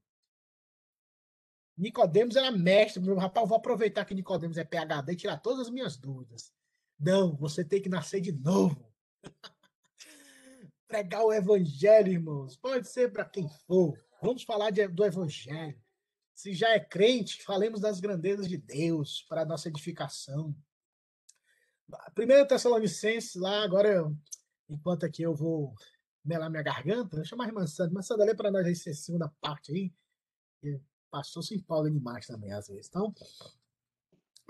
Nicodemos 1.78 2.36
era 2.36 2.52
mestre, 2.52 3.02
meu 3.02 3.18
rapaz, 3.18 3.48
vou 3.48 3.58
aproveitar 3.58 4.06
que 4.06 4.14
Nicodemos 4.14 4.58
é 4.58 4.64
PhD 4.64 5.14
e 5.14 5.16
tirar 5.16 5.38
todas 5.38 5.68
as 5.68 5.70
minhas 5.70 5.98
dúvidas. 5.98 6.54
Não, 7.00 7.36
você 7.36 7.64
tem 7.64 7.82
que 7.82 7.90
nascer 7.90 8.22
de 8.22 8.32
novo. 8.32 8.92
Pregar 10.88 11.24
o 11.24 11.34
evangelho, 11.34 12.12
irmãos. 12.12 12.56
Pode 12.56 12.88
ser 12.88 13.12
para 13.12 13.26
quem 13.26 13.50
for. 13.66 13.98
Vamos 14.22 14.44
falar 14.44 14.70
de, 14.70 14.88
do 14.88 15.04
evangelho. 15.04 15.82
Se 16.36 16.54
já 16.54 16.70
é 16.70 16.80
crente, 16.80 17.44
falemos 17.44 17.82
das 17.82 18.00
grandezas 18.00 18.48
de 18.48 18.58
Deus 18.58 19.26
para 19.28 19.42
a 19.42 19.46
nossa 19.46 19.70
edificação. 19.70 20.56
Primeiro 22.16 22.48
Tessalonicenses, 22.48 23.36
lá, 23.36 23.64
agora, 23.64 24.12
enquanto 24.70 25.06
aqui 25.06 25.24
eu 25.24 25.36
vou 25.36 25.76
melar 26.24 26.50
minha 26.50 26.64
garganta, 26.64 27.18
vou 27.18 27.26
chamar 27.26 27.46
a 27.46 27.48
irmã 27.48 27.68
Sandra. 27.68 27.92
Irmã 27.92 28.02
Sandra, 28.02 28.26
lê 28.26 28.36
para 28.36 28.52
nós 28.52 28.66
essa 28.66 28.94
segunda 28.94 29.30
parte 29.42 29.72
aí. 29.72 29.94
Pastor 31.14 31.44
se 31.44 31.54
empolga 31.54 31.92
demais 31.92 32.26
também, 32.26 32.52
às 32.52 32.68
vezes. 32.68 32.88
Então, 32.88 33.14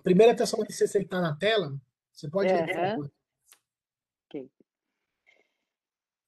primeira 0.02 0.34
Tessalonicenses, 0.34 0.96
ele 0.96 1.04
está 1.04 1.20
na 1.20 1.36
tela. 1.36 1.78
Você 2.14 2.30
pode 2.30 2.54
ler, 2.54 2.66
por 2.66 2.74
favor. 2.74 3.12
Ok. 4.26 4.50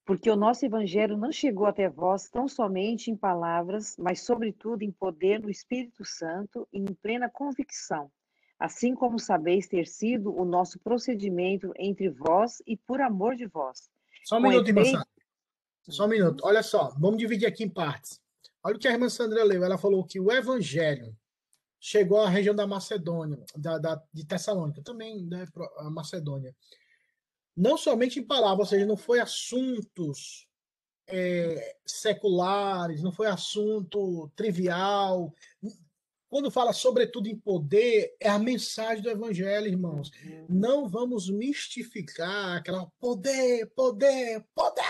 Porque 0.04 0.30
o 0.30 0.36
nosso 0.36 0.66
evangelho 0.66 1.16
não 1.16 1.32
chegou 1.32 1.64
até 1.64 1.88
vós 1.88 2.28
tão 2.28 2.46
somente 2.46 3.10
em 3.10 3.16
palavras, 3.16 3.96
mas 3.96 4.20
sobretudo 4.20 4.82
em 4.82 4.92
poder 4.92 5.40
do 5.40 5.48
Espírito 5.48 6.04
Santo 6.04 6.68
e 6.70 6.80
em 6.80 6.92
plena 6.92 7.30
convicção, 7.30 8.12
assim 8.58 8.94
como 8.94 9.18
sabeis 9.18 9.66
ter 9.66 9.86
sido 9.86 10.38
o 10.38 10.44
nosso 10.44 10.78
procedimento 10.80 11.72
entre 11.78 12.10
vós 12.10 12.60
e 12.66 12.76
por 12.76 13.00
amor 13.00 13.36
de 13.36 13.46
vós. 13.46 13.90
Só 14.22 14.36
um 14.36 14.42
Com 14.42 14.48
minuto, 14.50 14.68
efeito-. 14.68 15.06
Só 15.88 16.04
um 16.04 16.08
minuto. 16.08 16.44
Olha 16.44 16.62
só, 16.62 16.90
vamos 16.98 17.16
dividir 17.16 17.46
aqui 17.46 17.64
em 17.64 17.70
partes. 17.70 18.20
Olha 18.62 18.76
o 18.76 18.78
que 18.78 18.88
a 18.88 18.92
irmã 18.92 19.08
Sandra 19.08 19.44
leu. 19.44 19.64
Ela 19.64 19.78
falou 19.78 20.04
que 20.04 20.18
o 20.20 20.30
evangelho 20.32 21.16
chegou 21.80 22.20
à 22.20 22.28
região 22.28 22.54
da 22.54 22.66
Macedônia, 22.66 23.44
da, 23.54 23.78
da- 23.78 24.02
de 24.12 24.24
Tessalônica, 24.24 24.82
também 24.82 25.24
né, 25.24 25.46
pro- 25.52 25.70
a 25.78 25.90
Macedônia. 25.90 26.54
Não 27.56 27.78
somente 27.78 28.18
em 28.18 28.24
palavras, 28.26 28.66
ou 28.66 28.70
seja, 28.70 28.84
não 28.86 28.96
foi 28.96 29.20
assuntos 29.20 30.46
é, 31.08 31.76
seculares, 31.86 33.02
não 33.02 33.12
foi 33.12 33.28
assunto 33.28 34.28
trivial. 34.34 35.32
Quando 36.28 36.50
fala 36.50 36.72
sobretudo 36.72 37.28
em 37.28 37.36
poder, 37.36 38.16
é 38.20 38.28
a 38.28 38.38
mensagem 38.38 39.02
do 39.02 39.08
evangelho, 39.08 39.68
irmãos. 39.68 40.10
Não 40.48 40.88
vamos 40.88 41.30
mistificar 41.30 42.56
aquela 42.56 42.90
poder, 42.98 43.66
poder, 43.76 44.44
poder, 44.54 44.82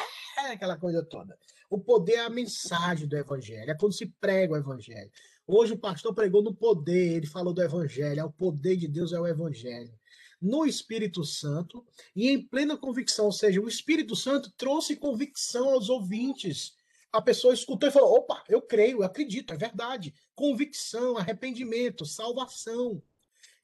aquela 0.50 0.76
coisa 0.78 1.04
toda. 1.04 1.38
O 1.68 1.78
poder 1.78 2.14
é 2.14 2.24
a 2.24 2.30
mensagem 2.30 3.08
do 3.08 3.16
evangelho, 3.16 3.70
é 3.70 3.74
quando 3.74 3.92
se 3.92 4.06
prega 4.20 4.54
o 4.54 4.56
evangelho. 4.56 5.10
Hoje 5.46 5.72
o 5.72 5.78
pastor 5.78 6.14
pregou 6.14 6.42
no 6.42 6.54
poder, 6.54 7.16
ele 7.16 7.26
falou 7.26 7.52
do 7.52 7.62
evangelho, 7.62 8.20
é 8.20 8.24
o 8.24 8.32
poder 8.32 8.76
de 8.76 8.88
Deus 8.88 9.12
é 9.12 9.20
o 9.20 9.26
evangelho. 9.26 9.92
No 10.40 10.66
Espírito 10.66 11.24
Santo 11.24 11.84
e 12.14 12.28
em 12.28 12.42
plena 12.42 12.76
convicção, 12.76 13.26
ou 13.26 13.32
seja, 13.32 13.60
o 13.60 13.68
Espírito 13.68 14.14
Santo 14.14 14.52
trouxe 14.56 14.96
convicção 14.96 15.70
aos 15.70 15.88
ouvintes. 15.88 16.74
A 17.12 17.22
pessoa 17.22 17.54
escutou 17.54 17.88
e 17.88 17.92
falou: 17.92 18.16
opa, 18.16 18.44
eu 18.48 18.60
creio, 18.60 18.98
eu 18.98 19.02
acredito, 19.02 19.52
é 19.52 19.56
verdade. 19.56 20.14
Convicção, 20.34 21.16
arrependimento, 21.16 22.04
salvação. 22.04 23.02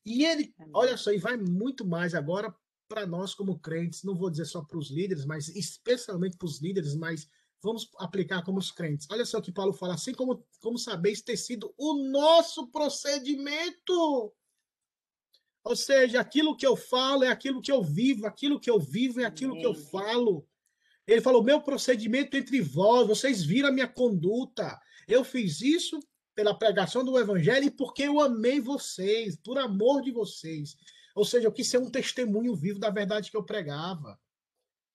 E 0.05 0.25
ele, 0.25 0.55
olha 0.73 0.97
só, 0.97 1.13
e 1.13 1.19
vai 1.19 1.37
muito 1.37 1.85
mais 1.85 2.15
agora 2.15 2.55
para 2.89 3.07
nós 3.07 3.35
como 3.35 3.59
crentes, 3.59 4.03
não 4.03 4.15
vou 4.15 4.31
dizer 4.31 4.45
só 4.45 4.63
para 4.63 4.79
os 4.79 4.91
líderes, 4.91 5.25
mas 5.25 5.49
especialmente 5.49 6.37
para 6.37 6.47
os 6.47 6.61
líderes, 6.61 6.95
mas 6.95 7.29
vamos 7.63 7.89
aplicar 7.99 8.43
como 8.43 8.59
os 8.59 8.71
crentes. 8.71 9.07
Olha 9.11 9.25
só 9.25 9.39
o 9.39 9.43
que 9.43 9.53
Paulo 9.53 9.73
fala, 9.73 9.95
assim 9.95 10.13
como, 10.13 10.45
como 10.61 10.79
sabeis 10.79 11.23
ter 11.23 11.37
sido 11.37 11.73
o 11.79 11.95
nosso 12.11 12.67
procedimento. 12.69 14.33
Ou 15.65 15.77
seja, 15.77 16.21
aquilo 16.21 16.57
que 16.57 16.67
eu 16.67 16.77
falo 16.77 17.23
é 17.23 17.29
aquilo 17.29 17.63
que 17.63 17.71
eu 17.71 17.83
vivo, 17.83 18.27
aquilo 18.27 18.59
que 18.59 18.71
eu 18.71 18.81
vivo 18.81 19.21
é 19.21 19.25
aquilo 19.25 19.55
que 19.55 19.67
eu 19.67 19.75
falo. 19.75 20.47
Ele 21.07 21.21
falou: 21.21 21.43
meu 21.43 21.61
procedimento 21.61 22.37
entre 22.37 22.61
vós, 22.61 23.07
vocês 23.07 23.45
viram 23.45 23.69
a 23.69 23.73
minha 23.73 23.89
conduta. 23.89 24.79
Eu 25.07 25.25
fiz 25.25 25.61
isso 25.61 26.01
pela 26.35 26.59
pregação 26.59 27.05
do 27.05 27.19
evangelho 27.19 27.67
e 27.67 27.71
porque 27.71 28.05
eu 28.05 28.21
amei 28.21 28.61
vocês, 28.61 29.37
por 29.37 29.59
amor 29.59 30.03
de 30.03 30.11
vocês. 30.11 30.77
Ou 31.15 31.25
seja, 31.25 31.47
eu 31.47 31.53
quis 31.53 31.69
ser 31.69 31.79
um 31.79 31.91
testemunho 31.91 32.55
vivo 32.55 32.79
da 32.79 32.91
verdade 32.91 33.31
que 33.31 33.37
eu 33.37 33.45
pregava. 33.45 34.19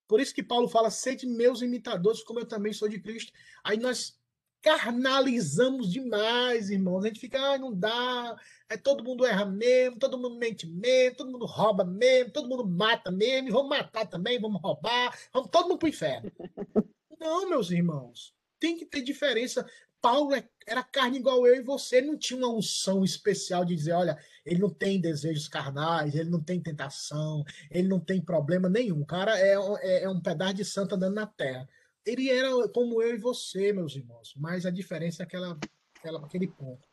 Por 0.07 0.19
isso 0.21 0.33
que 0.33 0.43
Paulo 0.43 0.67
fala: 0.67 0.89
sede 0.89 1.27
meus 1.27 1.61
imitadores, 1.61 2.23
como 2.23 2.39
eu 2.39 2.45
também 2.45 2.73
sou 2.73 2.87
de 2.87 2.99
Cristo. 2.99 3.33
Aí 3.63 3.77
nós 3.77 4.17
carnalizamos 4.61 5.91
demais, 5.91 6.69
irmãos. 6.69 7.03
A 7.03 7.07
gente 7.07 7.19
fica, 7.19 7.39
ah, 7.39 7.57
não 7.57 7.73
dá. 7.73 8.35
É, 8.69 8.75
todo 8.75 9.03
mundo 9.03 9.25
erra 9.25 9.45
mesmo, 9.45 9.97
todo 9.97 10.17
mundo 10.17 10.37
mente 10.37 10.67
mesmo, 10.67 11.17
todo 11.17 11.31
mundo 11.31 11.45
rouba 11.45 11.85
mesmo, 11.85 12.31
todo 12.31 12.49
mundo 12.49 12.67
mata 12.67 13.09
mesmo, 13.09 13.51
vamos 13.51 13.69
matar 13.69 14.05
também, 14.05 14.39
vamos 14.39 14.61
roubar, 14.61 15.17
vamos 15.31 15.49
todo 15.49 15.69
mundo 15.69 15.79
para 15.79 15.85
o 15.85 15.89
inferno. 15.89 16.31
Não, 17.19 17.49
meus 17.49 17.71
irmãos, 17.71 18.35
tem 18.59 18.77
que 18.77 18.85
ter 18.85 19.01
diferença. 19.01 19.65
Paulo 20.01 20.33
é- 20.35 20.47
era 20.65 20.83
carne 20.83 21.17
igual 21.17 21.45
eu 21.47 21.55
e 21.55 21.61
você, 21.61 21.97
ele 21.97 22.07
não 22.07 22.17
tinha 22.17 22.37
uma 22.37 22.53
unção 22.53 23.03
especial 23.03 23.65
de 23.65 23.75
dizer, 23.75 23.93
olha, 23.93 24.17
ele 24.45 24.59
não 24.59 24.69
tem 24.69 24.99
desejos 24.99 25.47
carnais, 25.47 26.15
ele 26.15 26.29
não 26.29 26.41
tem 26.41 26.61
tentação, 26.61 27.43
ele 27.71 27.87
não 27.87 27.99
tem 27.99 28.21
problema 28.21 28.69
nenhum. 28.69 29.01
O 29.01 29.05
cara 29.05 29.37
é, 29.37 29.57
um- 29.59 29.77
é, 29.77 30.03
é 30.03 30.09
um 30.09 30.21
pedaço 30.21 30.55
de 30.55 30.65
santo 30.65 30.95
andando 30.95 31.15
na 31.15 31.25
terra. 31.27 31.67
Ele 32.05 32.29
era 32.29 32.49
como 32.69 33.01
eu 33.01 33.15
e 33.15 33.17
você, 33.17 33.73
meus 33.73 33.95
irmãos, 33.95 34.33
mas 34.37 34.65
a 34.65 34.69
diferença 34.71 35.23
é 35.23 35.25
aquela, 35.25 35.57
aquela, 35.97 36.25
aquele 36.25 36.47
ponto. 36.47 36.87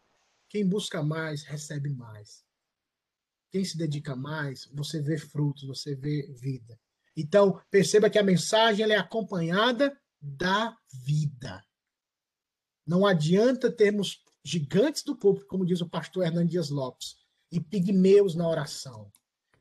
Quem 0.48 0.66
busca 0.66 1.02
mais, 1.02 1.42
recebe 1.42 1.90
mais. 1.90 2.44
Quem 3.50 3.64
se 3.64 3.78
dedica 3.78 4.16
mais, 4.16 4.68
você 4.72 5.00
vê 5.00 5.16
frutos, 5.16 5.64
você 5.64 5.94
vê 5.94 6.26
vida. 6.32 6.78
Então, 7.16 7.60
perceba 7.70 8.10
que 8.10 8.18
a 8.18 8.22
mensagem 8.24 8.90
é 8.90 8.96
acompanhada 8.96 9.96
da 10.20 10.76
vida. 10.92 11.62
Não 12.86 13.06
adianta 13.06 13.70
termos 13.70 14.24
gigantes 14.44 15.02
do 15.02 15.16
público, 15.16 15.48
como 15.48 15.64
diz 15.64 15.80
o 15.80 15.88
pastor 15.88 16.24
Hernandes 16.24 16.50
Dias 16.50 16.70
Lopes, 16.70 17.16
e 17.50 17.60
pigmeus 17.60 18.34
na 18.34 18.48
oração. 18.48 19.10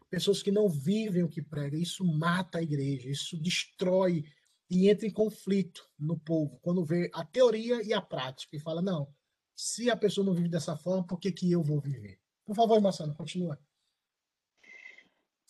Pessoas 0.09 0.43
que 0.43 0.51
não 0.51 0.67
vivem 0.69 1.23
o 1.23 1.29
que 1.29 1.41
pregam. 1.41 1.79
Isso 1.79 2.03
mata 2.05 2.57
a 2.57 2.61
igreja, 2.61 3.09
isso 3.09 3.37
destrói 3.37 4.25
e 4.69 4.89
entra 4.89 5.07
em 5.07 5.11
conflito 5.11 5.87
no 5.97 6.17
povo, 6.17 6.57
quando 6.61 6.83
vê 6.83 7.09
a 7.13 7.23
teoria 7.23 7.83
e 7.83 7.93
a 7.93 8.01
prática, 8.01 8.55
e 8.55 8.59
fala, 8.59 8.81
não, 8.81 9.07
se 9.55 9.89
a 9.89 9.95
pessoa 9.95 10.25
não 10.25 10.33
vive 10.33 10.49
dessa 10.49 10.75
forma, 10.75 11.05
por 11.05 11.19
que, 11.19 11.31
que 11.31 11.51
eu 11.51 11.61
vou 11.61 11.79
viver? 11.79 12.19
Por 12.45 12.55
favor, 12.55 12.81
Marcelo, 12.81 13.13
continua. 13.13 13.59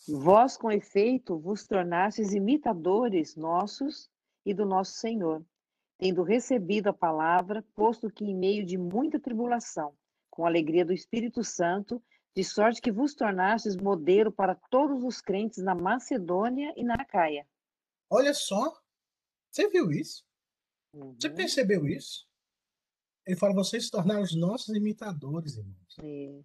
Vós, 0.07 0.57
com 0.57 0.69
efeito, 0.69 1.39
vos 1.39 1.65
tornastes 1.65 2.33
imitadores 2.33 3.37
nossos 3.37 4.09
e 4.45 4.53
do 4.53 4.65
nosso 4.65 4.93
Senhor, 4.93 5.45
tendo 6.03 6.21
recebido 6.21 6.87
a 6.89 6.93
palavra, 6.93 7.63
posto 7.73 8.09
que 8.09 8.25
em 8.25 8.35
meio 8.35 8.65
de 8.65 8.77
muita 8.77 9.17
tribulação, 9.17 9.95
com 10.29 10.43
a 10.43 10.49
alegria 10.49 10.83
do 10.83 10.91
Espírito 10.91 11.45
Santo, 11.45 12.03
de 12.35 12.43
sorte 12.43 12.81
que 12.81 12.91
vos 12.91 13.13
tornastes 13.13 13.77
modelo 13.77 14.29
para 14.29 14.53
todos 14.69 15.01
os 15.01 15.21
crentes 15.21 15.63
na 15.63 15.73
Macedônia 15.73 16.73
e 16.75 16.83
na 16.83 16.95
Acaia. 16.95 17.47
Olha 18.09 18.33
só, 18.33 18.77
você 19.49 19.69
viu 19.69 19.91
isso? 19.91 20.25
Você 20.93 21.29
Uhum. 21.29 21.35
percebeu 21.35 21.87
isso? 21.87 22.27
Ele 23.25 23.37
fala, 23.37 23.53
vocês 23.53 23.85
se 23.85 23.91
tornaram 23.91 24.23
os 24.23 24.35
nossos 24.35 24.75
imitadores, 24.75 25.55
irmãos. 25.55 25.95
É, 26.01 26.43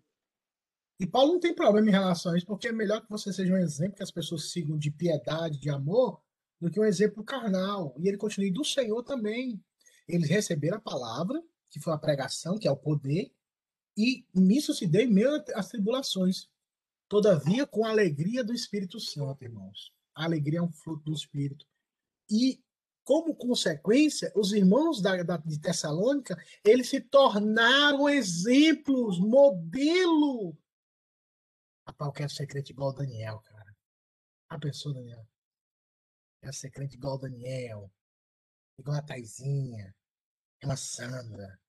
E 1.01 1.07
Paulo 1.07 1.33
não 1.33 1.41
tem 1.41 1.53
problema 1.53 1.89
em 1.89 1.93
relação 1.93 2.33
a 2.33 2.37
isso, 2.37 2.47
porque 2.47 2.69
é 2.69 2.73
melhor 2.73 3.01
que 3.03 3.11
você 3.11 3.33
seja 3.33 3.53
um 3.55 3.59
exemplo 3.59 3.97
que 3.97 4.05
as 4.05 4.13
pessoas 4.13 4.53
sigam 4.53 4.79
de 4.79 4.93
piedade, 4.93 5.59
de 5.59 5.69
amor, 5.69 6.23
do 6.61 6.71
que 6.71 6.81
um 6.81 6.85
exemplo 6.85 7.25
carnal. 7.25 7.95
E 7.99 8.09
ele 8.09 8.17
continua, 8.17 8.47
e 8.49 8.53
do 8.53 8.65
Senhor 8.65 9.03
também. 9.03 9.63
Eles 10.07 10.29
receberam 10.29 10.79
a 10.79 10.81
palavra, 10.81 11.43
que 11.71 11.79
foi 11.81 11.93
a 11.93 11.99
pregação, 11.99 12.59
que 12.59 12.67
é 12.67 12.71
o 12.71 12.77
poder, 12.77 13.33
e 13.97 14.25
nisso 14.35 14.73
se 14.75 14.87
deu 14.87 15.03
em 15.03 15.11
meio 15.13 15.43
às 15.55 15.69
tribulações. 15.69 16.49
Todavia, 17.09 17.67
com 17.67 17.85
a 17.85 17.91
alegria 17.91 18.45
do 18.45 18.53
Espírito 18.53 19.01
Santo, 19.01 19.43
irmãos. 19.43 19.93
A 20.15 20.25
alegria 20.25 20.59
é 20.61 20.63
um 20.63 20.71
fruto 20.73 21.05
do 21.05 21.15
Espírito. 21.15 21.67
E, 22.31 22.63
como 23.05 23.35
consequência, 23.35 24.31
os 24.37 24.53
irmãos 24.53 25.01
da, 25.01 25.23
da- 25.23 25.37
de 25.39 25.59
Tessalônica, 25.59 26.37
eles 26.65 26.89
se 26.89 27.01
tornaram 27.01 28.09
exemplos, 28.09 29.19
modelo 29.19 30.57
Rapaz, 31.87 32.09
eu 32.09 32.13
quero 32.13 32.31
ser 32.31 32.47
crente 32.47 32.73
igual 32.73 32.93
Daniel, 32.93 33.39
cara. 33.41 33.75
A 34.51 34.59
pessoa, 34.59 34.95
Daniel. 34.95 35.27
Quero 36.41 36.53
ser 36.53 36.70
crente 36.70 36.97
igual 36.97 37.16
o 37.16 37.18
Daniel. 37.18 37.93
Igual 38.78 38.99
a 38.99 39.03
Taizinha. 39.03 39.95
Igual 40.61 40.74
a 40.74 40.76
Sandra. 40.76 41.61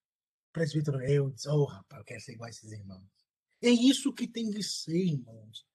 Presbítero 0.51 1.01
Eudes. 1.01 1.45
Oh, 1.45 1.65
rapaz, 1.65 1.99
eu 1.99 2.05
quero 2.05 2.21
ser 2.21 2.33
igual 2.33 2.47
a 2.47 2.49
esses 2.49 2.71
irmãos. 2.71 3.09
É 3.61 3.69
isso 3.69 4.13
que 4.13 4.27
tem 4.27 4.49
de 4.49 4.63
ser, 4.63 4.97
irmãos. 4.97 5.65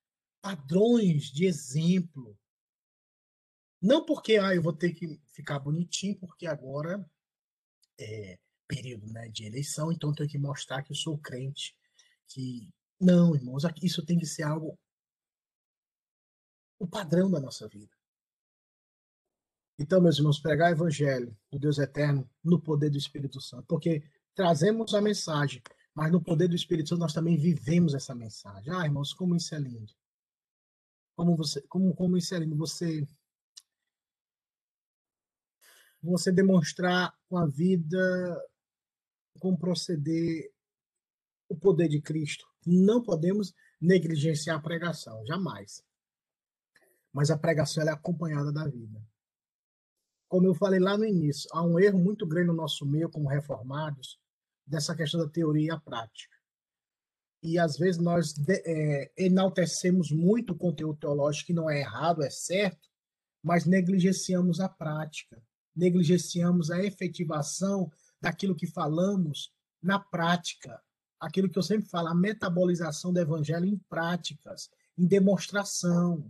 padrões 0.40 1.24
de 1.30 1.46
exemplo. 1.46 2.38
Não 3.80 4.04
porque 4.04 4.36
ah, 4.36 4.54
eu 4.54 4.62
vou 4.62 4.72
ter 4.72 4.94
que 4.94 5.20
ficar 5.26 5.58
bonitinho, 5.58 6.18
porque 6.18 6.46
agora 6.46 7.04
é 7.98 8.38
período 8.66 9.06
né, 9.12 9.28
de 9.28 9.44
eleição, 9.44 9.92
então 9.92 10.10
eu 10.10 10.16
tenho 10.16 10.28
que 10.30 10.38
mostrar 10.38 10.82
que 10.82 10.92
eu 10.92 10.96
sou 10.96 11.18
crente. 11.18 11.76
Que 12.26 12.72
não, 12.98 13.34
irmãos, 13.34 13.64
isso 13.82 14.04
tem 14.04 14.18
que 14.18 14.26
ser 14.26 14.44
algo 14.44 14.78
o 16.78 16.86
padrão 16.86 17.30
da 17.30 17.40
nossa 17.40 17.68
vida. 17.68 17.93
Então, 19.78 20.00
meus 20.00 20.18
irmãos, 20.18 20.38
pregar 20.38 20.70
o 20.70 20.74
evangelho 20.74 21.36
do 21.50 21.58
Deus 21.58 21.78
eterno 21.78 22.28
no 22.42 22.60
poder 22.60 22.90
do 22.90 22.98
Espírito 22.98 23.40
Santo, 23.40 23.66
porque 23.66 24.04
trazemos 24.34 24.94
a 24.94 25.00
mensagem, 25.00 25.60
mas 25.92 26.12
no 26.12 26.22
poder 26.22 26.48
do 26.48 26.54
Espírito 26.54 26.90
Santo 26.90 27.00
nós 27.00 27.12
também 27.12 27.36
vivemos 27.36 27.92
essa 27.92 28.14
mensagem. 28.14 28.72
Ah, 28.72 28.84
irmãos, 28.84 29.12
como 29.12 29.34
isso 29.34 29.54
é 29.54 29.58
lindo. 29.58 29.92
Como 31.16 31.36
você, 31.36 31.60
como 31.62 31.94
como 31.94 32.16
isso 32.16 32.34
é 32.34 32.38
lindo 32.38 32.56
você 32.56 33.06
você 36.02 36.30
demonstrar 36.30 37.16
com 37.28 37.38
a 37.38 37.46
vida 37.46 38.42
com 39.40 39.56
proceder 39.56 40.52
o 41.48 41.56
poder 41.56 41.88
de 41.88 42.00
Cristo. 42.00 42.46
Não 42.66 43.02
podemos 43.02 43.54
negligenciar 43.80 44.58
a 44.58 44.62
pregação, 44.62 45.24
jamais. 45.26 45.84
Mas 47.12 47.30
a 47.30 47.38
pregação 47.38 47.82
é 47.84 47.90
acompanhada 47.90 48.52
da 48.52 48.66
vida 48.66 49.00
como 50.34 50.48
eu 50.48 50.54
falei 50.56 50.80
lá 50.80 50.98
no 50.98 51.04
início, 51.04 51.48
há 51.52 51.62
um 51.62 51.78
erro 51.78 51.96
muito 51.96 52.26
grande 52.26 52.48
no 52.48 52.54
nosso 52.54 52.84
meio, 52.84 53.08
como 53.08 53.28
reformados, 53.28 54.18
dessa 54.66 54.92
questão 54.92 55.20
da 55.20 55.28
teoria 55.28 55.68
e 55.68 55.70
a 55.70 55.78
prática. 55.78 56.34
E 57.40 57.56
às 57.56 57.78
vezes 57.78 58.00
nós 58.00 58.34
é, 58.48 59.12
enaltecemos 59.16 60.10
muito 60.10 60.52
o 60.52 60.56
conteúdo 60.56 60.98
teológico, 60.98 61.46
que 61.46 61.52
não 61.52 61.70
é 61.70 61.78
errado, 61.78 62.20
é 62.20 62.30
certo, 62.30 62.88
mas 63.44 63.64
negligenciamos 63.64 64.58
a 64.58 64.68
prática, 64.68 65.40
negligenciamos 65.72 66.68
a 66.68 66.82
efetivação 66.82 67.88
daquilo 68.20 68.56
que 68.56 68.66
falamos 68.66 69.52
na 69.80 70.00
prática. 70.00 70.82
Aquilo 71.20 71.48
que 71.48 71.58
eu 71.60 71.62
sempre 71.62 71.88
falo, 71.88 72.08
a 72.08 72.14
metabolização 72.14 73.12
do 73.12 73.20
evangelho 73.20 73.66
em 73.66 73.78
práticas, 73.88 74.68
em 74.98 75.06
demonstração 75.06 76.28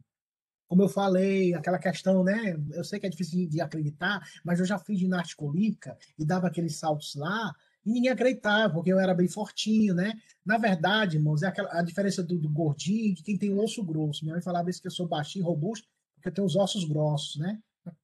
como 0.74 0.82
eu 0.82 0.88
falei, 0.88 1.54
aquela 1.54 1.78
questão, 1.78 2.24
né? 2.24 2.60
Eu 2.72 2.82
sei 2.82 2.98
que 2.98 3.06
é 3.06 3.08
difícil 3.08 3.48
de 3.48 3.60
acreditar, 3.60 4.20
mas 4.42 4.58
eu 4.58 4.66
já 4.66 4.76
fiz 4.76 4.98
ginástica 4.98 5.44
olímpica 5.44 5.96
e 6.18 6.24
dava 6.24 6.48
aqueles 6.48 6.74
saltos 6.74 7.14
lá, 7.14 7.54
e 7.86 7.92
ninguém 7.92 8.10
acreditava, 8.10 8.74
porque 8.74 8.92
eu 8.92 8.98
era 8.98 9.14
bem 9.14 9.28
fortinho, 9.28 9.94
né? 9.94 10.14
Na 10.44 10.58
verdade, 10.58 11.16
irmãos, 11.16 11.44
é 11.44 11.46
aquela, 11.46 11.78
a 11.78 11.80
diferença 11.80 12.24
do, 12.24 12.36
do 12.40 12.48
gordinho 12.48 13.14
de 13.14 13.22
quem 13.22 13.38
tem 13.38 13.52
o 13.52 13.62
osso 13.62 13.84
grosso. 13.84 14.24
Minha 14.24 14.34
mãe 14.34 14.42
falava 14.42 14.68
isso 14.68 14.82
que 14.82 14.88
eu 14.88 14.90
sou 14.90 15.06
baixinho, 15.06 15.44
robusto, 15.44 15.86
porque 16.16 16.28
eu 16.28 16.34
tenho 16.34 16.44
os 16.44 16.56
ossos 16.56 16.82
grossos, 16.82 17.36
né? 17.36 17.62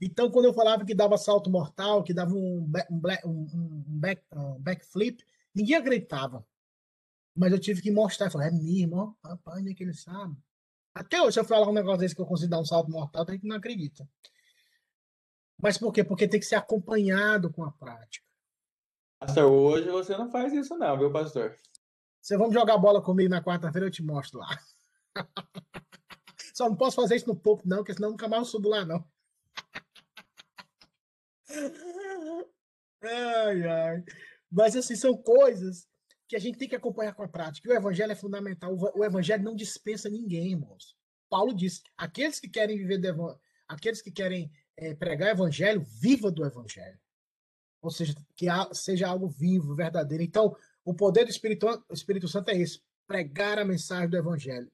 Então, 0.00 0.30
quando 0.30 0.44
eu 0.44 0.54
falava 0.54 0.84
que 0.84 0.94
dava 0.94 1.18
salto 1.18 1.50
mortal, 1.50 2.04
que 2.04 2.14
dava 2.14 2.32
um, 2.32 2.70
um, 2.88 3.00
um, 3.24 3.84
um 3.88 3.98
back, 3.98 4.22
backflip, 4.60 5.24
ninguém 5.52 5.74
acreditava. 5.74 6.46
Mas 7.34 7.50
eu 7.50 7.58
tive 7.58 7.82
que 7.82 7.90
mostrar. 7.90 8.30
Falei, 8.30 8.48
é 8.48 8.50
mesmo, 8.52 8.96
ó, 8.96 9.28
rapaz, 9.28 9.62
nem 9.62 9.74
que 9.74 9.82
ele 9.82 9.94
sabe. 9.94 10.36
Até 10.94 11.20
hoje, 11.20 11.34
se 11.34 11.40
eu 11.40 11.44
falar 11.44 11.68
um 11.68 11.72
negócio 11.72 12.00
desse 12.00 12.14
que 12.14 12.20
eu 12.20 12.26
consigo 12.26 12.50
dar 12.50 12.60
um 12.60 12.64
salto 12.64 12.90
mortal, 12.90 13.24
tem 13.24 13.38
que 13.38 13.46
não 13.46 13.56
acredita. 13.56 14.06
Mas 15.60 15.78
por 15.78 15.92
quê? 15.92 16.04
Porque 16.04 16.28
tem 16.28 16.40
que 16.40 16.46
ser 16.46 16.56
acompanhado 16.56 17.50
com 17.52 17.64
a 17.64 17.72
prática. 17.72 18.26
Pastor, 19.18 19.50
hoje 19.50 19.88
você 19.88 20.16
não 20.16 20.30
faz 20.30 20.52
isso 20.52 20.76
não, 20.76 20.98
viu, 20.98 21.12
pastor? 21.12 21.56
Você 22.20 22.36
vamos 22.36 22.52
jogar 22.52 22.76
bola 22.78 23.00
comigo 23.00 23.30
na 23.30 23.42
quarta-feira, 23.42 23.86
eu 23.86 23.90
te 23.90 24.02
mostro 24.02 24.38
lá. 24.40 24.48
Só 26.54 26.68
não 26.68 26.76
posso 26.76 26.96
fazer 26.96 27.16
isso 27.16 27.28
no 27.28 27.36
topo, 27.36 27.62
não, 27.66 27.78
porque 27.78 27.94
senão 27.94 28.10
nunca 28.10 28.28
mais 28.28 28.42
eu 28.42 28.46
subo 28.46 28.68
lá, 28.68 28.84
não. 28.84 29.04
Ai, 33.04 33.66
ai. 33.66 34.04
Mas 34.48 34.76
assim, 34.76 34.94
são 34.94 35.16
coisas 35.16 35.88
que 36.32 36.36
a 36.36 36.40
gente 36.40 36.56
tem 36.56 36.66
que 36.66 36.74
acompanhar 36.74 37.12
com 37.12 37.22
a 37.22 37.28
prática. 37.28 37.68
O 37.68 37.74
evangelho 37.74 38.10
é 38.10 38.14
fundamental. 38.14 38.74
O 38.96 39.04
evangelho 39.04 39.42
não 39.42 39.54
dispensa 39.54 40.08
ninguém, 40.08 40.52
irmãos. 40.52 40.96
Paulo 41.28 41.52
diz: 41.52 41.82
aqueles 41.94 42.40
que 42.40 42.48
querem 42.48 42.78
viver 42.78 42.96
do 42.96 43.38
aqueles 43.68 44.00
que 44.00 44.10
querem 44.10 44.50
é, 44.74 44.94
pregar 44.94 45.28
evangelho, 45.28 45.82
viva 45.82 46.30
do 46.30 46.42
evangelho. 46.42 46.98
Ou 47.82 47.90
seja, 47.90 48.14
que 48.34 48.46
seja 48.72 49.08
algo 49.08 49.28
vivo, 49.28 49.74
verdadeiro. 49.74 50.22
Então, 50.24 50.56
o 50.82 50.94
poder 50.94 51.24
do 51.26 51.30
Espírito, 51.30 51.66
Espírito 51.90 52.26
Santo 52.26 52.48
é 52.48 52.56
esse: 52.56 52.80
pregar 53.06 53.58
a 53.58 53.64
mensagem 53.64 54.08
do 54.08 54.16
evangelho. 54.16 54.72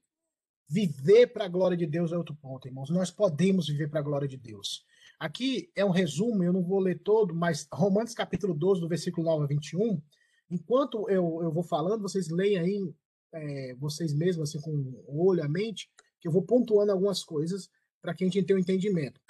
Viver 0.65 1.27
para 1.27 1.43
a 1.43 1.49
glória 1.49 1.75
de 1.75 1.85
Deus 1.85 2.13
é 2.13 2.17
outro 2.17 2.35
ponto, 2.35 2.69
irmãos. 2.69 2.89
Nós 2.89 3.11
podemos 3.11 3.67
viver 3.67 3.89
para 3.89 3.99
a 3.99 4.03
glória 4.03 4.29
de 4.29 4.37
Deus. 4.37 4.85
Aqui 5.19 5.69
é 5.75 5.83
um 5.83 5.91
resumo, 5.91 6.41
eu 6.41 6.53
não 6.53 6.63
vou 6.63 6.79
ler 6.79 6.99
todo, 6.99 7.35
mas 7.35 7.67
Romanos 7.69 8.13
capítulo 8.13 8.53
12, 8.53 8.79
do 8.79 8.87
versículo 8.87 9.25
9 9.25 9.43
a 9.43 9.47
21, 9.47 10.01
Enquanto 10.49 11.09
eu, 11.09 11.41
eu 11.43 11.51
vou 11.51 11.63
falando, 11.63 12.01
vocês 12.01 12.29
leem 12.29 12.57
aí, 12.57 12.93
é, 13.31 13.75
vocês 13.75 14.13
mesmos, 14.13 14.49
assim, 14.49 14.61
com 14.61 14.71
o 15.07 15.27
olho, 15.27 15.43
a 15.43 15.47
mente, 15.47 15.89
que 16.19 16.27
eu 16.27 16.31
vou 16.31 16.41
pontuando 16.41 16.91
algumas 16.91 17.23
coisas 17.23 17.69
para 18.01 18.13
que 18.13 18.23
a 18.23 18.27
gente 18.27 18.43
tenha 18.43 18.57
um 18.57 18.61
entendimento. 18.61 19.21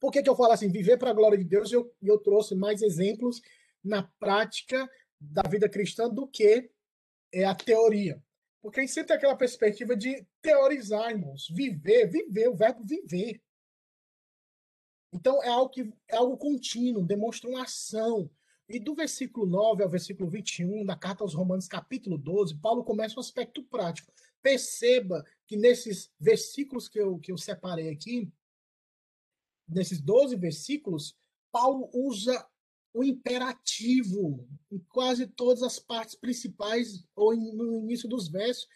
Por 0.00 0.10
que, 0.10 0.22
que 0.22 0.28
eu 0.28 0.36
falo 0.36 0.52
assim, 0.52 0.70
viver 0.70 0.96
para 0.96 1.10
a 1.10 1.14
glória 1.14 1.38
de 1.38 1.44
Deus? 1.44 1.70
E 1.70 1.74
eu, 1.74 1.94
eu 2.02 2.18
trouxe 2.18 2.54
mais 2.54 2.82
exemplos 2.82 3.40
na 3.84 4.02
prática 4.18 4.90
da 5.20 5.42
vida 5.42 5.68
cristã 5.68 6.08
do 6.08 6.26
que 6.26 6.70
é 7.32 7.44
a 7.44 7.54
teoria. 7.54 8.22
Porque 8.62 8.80
a 8.80 8.82
gente 8.82 8.92
sempre 8.92 9.08
tem 9.08 9.16
aquela 9.16 9.36
perspectiva 9.36 9.96
de 9.96 10.26
teorizar, 10.42 11.10
irmãos. 11.10 11.48
Viver, 11.50 12.08
viver, 12.08 12.48
o 12.48 12.56
verbo 12.56 12.82
viver. 12.84 13.40
Então 15.12 15.42
é 15.42 15.48
algo 15.48 15.70
que 15.70 15.92
é 16.08 16.16
algo 16.16 16.36
contínuo, 16.36 17.04
demonstra 17.04 17.50
uma 17.50 17.64
ação, 17.64 18.30
e 18.70 18.78
do 18.78 18.94
versículo 18.94 19.46
9 19.46 19.82
ao 19.82 19.88
versículo 19.88 20.30
21 20.30 20.84
da 20.84 20.94
carta 20.94 21.24
aos 21.24 21.34
Romanos, 21.34 21.66
capítulo 21.66 22.16
12, 22.16 22.54
Paulo 22.56 22.84
começa 22.84 23.16
um 23.16 23.20
aspecto 23.20 23.64
prático. 23.64 24.12
Perceba 24.40 25.24
que 25.44 25.56
nesses 25.56 26.08
versículos 26.20 26.88
que 26.88 27.00
eu, 27.00 27.18
que 27.18 27.32
eu 27.32 27.36
separei 27.36 27.90
aqui, 27.90 28.32
nesses 29.68 30.00
12 30.00 30.36
versículos, 30.36 31.16
Paulo 31.50 31.90
usa 31.92 32.46
o 32.94 33.02
imperativo 33.02 34.48
em 34.70 34.78
quase 34.88 35.26
todas 35.26 35.64
as 35.64 35.80
partes 35.80 36.14
principais, 36.14 37.04
ou 37.16 37.34
no 37.34 37.80
início 37.80 38.08
dos 38.08 38.28
versos. 38.28 38.68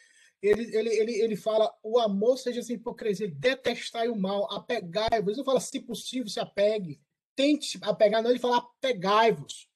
Ele, 0.42 0.76
ele, 0.76 0.90
ele, 0.90 1.12
ele 1.20 1.36
fala: 1.36 1.72
o 1.84 2.00
amor 2.00 2.36
seja 2.36 2.62
sem 2.62 2.76
hipocrisia, 2.76 3.30
detestai 3.30 4.08
o 4.08 4.16
mal, 4.16 4.52
apegai-vos. 4.52 5.28
Ele 5.28 5.38
não 5.38 5.44
fala, 5.44 5.60
se 5.60 5.78
possível, 5.80 6.28
se 6.28 6.40
apegue. 6.40 7.00
Tente 7.36 7.78
apegar, 7.82 8.22
não, 8.22 8.30
ele 8.30 8.40
fala, 8.40 8.58
apegai-vos. 8.58 9.68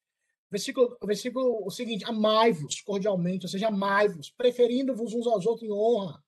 Versículo, 0.51 0.97
versículo 1.05 1.67
o 1.67 1.71
seguinte: 1.71 2.05
amai-vos 2.05 2.81
cordialmente, 2.81 3.45
ou 3.45 3.51
seja, 3.51 3.69
amai-vos, 3.69 4.31
preferindo-vos 4.31 5.15
uns 5.15 5.27
aos 5.27 5.47
outros 5.47 5.69
em 5.69 5.73
honra. 5.73 6.23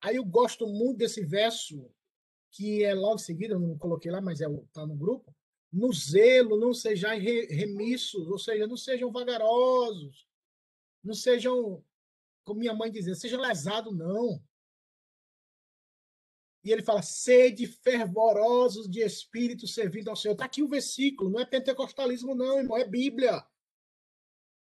Aí 0.00 0.16
eu 0.16 0.24
gosto 0.24 0.66
muito 0.66 0.98
desse 0.98 1.24
verso, 1.24 1.90
que 2.52 2.84
é 2.84 2.94
logo 2.94 3.16
em 3.16 3.18
seguida, 3.18 3.54
eu 3.54 3.60
não 3.60 3.76
coloquei 3.76 4.10
lá, 4.10 4.20
mas 4.20 4.40
é, 4.40 4.46
tá 4.72 4.86
no 4.86 4.94
grupo. 4.94 5.34
No 5.72 5.92
zelo, 5.92 6.58
não 6.58 6.72
sejam 6.72 7.10
remissos, 7.18 8.28
ou 8.28 8.38
seja, 8.38 8.66
não 8.66 8.76
sejam 8.76 9.10
vagarosos, 9.10 10.26
não 11.02 11.12
sejam, 11.12 11.84
como 12.44 12.60
minha 12.60 12.72
mãe 12.72 12.90
dizia, 12.90 13.14
sejam 13.14 13.40
lesados, 13.40 13.94
não. 13.94 14.40
E 16.62 16.70
ele 16.70 16.82
fala: 16.82 17.02
sede 17.02 17.66
fervorosos 17.66 18.88
de 18.88 19.00
espírito 19.00 19.66
servindo 19.66 20.08
ao 20.08 20.16
Senhor. 20.16 20.34
Está 20.34 20.44
aqui 20.44 20.62
o 20.62 20.68
versículo, 20.68 21.30
não 21.30 21.40
é 21.40 21.44
pentecostalismo, 21.44 22.34
não, 22.34 22.58
irmão, 22.58 22.76
é 22.76 22.84
Bíblia. 22.84 23.44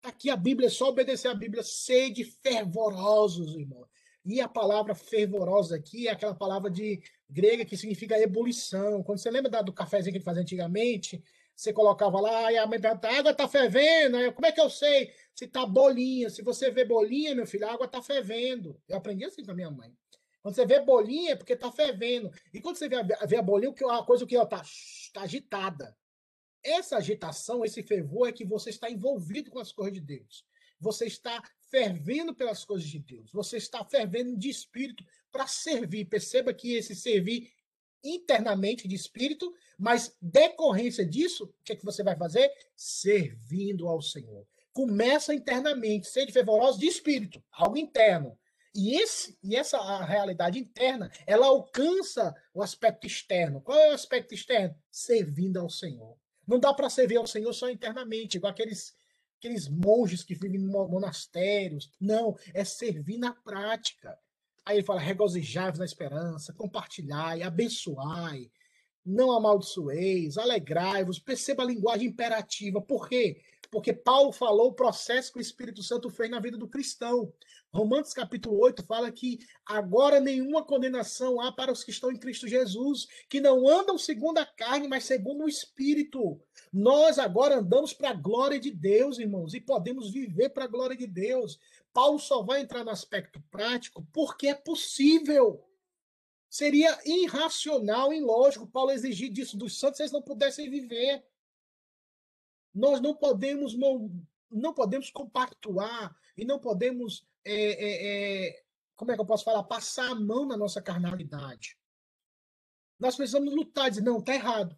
Aqui 0.06 0.30
a 0.30 0.38
Bíblia 0.38 0.68
é 0.68 0.70
só 0.70 0.90
obedecer 0.90 1.28
a 1.30 1.34
Bíblia, 1.34 1.64
sede 1.64 2.24
fervorosos, 2.24 3.56
irmão. 3.56 3.88
E 4.24 4.40
a 4.40 4.48
palavra 4.48 4.94
fervorosa 4.94 5.76
aqui 5.76 6.08
é 6.08 6.12
aquela 6.12 6.36
palavra 6.36 6.70
de 6.70 7.02
grega 7.28 7.66
que 7.66 7.76
significa 7.76 8.20
ebulição. 8.20 9.02
Quando 9.02 9.18
você 9.18 9.32
lembra 9.32 9.64
do 9.64 9.74
cafezinho 9.74 10.12
que 10.12 10.18
ele 10.20 10.24
fazia 10.24 10.44
antigamente, 10.44 11.24
você 11.56 11.74
colocava 11.74 12.22
lá 12.22 12.52
e 12.52 12.58
a 12.58 12.64
água 12.64 13.32
está 13.32 13.48
fervendo. 13.48 14.32
Como 14.34 14.46
é 14.46 14.52
que 14.52 14.62
eu 14.62 14.70
sei 14.70 15.12
se 15.34 15.46
está 15.46 15.66
bolinha? 15.66 16.30
Se 16.30 16.44
você 16.44 16.70
vê 16.70 16.86
bolinha, 16.86 17.34
meu 17.34 17.48
filho, 17.48 17.68
a 17.68 17.74
água 17.74 17.88
está 17.88 18.00
fervendo. 18.00 18.80
Eu 18.88 18.98
aprendi 18.98 19.26
assim 19.26 19.44
com 19.44 19.52
a 19.52 19.56
minha 19.56 19.72
mãe. 19.72 19.92
Quando 20.44 20.54
você 20.54 20.68
vê 20.68 20.82
bolinha 20.82 21.32
é 21.32 21.36
porque 21.36 21.54
está 21.54 21.72
fervendo. 21.72 22.30
E 22.54 22.62
quando 22.62 22.76
você 22.76 22.88
vê 22.88 22.98
vê 23.28 23.38
a 23.38 23.42
bolinha, 23.42 23.74
a 23.90 24.04
coisa 24.04 24.24
que 24.28 24.36
está 24.38 24.62
tá 25.14 25.22
agitada. 25.22 25.98
Essa 26.66 26.98
agitação, 26.98 27.64
esse 27.64 27.84
fervor 27.84 28.28
é 28.28 28.32
que 28.32 28.44
você 28.44 28.72
está 28.72 28.90
envolvido 28.90 29.52
com 29.52 29.60
as 29.60 29.72
coisas 29.72 29.94
de 29.94 30.02
Deus. 30.02 30.44
Você 30.80 31.06
está 31.06 31.40
fervendo 31.70 32.34
pelas 32.34 32.66
coisas 32.66 32.90
de 32.90 32.98
Deus. 32.98 33.32
Você 33.32 33.58
está 33.58 33.86
fervendo 33.86 34.36
de 34.36 34.50
espírito 34.50 35.06
para 35.32 35.46
servir. 35.46 36.06
Perceba 36.06 36.52
que 36.52 36.74
esse 36.74 36.96
servir 36.96 37.54
internamente 38.04 38.88
de 38.88 38.96
espírito, 38.96 39.54
mas 39.78 40.16
decorrência 40.20 41.06
disso, 41.06 41.46
o 41.46 41.64
que, 41.64 41.74
é 41.74 41.76
que 41.76 41.86
você 41.86 42.02
vai 42.02 42.16
fazer? 42.18 42.52
Servindo 42.76 43.88
ao 43.88 44.02
Senhor. 44.02 44.48
Começa 44.74 45.36
internamente, 45.36 46.08
sede 46.08 46.32
fervoroso 46.32 46.80
de 46.80 46.88
espírito, 46.88 47.44
algo 47.52 47.78
interno. 47.78 48.38
E, 48.74 48.96
esse, 48.98 49.38
e 49.42 49.56
essa 49.56 50.04
realidade 50.04 50.60
interna, 50.60 51.12
ela 51.28 51.46
alcança 51.46 52.36
o 52.54 52.62
aspecto 52.62 53.06
externo. 53.06 53.62
Qual 53.62 53.78
é 53.78 53.92
o 53.92 53.94
aspecto 53.94 54.34
externo? 54.34 54.76
Servindo 54.92 55.60
ao 55.60 55.70
Senhor. 55.70 56.18
Não 56.48 56.60
dá 56.60 56.74
para 56.74 56.90
servir 56.90 57.18
ao 57.18 57.28
Senhor 57.28 57.54
só 57.54 57.70
internamente, 57.70 58.38
igual 58.38 58.52
aqueles, 58.52 58.96
aqueles 59.38 59.68
monges 59.68 60.24
que 60.24 60.36
vivem 60.36 60.62
em 60.62 60.68
monastérios. 60.68 61.92
Não, 62.00 62.38
é 62.54 62.64
servir 62.64 63.18
na 63.18 63.34
prática. 63.34 64.18
Aí 64.66 64.78
ele 64.78 64.86
fala: 64.86 65.00
regozijai-vos 65.00 65.80
na 65.80 65.86
esperança, 65.86 66.54
compartilhai, 66.54 67.44
abençoai, 67.44 68.50
não 69.06 69.32
amaldiçoeis, 69.32 70.38
alegrai-vos. 70.38 71.20
Perceba 71.20 71.64
a 71.64 71.68
linguagem 71.68 72.08
imperativa. 72.08 72.82
Por 72.82 73.08
quê? 73.08 73.42
Porque 73.70 73.94
Paulo 73.94 74.32
falou 74.32 74.70
o 74.70 74.74
processo 74.74 75.32
que 75.32 75.40
o 75.40 75.42
Espírito 75.42 75.84
Santo 75.84 76.10
fez 76.10 76.30
na 76.30 76.40
vida 76.40 76.58
do 76.58 76.68
cristão. 76.68 77.32
Romanos 77.76 78.14
capítulo 78.14 78.58
8 78.62 78.86
fala 78.86 79.12
que 79.12 79.38
agora 79.66 80.22
nenhuma 80.22 80.64
condenação 80.64 81.42
há 81.42 81.52
para 81.52 81.74
os 81.74 81.84
que 81.84 81.92
estão 81.92 82.10
em 82.10 82.18
Cristo 82.18 82.48
Jesus, 82.48 83.06
que 83.30 83.42
não 83.42 83.68
andam 83.68 83.98
segundo 83.98 84.38
a 84.38 84.46
carne, 84.46 84.88
mas 84.88 85.04
segundo 85.04 85.44
o 85.44 85.50
Espírito. 85.50 86.40
Nós 86.72 87.20
agora 87.20 87.58
andamos 87.58 87.92
para 87.92 88.12
a 88.12 88.14
glória 88.14 88.58
de 88.58 88.72
Deus, 88.72 89.20
irmãos, 89.20 89.54
e 89.54 89.60
podemos 89.60 90.10
viver 90.10 90.52
para 90.52 90.64
a 90.64 90.68
glória 90.68 90.96
de 90.96 91.06
Deus. 91.06 91.60
Paulo 91.92 92.18
só 92.18 92.42
vai 92.44 92.62
entrar 92.62 92.86
no 92.86 92.92
aspecto 92.92 93.44
prático 93.52 94.08
porque 94.14 94.48
é 94.48 94.56
possível. 94.56 95.62
Seria 96.50 96.98
irracional, 97.06 98.14
ilógico 98.14 98.68
Paulo 98.68 98.92
exigir 98.92 99.30
disso 99.30 99.58
dos 99.58 99.78
santos 99.78 99.98
se 99.98 100.04
eles 100.04 100.14
não 100.14 100.22
pudessem 100.22 100.70
viver. 100.70 101.26
Nós 102.74 103.02
não 103.02 103.14
podemos 103.14 103.78
não, 103.78 104.10
não 104.50 104.74
podemos 104.74 105.10
compactuar 105.10 106.16
e 106.38 106.46
não 106.46 106.58
podemos 106.58 107.28
é, 107.46 107.54
é, 107.54 108.48
é, 108.48 108.64
como 108.96 109.12
é 109.12 109.16
que 109.16 109.22
eu 109.22 109.26
posso 109.26 109.44
falar 109.44 109.64
passar 109.64 110.10
a 110.10 110.16
mão 110.16 110.46
na 110.46 110.58
nossa 110.58 110.82
carnalidade. 110.82 111.78
Nós 113.00 113.16
precisamos 113.16 113.54
lutar, 113.54 113.90
dizer 113.90 114.02
não, 114.02 114.20
está 114.20 114.34
errado. 114.34 114.78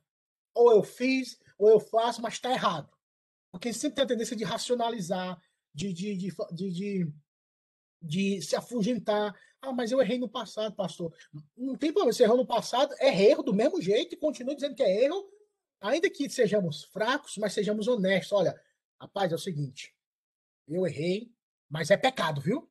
Ou 0.54 0.72
eu 0.72 0.84
fiz, 0.84 1.40
ou 1.58 1.70
eu 1.70 1.80
faço, 1.80 2.22
mas 2.22 2.34
está 2.34 2.52
errado. 2.52 2.92
Porque 3.52 3.72
sempre 3.72 3.96
tem 3.96 4.04
a 4.04 4.08
tendência 4.08 4.36
de 4.36 4.44
racionalizar, 4.44 5.40
de, 5.74 5.94
de, 5.94 6.18
de, 6.18 6.34
de, 6.52 6.72
de, 6.72 7.14
de 8.02 8.42
se 8.42 8.56
afugentar. 8.56 9.40
Ah, 9.62 9.72
mas 9.72 9.92
eu 9.92 10.02
errei 10.02 10.18
no 10.18 10.30
passado, 10.30 10.76
pastor. 10.76 11.16
Não 11.56 11.76
tem 11.76 11.92
problema, 11.92 12.14
você 12.14 12.24
errou 12.24 12.38
no 12.38 12.46
passado, 12.46 12.94
é 13.00 13.10
erro 13.24 13.44
do 13.44 13.54
mesmo 13.54 13.82
jeito 13.82 14.14
e 14.14 14.18
continua 14.18 14.56
dizendo 14.56 14.76
que 14.76 14.84
é 14.84 15.06
erro, 15.06 15.28
ainda 15.80 16.10
que 16.10 16.30
sejamos 16.30 16.84
fracos, 16.86 17.38
mas 17.38 17.54
sejamos 17.54 17.88
honestos. 17.88 18.32
Olha, 18.32 18.60
rapaz, 19.00 19.32
é 19.32 19.36
o 19.36 19.40
seguinte, 19.40 19.96
eu 20.68 20.86
errei, 20.86 21.32
mas 21.70 21.92
é 21.92 21.98
pecado, 21.98 22.42
viu? 22.42 22.70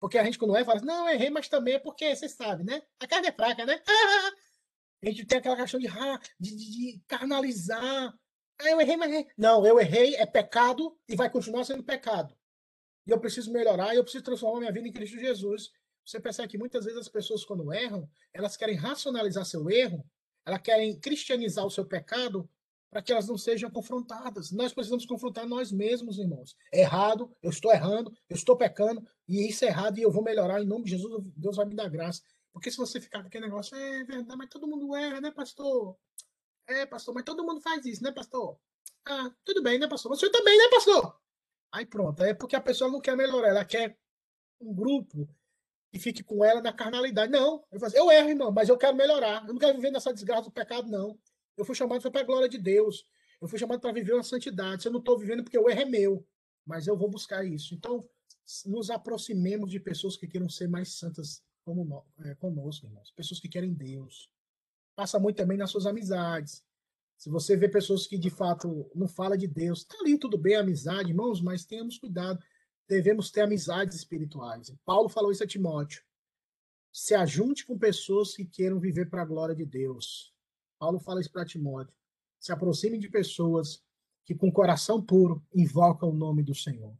Porque 0.00 0.18
a 0.18 0.24
gente, 0.24 0.38
quando 0.38 0.54
erra, 0.54 0.64
fala 0.64 0.76
assim, 0.78 0.86
não, 0.86 1.08
errei, 1.08 1.30
mas 1.30 1.48
também 1.48 1.74
é 1.74 1.78
porque, 1.78 2.14
você 2.14 2.28
sabe, 2.28 2.64
né? 2.64 2.82
A 3.00 3.06
carne 3.06 3.28
é 3.28 3.32
fraca, 3.32 3.66
né? 3.66 3.80
A 5.00 5.06
gente 5.06 5.26
tem 5.26 5.38
aquela 5.38 5.56
questão 5.56 5.78
de, 5.78 5.86
de, 6.40 6.56
de 6.56 7.02
carnalizar. 7.06 8.12
Ah, 8.60 8.68
eu 8.68 8.80
errei, 8.80 8.96
mas 8.96 9.12
errei. 9.12 9.26
Não, 9.36 9.64
eu 9.64 9.78
errei, 9.78 10.16
é 10.16 10.26
pecado 10.26 10.98
e 11.08 11.14
vai 11.14 11.30
continuar 11.30 11.64
sendo 11.64 11.84
pecado. 11.84 12.36
E 13.06 13.10
eu 13.12 13.20
preciso 13.20 13.52
melhorar, 13.52 13.94
eu 13.94 14.02
preciso 14.02 14.24
transformar 14.24 14.58
minha 14.58 14.72
vida 14.72 14.88
em 14.88 14.92
Cristo 14.92 15.16
Jesus. 15.16 15.70
Você 16.04 16.18
percebe 16.18 16.48
que 16.48 16.58
muitas 16.58 16.84
vezes 16.84 16.98
as 16.98 17.08
pessoas, 17.08 17.44
quando 17.44 17.72
erram, 17.72 18.10
elas 18.32 18.56
querem 18.56 18.74
racionalizar 18.74 19.44
seu 19.44 19.70
erro, 19.70 20.04
elas 20.44 20.60
querem 20.62 20.98
cristianizar 20.98 21.64
o 21.64 21.70
seu 21.70 21.86
pecado 21.86 22.50
para 22.90 23.02
que 23.02 23.12
elas 23.12 23.28
não 23.28 23.36
sejam 23.36 23.70
confrontadas. 23.70 24.50
Nós 24.50 24.72
precisamos 24.72 25.04
confrontar 25.04 25.46
nós 25.46 25.70
mesmos, 25.70 26.18
irmãos. 26.18 26.56
Errado, 26.72 27.34
eu 27.42 27.50
estou 27.50 27.72
errando, 27.72 28.12
eu 28.28 28.36
estou 28.36 28.56
pecando, 28.56 29.06
e 29.26 29.48
isso 29.48 29.64
é 29.64 29.68
errado, 29.68 29.98
e 29.98 30.02
eu 30.02 30.10
vou 30.10 30.22
melhorar 30.22 30.62
em 30.62 30.66
nome 30.66 30.84
de 30.84 30.92
Jesus, 30.92 31.22
Deus 31.36 31.56
vai 31.56 31.66
me 31.66 31.74
dar 31.74 31.88
graça. 31.88 32.22
Porque 32.52 32.70
se 32.70 32.76
você 32.76 33.00
ficar 33.00 33.20
com 33.20 33.28
aquele 33.28 33.46
negócio, 33.46 33.76
é 33.76 34.04
verdade, 34.04 34.36
mas 34.36 34.48
todo 34.48 34.66
mundo 34.66 34.94
erra, 34.96 35.20
né, 35.20 35.30
pastor? 35.30 35.96
É, 36.66 36.86
pastor, 36.86 37.14
mas 37.14 37.24
todo 37.24 37.44
mundo 37.44 37.60
faz 37.60 37.84
isso, 37.84 38.02
né, 38.02 38.10
pastor? 38.10 38.58
Ah, 39.06 39.30
tudo 39.44 39.62
bem, 39.62 39.78
né, 39.78 39.86
pastor? 39.86 40.14
Você 40.16 40.30
também, 40.30 40.56
né, 40.56 40.68
pastor? 40.70 41.18
Aí 41.72 41.84
pronto, 41.84 42.22
é 42.22 42.32
porque 42.32 42.56
a 42.56 42.60
pessoa 42.60 42.90
não 42.90 43.00
quer 43.00 43.16
melhorar, 43.16 43.48
ela 43.48 43.64
quer 43.64 43.98
um 44.60 44.74
grupo 44.74 45.28
que 45.90 45.98
fique 45.98 46.22
com 46.22 46.44
ela 46.44 46.60
na 46.60 46.72
carnalidade. 46.72 47.32
Não, 47.32 47.64
eu, 47.70 47.84
assim, 47.84 47.96
eu 47.96 48.10
erro, 48.10 48.28
irmão, 48.28 48.52
mas 48.52 48.68
eu 48.68 48.76
quero 48.76 48.96
melhorar. 48.96 49.46
Eu 49.46 49.52
não 49.52 49.58
quero 49.58 49.74
viver 49.74 49.90
nessa 49.90 50.12
desgraça 50.12 50.42
do 50.42 50.50
pecado, 50.50 50.88
não. 50.88 51.18
Eu 51.58 51.64
fui 51.64 51.74
chamado 51.74 52.10
para 52.10 52.20
a 52.20 52.24
glória 52.24 52.48
de 52.48 52.56
Deus. 52.56 53.04
Eu 53.40 53.48
fui 53.48 53.58
chamado 53.58 53.80
para 53.80 53.92
viver 53.92 54.14
uma 54.14 54.22
santidade. 54.22 54.82
Se 54.82 54.88
eu 54.88 54.92
não 54.92 55.00
estou 55.00 55.18
vivendo 55.18 55.42
porque 55.42 55.58
o 55.58 55.68
erro 55.68 55.80
é 55.80 55.84
meu, 55.84 56.26
mas 56.64 56.86
eu 56.86 56.96
vou 56.96 57.10
buscar 57.10 57.44
isso. 57.44 57.74
Então, 57.74 58.08
nos 58.64 58.90
aproximemos 58.90 59.70
de 59.70 59.80
pessoas 59.80 60.16
que 60.16 60.28
queiram 60.28 60.48
ser 60.48 60.68
mais 60.68 60.94
santas 60.94 61.42
como 61.64 61.84
nós, 61.84 62.04
é, 62.24 62.34
conosco, 62.36 62.86
irmãos. 62.86 63.10
Pessoas 63.10 63.40
que 63.40 63.48
querem 63.48 63.74
Deus. 63.74 64.30
Passa 64.94 65.18
muito 65.18 65.36
também 65.36 65.58
nas 65.58 65.70
suas 65.70 65.84
amizades. 65.84 66.64
Se 67.16 67.28
você 67.28 67.56
vê 67.56 67.68
pessoas 67.68 68.06
que 68.06 68.16
de 68.16 68.30
fato 68.30 68.88
não 68.94 69.08
falam 69.08 69.36
de 69.36 69.48
Deus, 69.48 69.84
tá 69.84 69.96
ali 70.00 70.16
tudo 70.16 70.38
bem, 70.38 70.54
amizade, 70.54 71.10
irmãos, 71.10 71.42
mas 71.42 71.64
tenhamos 71.64 71.98
cuidado. 71.98 72.38
Devemos 72.88 73.30
ter 73.32 73.40
amizades 73.40 73.96
espirituais. 73.96 74.72
Paulo 74.84 75.08
falou 75.08 75.32
isso 75.32 75.42
a 75.42 75.46
Timóteo. 75.46 76.02
Se 76.92 77.14
ajunte 77.14 77.66
com 77.66 77.76
pessoas 77.76 78.34
que 78.34 78.44
queiram 78.44 78.78
viver 78.78 79.10
para 79.10 79.22
a 79.22 79.26
glória 79.26 79.54
de 79.54 79.66
Deus. 79.66 80.32
Paulo 80.78 80.98
fala 80.98 81.20
isso 81.20 81.30
para 81.30 81.44
Timóteo. 81.44 81.94
Se 82.38 82.52
aproxime 82.52 82.98
de 82.98 83.08
pessoas 83.08 83.82
que, 84.24 84.34
com 84.34 84.52
coração 84.52 85.02
puro, 85.02 85.42
invocam 85.54 86.10
o 86.10 86.14
nome 86.14 86.42
do 86.42 86.54
Senhor. 86.54 86.96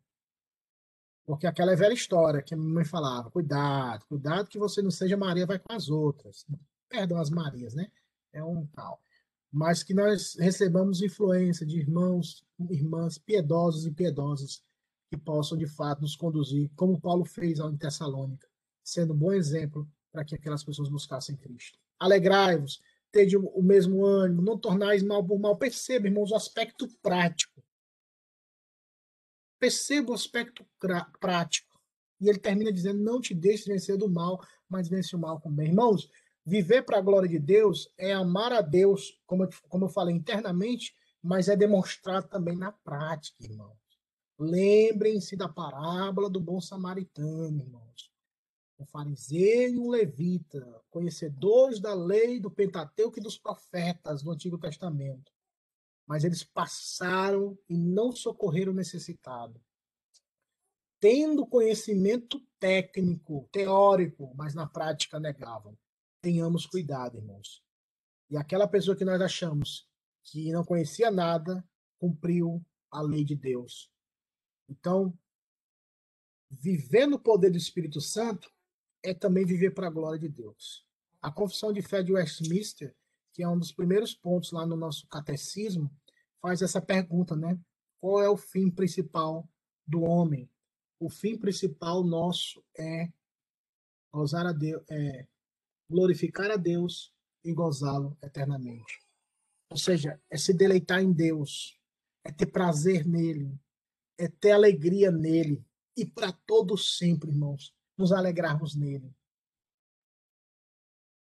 Porque 1.24 1.46
aquela 1.46 1.72
é 1.72 1.76
velha 1.76 1.92
história 1.92 2.42
que 2.42 2.54
a 2.54 2.56
minha 2.56 2.72
mãe 2.72 2.84
falava: 2.84 3.30
cuidado, 3.30 4.06
cuidado 4.06 4.48
que 4.48 4.58
você 4.58 4.80
não 4.80 4.90
seja 4.90 5.16
Maria, 5.16 5.46
vai 5.46 5.58
com 5.58 5.72
as 5.72 5.88
outras. 5.88 6.46
Perdão, 6.88 7.18
as 7.18 7.28
Marias, 7.28 7.74
né? 7.74 7.92
É 8.32 8.42
um 8.42 8.66
tal. 8.68 9.00
Mas 9.52 9.82
que 9.82 9.92
nós 9.92 10.36
recebamos 10.38 11.02
influência 11.02 11.66
de 11.66 11.78
irmãos, 11.78 12.44
irmãs 12.70 13.18
piedosos 13.18 13.86
e 13.86 13.90
piedosas 13.90 14.62
que 15.10 15.16
possam, 15.16 15.56
de 15.56 15.66
fato, 15.66 16.02
nos 16.02 16.16
conduzir, 16.16 16.70
como 16.74 17.00
Paulo 17.00 17.24
fez 17.24 17.58
em 17.58 17.76
Tessalônica, 17.76 18.46
sendo 18.82 19.12
um 19.14 19.16
bom 19.16 19.32
exemplo 19.32 19.86
para 20.10 20.24
que 20.24 20.34
aquelas 20.34 20.64
pessoas 20.64 20.88
buscassem 20.88 21.36
Cristo. 21.36 21.78
Alegrai-vos, 21.98 22.80
ter 23.10 23.36
o 23.36 23.62
mesmo 23.62 24.04
ânimo, 24.04 24.42
não 24.42 24.58
tornais 24.58 25.02
mal 25.02 25.24
por 25.24 25.38
mal. 25.38 25.56
Perceba, 25.56 26.06
irmãos, 26.06 26.30
o 26.30 26.36
aspecto 26.36 26.88
prático. 27.02 27.62
Perceba 29.58 30.10
o 30.10 30.14
aspecto 30.14 30.64
prático. 31.20 31.78
E 32.20 32.28
ele 32.28 32.38
termina 32.38 32.72
dizendo: 32.72 33.02
Não 33.02 33.20
te 33.20 33.34
deixes 33.34 33.66
vencer 33.66 33.96
do 33.96 34.08
mal, 34.08 34.40
mas 34.68 34.88
vence 34.88 35.14
o 35.16 35.18
mal 35.18 35.40
com 35.40 35.50
bem. 35.50 35.68
Irmãos, 35.68 36.08
viver 36.44 36.82
para 36.82 36.98
a 36.98 37.02
glória 37.02 37.28
de 37.28 37.38
Deus 37.38 37.92
é 37.96 38.12
amar 38.12 38.52
a 38.52 38.60
Deus, 38.60 39.20
como 39.26 39.44
eu, 39.44 39.48
como 39.68 39.84
eu 39.86 39.88
falei 39.88 40.14
internamente, 40.14 40.94
mas 41.22 41.48
é 41.48 41.56
demonstrado 41.56 42.28
também 42.28 42.56
na 42.56 42.72
prática, 42.72 43.44
irmãos. 43.44 43.78
Lembrem-se 44.38 45.36
da 45.36 45.48
parábola 45.48 46.30
do 46.30 46.40
bom 46.40 46.60
samaritano, 46.60 47.60
irmãos 47.60 47.87
um 48.78 48.86
fariseu 48.86 49.74
e 49.74 49.78
um 49.78 49.90
levita, 49.90 50.82
conhecedores 50.88 51.80
da 51.80 51.94
lei, 51.94 52.38
do 52.38 52.50
Pentateuco 52.50 53.18
e 53.18 53.22
dos 53.22 53.36
profetas 53.36 54.22
do 54.22 54.30
Antigo 54.30 54.56
Testamento. 54.56 55.32
Mas 56.06 56.24
eles 56.24 56.44
passaram 56.44 57.58
e 57.68 57.76
não 57.76 58.12
socorreram 58.12 58.72
o 58.72 58.76
necessitado. 58.76 59.60
Tendo 61.00 61.46
conhecimento 61.46 62.40
técnico, 62.58 63.48
teórico, 63.52 64.32
mas 64.34 64.54
na 64.54 64.66
prática 64.66 65.20
negavam. 65.20 65.76
Tenhamos 66.20 66.66
cuidado, 66.66 67.18
irmãos. 67.18 67.62
E 68.30 68.36
aquela 68.36 68.66
pessoa 68.66 68.96
que 68.96 69.04
nós 69.04 69.20
achamos 69.20 69.88
que 70.24 70.52
não 70.52 70.64
conhecia 70.64 71.10
nada, 71.10 71.66
cumpriu 71.98 72.64
a 72.90 73.00
lei 73.00 73.24
de 73.24 73.34
Deus. 73.34 73.90
Então, 74.68 75.16
vivendo 76.50 77.14
o 77.14 77.20
poder 77.20 77.50
do 77.50 77.56
Espírito 77.56 78.00
Santo, 78.00 78.50
é 79.02 79.14
também 79.14 79.44
viver 79.44 79.70
para 79.72 79.86
a 79.86 79.90
glória 79.90 80.18
de 80.18 80.28
Deus. 80.28 80.86
A 81.20 81.30
confissão 81.30 81.72
de 81.72 81.82
fé 81.82 82.02
de 82.02 82.12
Westminster, 82.12 82.94
que 83.32 83.42
é 83.42 83.48
um 83.48 83.58
dos 83.58 83.72
primeiros 83.72 84.14
pontos 84.14 84.52
lá 84.52 84.66
no 84.66 84.76
nosso 84.76 85.06
catecismo, 85.08 85.90
faz 86.40 86.62
essa 86.62 86.80
pergunta, 86.80 87.36
né? 87.36 87.58
Qual 88.00 88.22
é 88.22 88.28
o 88.28 88.36
fim 88.36 88.70
principal 88.70 89.48
do 89.86 90.02
homem? 90.02 90.48
O 91.00 91.08
fim 91.08 91.36
principal 91.36 92.02
nosso 92.04 92.64
é 92.76 93.12
gozar 94.12 94.46
a 94.46 94.52
Deus, 94.52 94.82
é 94.90 95.26
glorificar 95.90 96.50
a 96.50 96.56
Deus 96.56 97.12
e 97.44 97.52
gozá-lo 97.52 98.16
eternamente. 98.22 99.00
Ou 99.70 99.76
seja, 99.76 100.20
é 100.30 100.36
se 100.36 100.52
deleitar 100.52 101.02
em 101.02 101.12
Deus, 101.12 101.78
é 102.24 102.32
ter 102.32 102.46
prazer 102.46 103.06
nele, 103.06 103.58
é 104.16 104.28
ter 104.28 104.52
alegria 104.52 105.10
nele 105.10 105.64
e 105.96 106.04
para 106.04 106.32
todos 106.32 106.96
sempre, 106.96 107.30
irmãos 107.30 107.76
nos 107.98 108.12
alegrarmos 108.12 108.76
nele. 108.76 109.12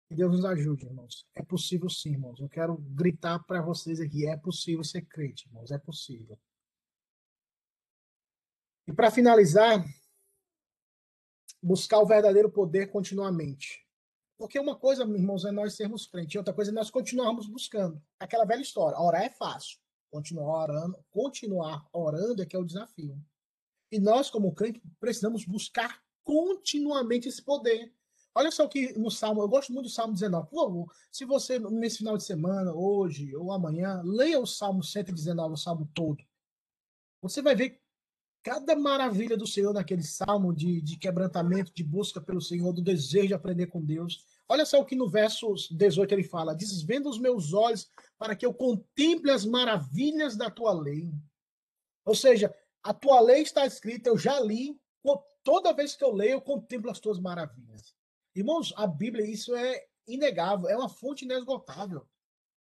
Que 0.09 0.17
Deus 0.17 0.33
nos 0.33 0.45
ajude, 0.45 0.87
irmãos. 0.87 1.27
É 1.35 1.43
possível 1.43 1.89
sim, 1.89 2.13
irmãos. 2.13 2.41
Eu 2.41 2.49
quero 2.49 2.77
gritar 2.77 3.39
para 3.41 3.63
vocês 3.63 4.01
aqui: 4.01 4.27
é 4.27 4.37
possível 4.37 4.83
ser 4.83 5.03
crente, 5.03 5.47
irmãos. 5.47 5.71
É 5.71 5.79
possível. 5.79 6.39
E 8.87 8.93
para 8.93 9.11
finalizar, 9.11 9.85
buscar 11.63 11.99
o 12.01 12.07
verdadeiro 12.07 12.51
poder 12.51 12.89
continuamente. 12.89 13.87
Porque 14.37 14.59
uma 14.59 14.77
coisa, 14.77 15.05
irmãos, 15.05 15.45
é 15.45 15.53
nós 15.53 15.77
sermos 15.77 16.07
crentes, 16.07 16.35
outra 16.35 16.53
coisa 16.53 16.73
é 16.73 16.75
nós 16.75 16.91
continuarmos 16.91 17.47
buscando. 17.47 18.03
Aquela 18.19 18.45
velha 18.45 18.61
história, 18.61 18.99
orar 18.99 19.23
é 19.23 19.31
fácil, 19.31 19.79
continuar 20.11 20.65
orando, 20.65 20.99
continuar 21.11 21.89
orando 21.93 22.43
é 22.43 22.47
que 22.47 22.57
é 22.57 22.59
o 22.59 22.65
desafio. 22.65 23.17
E 23.91 24.01
nós, 24.01 24.31
como 24.31 24.53
crentes, 24.53 24.83
precisamos 24.99 25.45
buscar 25.45 26.03
continuamente 26.25 27.29
esse 27.29 27.43
poder. 27.43 27.93
Olha 28.35 28.51
só 28.51 28.67
que 28.67 28.99
no 28.99 29.11
Salmo, 29.11 29.43
eu 29.43 29.49
gosto 29.49 29.73
muito 29.73 29.87
do 29.87 29.93
Salmo 29.93 30.15
19. 30.15 30.49
Por 30.49 30.65
favor, 30.65 30.93
se 31.11 31.25
você, 31.25 31.59
nesse 31.59 31.99
final 31.99 32.17
de 32.17 32.25
semana, 32.25 32.73
hoje 32.73 33.35
ou 33.37 33.53
amanhã, 33.53 34.01
leia 34.05 34.41
o 34.41 34.47
Salmo 34.47 34.83
119, 34.83 35.55
o 35.55 35.57
Salmo 35.57 35.89
todo. 35.93 36.25
Você 37.21 37.43
vai 37.43 37.55
ver 37.55 37.81
cada 38.43 38.75
maravilha 38.75 39.37
do 39.37 39.47
Senhor 39.47 39.73
naquele 39.73 40.03
salmo 40.03 40.53
de, 40.53 40.81
de 40.81 40.97
quebrantamento, 40.97 41.73
de 41.73 41.85
busca 41.85 42.21
pelo 42.21 42.41
Senhor, 42.41 42.73
do 42.73 42.83
desejo 42.83 43.29
de 43.29 43.35
aprender 43.35 43.67
com 43.67 43.85
Deus. 43.85 44.25
Olha 44.49 44.67
só 44.67 44.81
o 44.81 44.85
que 44.85 44.97
no 44.97 45.09
verso 45.09 45.55
18 45.71 46.13
ele 46.13 46.25
fala: 46.25 46.55
Desvenda 46.55 47.09
os 47.09 47.19
meus 47.19 47.53
olhos 47.53 47.89
para 48.19 48.35
que 48.35 48.45
eu 48.45 48.53
contemple 48.53 49.31
as 49.31 49.45
maravilhas 49.45 50.37
da 50.37 50.51
tua 50.51 50.73
lei. 50.73 51.13
Ou 52.05 52.15
seja, 52.15 52.53
a 52.83 52.93
tua 52.93 53.21
lei 53.21 53.43
está 53.43 53.65
escrita, 53.65 54.09
eu 54.09 54.19
já 54.19 54.41
li, 54.41 54.77
toda 55.43 55.73
vez 55.73 55.95
que 55.95 56.05
eu 56.05 56.13
leio, 56.13 56.33
eu 56.33 56.41
contemplo 56.41 56.91
as 56.91 57.01
tuas 57.01 57.19
maravilhas. 57.19 57.95
Irmãos, 58.35 58.73
a 58.77 58.87
Bíblia, 58.87 59.27
isso 59.27 59.55
é 59.55 59.85
inegável, 60.07 60.69
é 60.69 60.77
uma 60.77 60.89
fonte 60.89 61.25
inesgotável. 61.25 62.07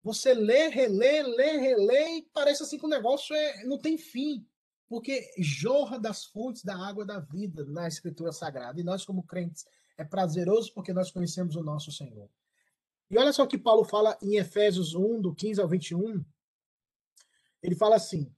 Você 0.03 0.34
lê, 0.34 0.67
relê, 0.67 1.22
lê, 1.22 1.57
relê, 1.57 2.17
e 2.17 2.22
parece 2.34 2.63
assim 2.63 2.78
que 2.78 2.86
o 2.86 2.89
negócio 2.89 3.36
é, 3.36 3.63
não 3.65 3.78
tem 3.78 3.97
fim 3.97 4.45
porque 4.91 5.32
jorra 5.38 5.97
das 5.97 6.26
fontes 6.26 6.65
da 6.65 6.76
água 6.76 7.05
da 7.05 7.17
vida 7.17 7.63
na 7.63 7.88
Escritura 7.88 8.34
Sagrada. 8.34 8.78
E 8.78 8.84
nós, 8.84 9.05
como 9.05 9.24
crentes, 9.24 9.65
é 9.97 10.03
prazeroso 10.03 10.74
porque 10.74 10.91
nós 10.91 11.09
conhecemos 11.09 11.55
o 11.55 11.63
nosso 11.63 11.93
Senhor. 11.93 12.30
E 13.09 13.17
olha 13.17 13.32
só 13.32 13.43
o 13.43 13.47
que 13.47 13.57
Paulo 13.57 13.86
fala 13.86 14.17
em 14.22 14.36
Efésios 14.36 14.93
1, 14.93 15.22
do 15.22 15.34
15 15.34 15.61
ao 15.61 15.67
21. 15.69 16.26
Ele 17.63 17.74
fala 17.74 17.95
assim: 17.95 18.30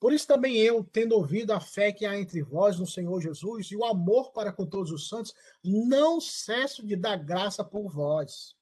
Por 0.00 0.12
isso 0.12 0.26
também 0.26 0.56
eu, 0.56 0.84
tendo 0.84 1.16
ouvido 1.16 1.52
a 1.52 1.60
fé 1.60 1.92
que 1.92 2.06
há 2.06 2.18
entre 2.18 2.40
vós 2.42 2.78
no 2.78 2.86
Senhor 2.86 3.20
Jesus 3.20 3.70
e 3.70 3.76
o 3.76 3.84
amor 3.84 4.30
para 4.32 4.52
com 4.52 4.64
todos 4.64 4.92
os 4.92 5.08
santos, 5.08 5.34
não 5.64 6.20
cesso 6.20 6.86
de 6.86 6.94
dar 6.94 7.16
graça 7.16 7.64
por 7.64 7.88
vós. 7.90 8.54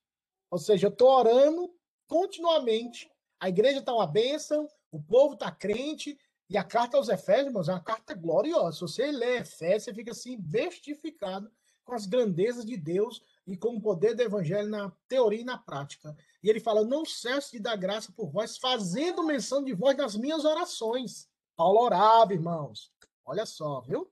Ou 0.50 0.58
seja, 0.58 0.86
eu 0.86 0.90
estou 0.90 1.10
orando 1.10 1.70
continuamente. 2.06 3.10
A 3.38 3.48
igreja 3.48 3.80
está 3.80 3.92
uma 3.92 4.06
bênção, 4.06 4.66
o 4.90 5.00
povo 5.00 5.34
está 5.34 5.50
crente, 5.50 6.18
e 6.48 6.56
a 6.56 6.64
carta 6.64 6.96
aos 6.96 7.08
Efésios, 7.08 7.48
irmãos, 7.48 7.68
é 7.68 7.72
uma 7.72 7.82
carta 7.82 8.14
gloriosa. 8.14 8.76
Se 8.76 8.80
você 8.80 9.10
lê 9.10 9.38
Efésios, 9.38 9.84
você 9.84 9.94
fica 9.94 10.12
assim, 10.12 10.38
bestificado 10.40 11.50
com 11.84 11.94
as 11.94 12.06
grandezas 12.06 12.64
de 12.64 12.76
Deus 12.76 13.22
e 13.46 13.56
com 13.56 13.76
o 13.76 13.80
poder 13.80 14.14
do 14.14 14.22
evangelho 14.22 14.68
na 14.68 14.90
teoria 15.08 15.40
e 15.40 15.44
na 15.44 15.58
prática. 15.58 16.16
E 16.42 16.50
ele 16.50 16.60
fala: 16.60 16.84
Não 16.84 17.04
cesse 17.04 17.52
de 17.52 17.60
dar 17.60 17.76
graça 17.76 18.12
por 18.12 18.30
vós, 18.30 18.56
fazendo 18.58 19.24
menção 19.24 19.62
de 19.62 19.72
vós 19.72 19.96
nas 19.96 20.16
minhas 20.16 20.44
orações. 20.44 21.28
Paulo 21.56 21.80
orava, 21.80 22.32
irmãos. 22.32 22.92
Olha 23.24 23.46
só, 23.46 23.80
viu? 23.80 24.10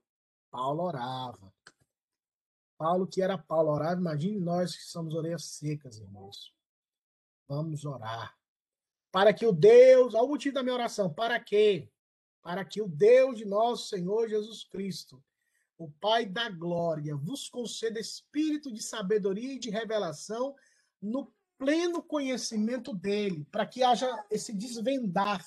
Paulo 0.51 0.83
orava. 0.83 1.53
Paulo, 2.77 3.07
que 3.07 3.21
era 3.21 3.37
Paulo, 3.37 3.71
orava. 3.71 3.99
Imagine 3.99 4.39
nós 4.39 4.75
que 4.75 4.83
somos 4.83 5.13
orelhas 5.13 5.45
secas, 5.45 5.99
irmãos. 5.99 6.53
Vamos 7.47 7.85
orar. 7.85 8.35
Para 9.11 9.33
que 9.33 9.45
o 9.45 9.53
Deus, 9.53 10.13
ao 10.13 10.27
motivo 10.27 10.55
da 10.55 10.63
minha 10.63 10.75
oração, 10.75 11.13
para 11.13 11.39
que 11.39 11.89
para 12.41 12.63
que 12.63 12.79
o 12.79 12.87
Deus 12.87 13.39
de 13.39 13.45
nosso 13.45 13.87
Senhor 13.87 14.29
Jesus 14.29 14.63
Cristo, 14.65 15.19
o 15.79 15.89
Pai 15.89 16.27
da 16.27 16.47
glória, 16.47 17.15
vos 17.15 17.49
conceda 17.49 17.99
espírito 17.99 18.71
de 18.71 18.83
sabedoria 18.83 19.53
e 19.53 19.59
de 19.59 19.71
revelação 19.71 20.55
no 21.01 21.33
pleno 21.57 22.01
conhecimento 22.01 22.93
dele, 22.93 23.47
para 23.51 23.65
que 23.65 23.83
haja 23.83 24.07
esse 24.29 24.53
desvendar, 24.53 25.43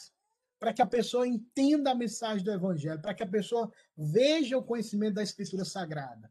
para 0.58 0.72
que 0.72 0.82
a 0.82 0.86
pessoa 0.86 1.26
entenda 1.26 1.90
a 1.90 1.94
mensagem 1.94 2.44
do 2.44 2.52
evangelho, 2.52 3.00
para 3.00 3.14
que 3.14 3.22
a 3.22 3.28
pessoa 3.28 3.70
veja 3.96 4.58
o 4.58 4.64
conhecimento 4.64 5.14
da 5.14 5.22
escritura 5.22 5.64
sagrada. 5.64 6.30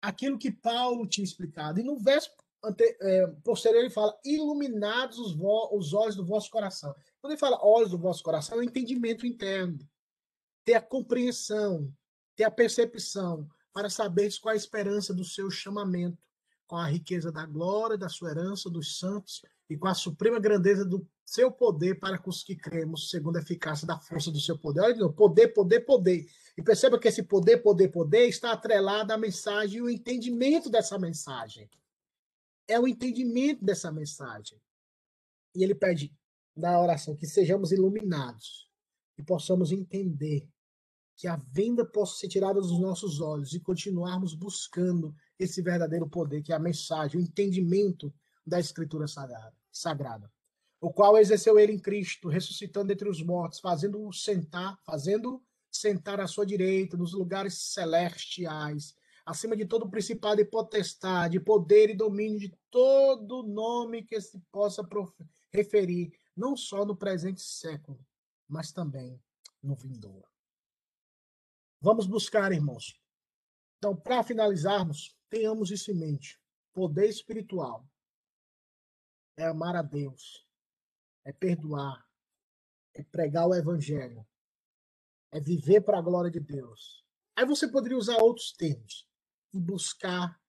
Aquilo 0.00 0.38
que 0.38 0.50
Paulo 0.50 1.06
tinha 1.06 1.24
explicado. 1.24 1.80
E 1.80 1.82
no 1.82 1.96
verso 1.98 2.30
ante, 2.64 2.84
é, 3.00 3.26
posterior 3.44 3.80
ele 3.80 3.90
fala: 3.90 4.18
iluminados 4.24 5.18
os, 5.18 5.36
os 5.72 5.92
olhos 5.92 6.16
do 6.16 6.24
vosso 6.24 6.50
coração. 6.50 6.94
Quando 7.20 7.32
ele 7.32 7.40
fala 7.40 7.64
olhos 7.64 7.90
do 7.90 7.98
vosso 7.98 8.22
coração, 8.22 8.56
é 8.56 8.60
o 8.60 8.64
entendimento 8.64 9.26
interno 9.26 9.78
ter 10.68 10.74
a 10.74 10.82
compreensão, 10.82 11.90
ter 12.36 12.44
a 12.44 12.50
percepção, 12.50 13.48
para 13.72 13.88
saber 13.88 14.28
qual 14.38 14.52
a 14.52 14.56
esperança 14.56 15.14
do 15.14 15.24
seu 15.24 15.50
chamamento, 15.50 16.18
com 16.68 16.76
a 16.76 16.86
riqueza 16.86 17.32
da 17.32 17.46
glória, 17.46 17.96
da 17.96 18.10
sua 18.10 18.30
herança, 18.30 18.68
dos 18.68 18.98
santos, 18.98 19.42
e 19.70 19.76
com 19.76 19.88
a 19.88 19.94
suprema 19.94 20.38
grandeza 20.38 20.84
do 20.84 21.04
seu 21.24 21.50
poder 21.50 21.98
para 21.98 22.18
com 22.18 22.28
os 22.28 22.44
que 22.44 22.54
cremos, 22.54 23.10
segundo 23.10 23.36
a 23.36 23.40
eficácia 23.40 23.86
da 23.86 23.98
força 23.98 24.30
do 24.30 24.38
seu 24.38 24.56
poder. 24.56 24.82
Olha, 24.82 25.08
poder, 25.08 25.48
poder, 25.48 25.80
poder. 25.80 26.26
E 26.56 26.62
perceba 26.62 26.98
que 26.98 27.08
esse 27.08 27.22
poder, 27.22 27.58
poder, 27.58 27.88
poder 27.88 28.28
está 28.28 28.52
atrelado 28.52 29.12
à 29.12 29.18
mensagem 29.18 29.78
e 29.78 29.82
o 29.82 29.88
entendimento 29.88 30.68
dessa 30.70 30.98
mensagem. 30.98 31.68
É 32.66 32.78
o 32.78 32.86
entendimento 32.86 33.64
dessa 33.64 33.90
mensagem. 33.90 34.60
E 35.54 35.64
ele 35.64 35.74
pede 35.74 36.14
na 36.54 36.78
oração 36.78 37.16
que 37.16 37.26
sejamos 37.26 37.72
iluminados 37.72 38.68
e 39.16 39.22
possamos 39.22 39.72
entender 39.72 40.46
que 41.16 41.26
a 41.26 41.36
venda 41.36 41.84
possa 41.84 42.18
ser 42.18 42.28
tirada 42.28 42.60
dos 42.60 42.78
nossos 42.78 43.20
olhos 43.20 43.54
e 43.54 43.60
continuarmos 43.60 44.34
buscando 44.34 45.14
esse 45.38 45.62
verdadeiro 45.62 46.08
poder, 46.08 46.42
que 46.42 46.52
é 46.52 46.56
a 46.56 46.60
mensagem, 46.60 47.20
o 47.20 47.22
entendimento 47.22 48.12
da 48.46 48.58
Escritura 48.58 49.06
Sagrada, 49.70 50.32
o 50.80 50.92
qual 50.92 51.16
exerceu 51.18 51.58
ele 51.58 51.72
em 51.72 51.78
Cristo, 51.78 52.28
ressuscitando 52.28 52.92
entre 52.92 53.08
os 53.08 53.22
mortos, 53.22 53.60
fazendo-o 53.60 54.12
sentar, 54.12 54.78
fazendo 54.84 55.42
sentar 55.70 56.20
à 56.20 56.26
sua 56.26 56.46
direita 56.46 56.96
nos 56.96 57.12
lugares 57.12 57.54
celestiais, 57.54 58.94
acima 59.26 59.56
de 59.56 59.66
todo 59.66 59.90
principado 59.90 60.40
e 60.40 60.44
potestade, 60.44 61.38
poder 61.38 61.90
e 61.90 61.96
domínio 61.96 62.38
de 62.38 62.54
todo 62.70 63.42
nome 63.42 64.02
que 64.02 64.20
se 64.20 64.40
possa 64.50 64.86
referir, 65.52 66.12
não 66.36 66.56
só 66.56 66.84
no 66.84 66.96
presente 66.96 67.42
século, 67.42 67.98
mas 68.48 68.72
também 68.72 69.20
no 69.62 69.74
vindouro. 69.74 70.26
Vamos 71.80 72.06
buscar, 72.06 72.52
irmãos. 72.52 73.00
Então, 73.76 73.94
para 73.94 74.22
finalizarmos, 74.22 75.17
tenhamos 75.28 75.70
isso 75.70 75.90
em 75.90 75.94
mente. 75.94 76.40
Poder 76.72 77.08
espiritual 77.08 77.88
é 79.36 79.46
amar 79.46 79.76
a 79.76 79.82
Deus, 79.82 80.46
é 81.24 81.32
perdoar, 81.32 82.06
é 82.94 83.02
pregar 83.02 83.46
o 83.46 83.54
evangelho, 83.54 84.26
é 85.30 85.40
viver 85.40 85.80
para 85.82 85.98
a 85.98 86.02
glória 86.02 86.30
de 86.30 86.40
Deus. 86.40 87.04
Aí 87.36 87.44
você 87.46 87.68
poderia 87.68 87.96
usar 87.96 88.16
outros 88.18 88.52
termos 88.52 89.08
e 89.52 89.60
buscar 89.60 90.40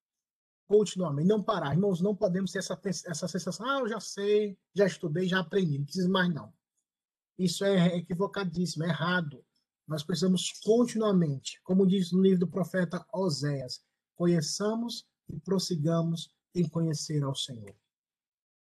continuamente, 0.67 1.27
não 1.27 1.43
parar. 1.43 1.73
Irmãos, 1.73 2.01
não 2.01 2.15
podemos 2.15 2.51
ter 2.51 2.59
essa, 2.59 2.79
essa 2.83 3.27
sensação, 3.27 3.67
ah, 3.67 3.79
eu 3.79 3.87
já 3.87 3.99
sei, 3.99 4.57
já 4.73 4.85
estudei, 4.85 5.27
já 5.27 5.39
aprendi, 5.39 5.77
não 5.77 5.85
preciso 5.85 6.09
mais 6.09 6.33
não. 6.33 6.53
Isso 7.37 7.63
é 7.63 7.95
equivocadíssimo, 7.97 8.83
é 8.83 8.89
errado. 8.89 9.43
Nós 9.87 10.03
precisamos 10.03 10.51
continuamente, 10.63 11.59
como 11.63 11.87
diz 11.87 12.11
no 12.11 12.21
livro 12.21 12.41
do 12.41 12.47
profeta 12.47 13.03
Oséias, 13.11 13.83
conheçamos 14.19 15.07
e 15.29 15.39
prossigamos 15.39 16.29
em 16.53 16.67
conhecer 16.67 17.23
ao 17.23 17.33
Senhor. 17.33 17.73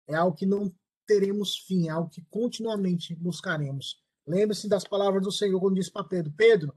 É 0.07 0.15
algo 0.15 0.35
que 0.35 0.47
não 0.47 0.73
teremos 1.05 1.55
fim, 1.55 1.87
é 1.87 1.91
algo 1.91 2.09
que 2.09 2.23
continuamente 2.23 3.15
buscaremos. 3.15 4.01
Lembre-se 4.25 4.67
das 4.67 4.83
palavras 4.83 5.21
do 5.21 5.31
Senhor 5.31 5.59
quando 5.59 5.75
disse 5.75 5.91
para 5.91 6.03
Pedro: 6.03 6.33
Pedro, 6.35 6.73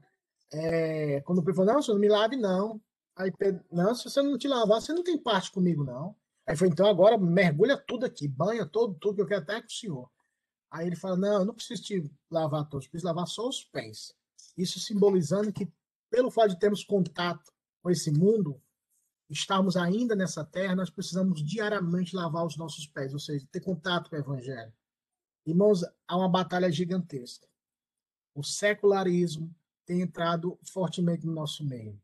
é, 0.53 1.21
quando 1.21 1.41
Pedro 1.41 1.55
falou, 1.55 1.73
não, 1.73 1.81
senhor, 1.81 1.95
não 1.95 2.01
me 2.01 2.07
lave, 2.07 2.35
não. 2.35 2.79
Aí 3.15 3.31
Pedro, 3.31 3.65
não, 3.71 3.95
se 3.95 4.03
você 4.03 4.21
não 4.21 4.37
te 4.37 4.47
lavar, 4.47 4.79
você 4.79 4.93
não 4.93 5.03
tem 5.03 5.17
parte 5.17 5.51
comigo, 5.51 5.83
não. 5.83 6.15
Aí 6.45 6.55
foi, 6.55 6.67
então 6.67 6.85
agora 6.85 7.17
mergulha 7.17 7.75
tudo 7.77 8.05
aqui, 8.05 8.27
banha 8.27 8.65
todo, 8.65 8.93
tudo 8.99 9.15
que 9.15 9.21
eu 9.21 9.27
quero 9.27 9.41
até 9.41 9.59
com 9.59 9.67
o 9.67 9.71
senhor. 9.71 10.11
Aí 10.69 10.85
ele 10.85 10.95
fala, 10.95 11.17
não, 11.17 11.39
eu 11.39 11.45
não 11.45 11.55
preciso 11.55 11.81
te 11.81 12.11
lavar 12.29 12.69
todos, 12.69 12.87
preciso 12.87 13.07
lavar 13.07 13.27
só 13.27 13.47
os 13.47 13.63
pés. 13.63 14.13
Isso 14.55 14.79
simbolizando 14.79 15.51
que, 15.51 15.67
pelo 16.11 16.29
fato 16.29 16.49
de 16.49 16.59
termos 16.59 16.83
contato 16.83 17.51
com 17.81 17.89
esse 17.89 18.11
mundo, 18.11 18.61
estarmos 19.29 19.75
ainda 19.75 20.15
nessa 20.15 20.43
terra, 20.43 20.75
nós 20.75 20.89
precisamos 20.89 21.43
diariamente 21.43 22.15
lavar 22.15 22.45
os 22.45 22.57
nossos 22.57 22.87
pés, 22.87 23.13
ou 23.13 23.19
seja, 23.19 23.47
ter 23.51 23.59
contato 23.59 24.09
com 24.09 24.15
o 24.15 24.19
Evangelho. 24.19 24.73
Irmãos, 25.45 25.83
há 26.07 26.17
uma 26.17 26.29
batalha 26.29 26.71
gigantesca. 26.71 27.47
O 28.33 28.43
secularismo 28.43 29.53
tem 29.85 30.01
entrado 30.01 30.59
fortemente 30.63 31.25
no 31.25 31.33
nosso 31.33 31.65
meio. 31.65 31.99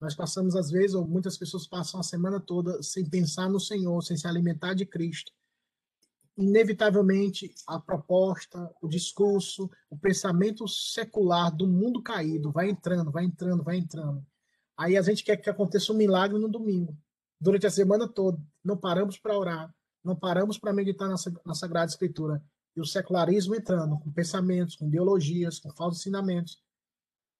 Nós 0.00 0.14
passamos, 0.14 0.56
às 0.56 0.70
vezes, 0.70 0.94
ou 0.94 1.06
muitas 1.06 1.36
pessoas 1.36 1.66
passam 1.66 2.00
a 2.00 2.02
semana 2.02 2.40
toda 2.40 2.82
sem 2.82 3.08
pensar 3.08 3.48
no 3.48 3.60
Senhor, 3.60 4.02
sem 4.02 4.16
se 4.16 4.26
alimentar 4.26 4.74
de 4.74 4.84
Cristo, 4.84 5.32
inevitavelmente 6.36 7.54
a 7.66 7.78
proposta, 7.78 8.72
o 8.80 8.88
discurso, 8.88 9.70
o 9.90 9.96
pensamento 9.96 10.66
secular 10.66 11.54
do 11.54 11.68
mundo 11.68 12.02
caído 12.02 12.50
vai 12.50 12.70
entrando, 12.70 13.10
vai 13.10 13.24
entrando, 13.24 13.62
vai 13.62 13.76
entrando. 13.76 14.26
Aí 14.76 14.96
a 14.96 15.02
gente 15.02 15.22
quer 15.22 15.36
que 15.36 15.50
aconteça 15.50 15.92
um 15.92 15.96
milagre 15.96 16.38
no 16.38 16.48
domingo, 16.48 16.96
durante 17.40 17.66
a 17.66 17.70
semana 17.70 18.08
toda. 18.08 18.40
Não 18.64 18.76
paramos 18.76 19.18
para 19.18 19.38
orar, 19.38 19.74
não 20.04 20.16
paramos 20.16 20.58
para 20.58 20.72
meditar 20.72 21.08
na, 21.08 21.54
Sagrada 21.54 21.90
Escritura. 21.90 22.42
E 22.74 22.80
o 22.80 22.86
secularismo 22.86 23.54
entrando 23.54 23.98
com 23.98 24.10
pensamentos, 24.10 24.76
com 24.76 24.86
ideologias, 24.86 25.58
com 25.58 25.70
falsos 25.70 26.00
ensinamentos. 26.00 26.62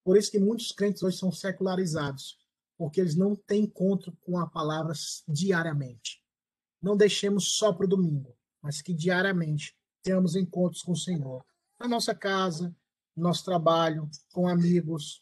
Por 0.04 0.16
isso 0.16 0.30
que 0.30 0.38
muitos 0.38 0.72
crentes 0.72 1.02
hoje 1.02 1.16
são 1.16 1.32
secularizados, 1.32 2.38
porque 2.76 3.00
eles 3.00 3.16
não 3.16 3.34
têm 3.34 3.64
encontro 3.64 4.16
com 4.20 4.38
a 4.38 4.46
palavra 4.46 4.92
diariamente. 5.26 6.22
Não 6.82 6.96
deixemos 6.96 7.56
só 7.56 7.72
para 7.72 7.86
o 7.86 7.88
domingo, 7.88 8.36
mas 8.60 8.82
que 8.82 8.92
diariamente 8.92 9.74
tenhamos 10.02 10.36
encontros 10.36 10.82
com 10.82 10.92
o 10.92 10.96
Senhor. 10.96 11.44
Na 11.80 11.88
nossa 11.88 12.14
casa, 12.14 12.74
no 13.16 13.22
nosso 13.22 13.44
trabalho, 13.44 14.10
com 14.32 14.48
amigos, 14.48 15.21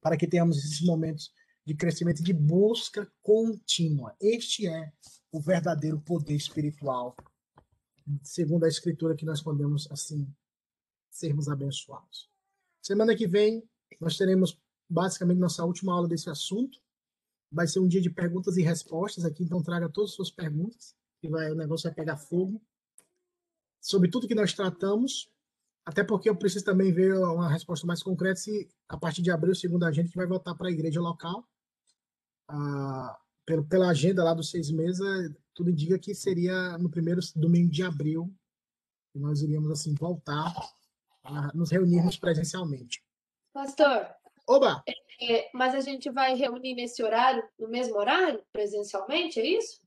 para 0.00 0.16
que 0.16 0.26
tenhamos 0.26 0.58
esses 0.58 0.80
momentos 0.80 1.32
de 1.66 1.74
crescimento 1.74 2.22
de 2.22 2.32
busca 2.32 3.10
contínua. 3.22 4.16
Este 4.20 4.66
é 4.66 4.92
o 5.30 5.40
verdadeiro 5.40 6.00
poder 6.00 6.34
espiritual, 6.34 7.14
segundo 8.22 8.64
a 8.64 8.68
escritura 8.68 9.14
que 9.14 9.24
nós 9.24 9.42
podemos 9.42 9.90
assim 9.90 10.26
sermos 11.10 11.48
abençoados. 11.48 12.28
Semana 12.82 13.14
que 13.14 13.26
vem 13.26 13.62
nós 14.00 14.16
teremos 14.16 14.58
basicamente 14.88 15.38
nossa 15.38 15.64
última 15.64 15.92
aula 15.92 16.08
desse 16.08 16.30
assunto. 16.30 16.80
Vai 17.52 17.66
ser 17.66 17.80
um 17.80 17.88
dia 17.88 18.00
de 18.00 18.10
perguntas 18.10 18.56
e 18.56 18.62
respostas 18.62 19.24
aqui, 19.24 19.44
então 19.44 19.62
traga 19.62 19.88
todas 19.88 20.10
as 20.10 20.16
suas 20.16 20.30
perguntas, 20.30 20.94
que 21.20 21.28
vai, 21.28 21.50
o 21.50 21.54
negócio 21.54 21.88
vai 21.88 21.94
pegar 21.94 22.16
fogo. 22.16 22.60
Sobre 23.80 24.10
tudo 24.10 24.28
que 24.28 24.34
nós 24.34 24.52
tratamos, 24.52 25.30
até 25.90 26.04
porque 26.04 26.30
eu 26.30 26.36
preciso 26.36 26.64
também 26.64 26.92
ver 26.92 27.12
uma 27.16 27.48
resposta 27.48 27.84
mais 27.84 28.00
concreta 28.00 28.36
se 28.36 28.68
a 28.88 28.96
partir 28.96 29.22
de 29.22 29.30
abril, 29.32 29.54
segundo 29.56 29.84
a 29.84 29.90
gente, 29.90 30.14
vai 30.14 30.24
voltar 30.24 30.54
para 30.54 30.68
a 30.68 30.70
igreja 30.70 31.00
local. 31.00 31.44
Ah, 32.48 33.18
pelo, 33.44 33.64
pela 33.64 33.88
agenda 33.88 34.22
lá 34.22 34.32
dos 34.32 34.50
seis 34.50 34.70
meses, 34.70 35.00
tudo 35.52 35.68
indica 35.70 35.98
que 35.98 36.14
seria 36.14 36.78
no 36.78 36.88
primeiro 36.88 37.20
domingo 37.34 37.70
de 37.70 37.82
abril 37.82 38.32
que 39.12 39.18
nós 39.18 39.42
iríamos 39.42 39.68
assim 39.72 39.92
voltar 39.94 40.54
a 41.24 41.52
nos 41.54 41.70
reunirmos 41.70 42.16
presencialmente. 42.16 43.02
Pastor, 43.52 44.06
Oba! 44.48 44.84
é, 45.20 45.50
mas 45.52 45.74
a 45.74 45.80
gente 45.80 46.08
vai 46.08 46.36
reunir 46.36 46.74
nesse 46.74 47.02
horário, 47.02 47.42
no 47.58 47.68
mesmo 47.68 47.96
horário, 47.96 48.40
presencialmente, 48.52 49.40
é 49.40 49.46
isso? 49.58 49.80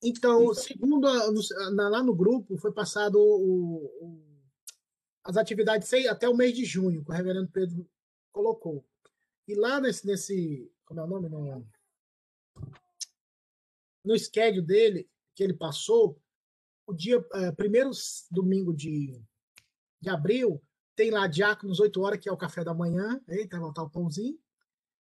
Então, 0.00 0.54
segundo 0.54 1.08
a- 1.08 1.88
lá 1.88 2.02
no 2.04 2.14
grupo, 2.14 2.56
foi 2.56 2.72
passado 2.72 3.16
o- 3.18 3.84
o- 4.00 4.33
as 5.24 5.36
atividades 5.36 5.88
sei, 5.88 6.06
até 6.06 6.28
o 6.28 6.36
mês 6.36 6.54
de 6.54 6.64
junho, 6.64 7.02
que 7.02 7.10
o 7.10 7.14
reverendo 7.14 7.48
Pedro 7.48 7.88
colocou. 8.30 8.84
E 9.48 9.54
lá 9.54 9.80
nesse, 9.80 10.06
nesse 10.06 10.70
como 10.84 11.00
é 11.00 11.04
o 11.04 11.06
nome? 11.06 11.28
No, 11.28 11.66
no 14.04 14.18
schedule 14.18 14.64
dele, 14.64 15.08
que 15.34 15.42
ele 15.42 15.54
passou, 15.54 16.20
o 16.86 16.92
dia, 16.92 17.24
eh, 17.32 17.52
primeiro 17.52 17.90
domingo 18.30 18.74
de, 18.74 19.18
de 20.00 20.10
abril, 20.10 20.62
tem 20.94 21.10
lá 21.10 21.26
diáconos 21.26 21.80
8 21.80 22.00
horas, 22.02 22.20
que 22.20 22.28
é 22.28 22.32
o 22.32 22.36
café 22.36 22.62
da 22.62 22.74
manhã, 22.74 23.20
eita, 23.26 23.56
vai 23.56 23.64
voltar 23.64 23.82
o 23.82 23.90
pãozinho, 23.90 24.38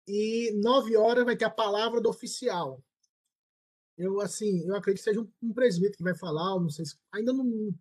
e 0.07 0.53
9 0.61 0.95
horas 0.95 1.25
vai 1.25 1.35
ter 1.35 1.45
a 1.45 1.49
palavra 1.49 1.99
do 1.99 2.09
oficial. 2.09 2.81
Eu, 3.97 4.21
assim, 4.21 4.65
eu 4.65 4.75
acredito 4.75 5.03
que 5.03 5.09
seja 5.09 5.21
um, 5.21 5.29
um 5.41 5.53
presbítero 5.53 5.97
que 5.97 6.03
vai 6.03 6.15
falar, 6.15 6.57
não 6.59 6.69
sei 6.69 6.85
se, 6.85 6.97
ainda 7.11 7.33
não 7.33 7.73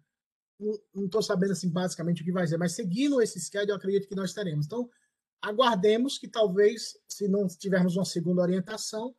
não 0.94 1.04
estou 1.04 1.22
sabendo, 1.22 1.52
assim, 1.52 1.70
basicamente 1.70 2.22
o 2.22 2.24
que 2.24 2.32
vai 2.32 2.46
ser, 2.46 2.56
mas 2.56 2.72
seguindo 2.72 3.20
esse 3.20 3.40
schedule, 3.40 3.70
eu 3.70 3.76
acredito 3.76 4.08
que 4.08 4.14
nós 4.14 4.32
teremos. 4.32 4.66
Então, 4.66 4.88
aguardemos 5.42 6.18
que 6.18 6.28
talvez, 6.28 6.98
se 7.08 7.28
não 7.28 7.46
tivermos 7.46 7.96
uma 7.96 8.04
segunda 8.04 8.42
orientação, 8.42 9.14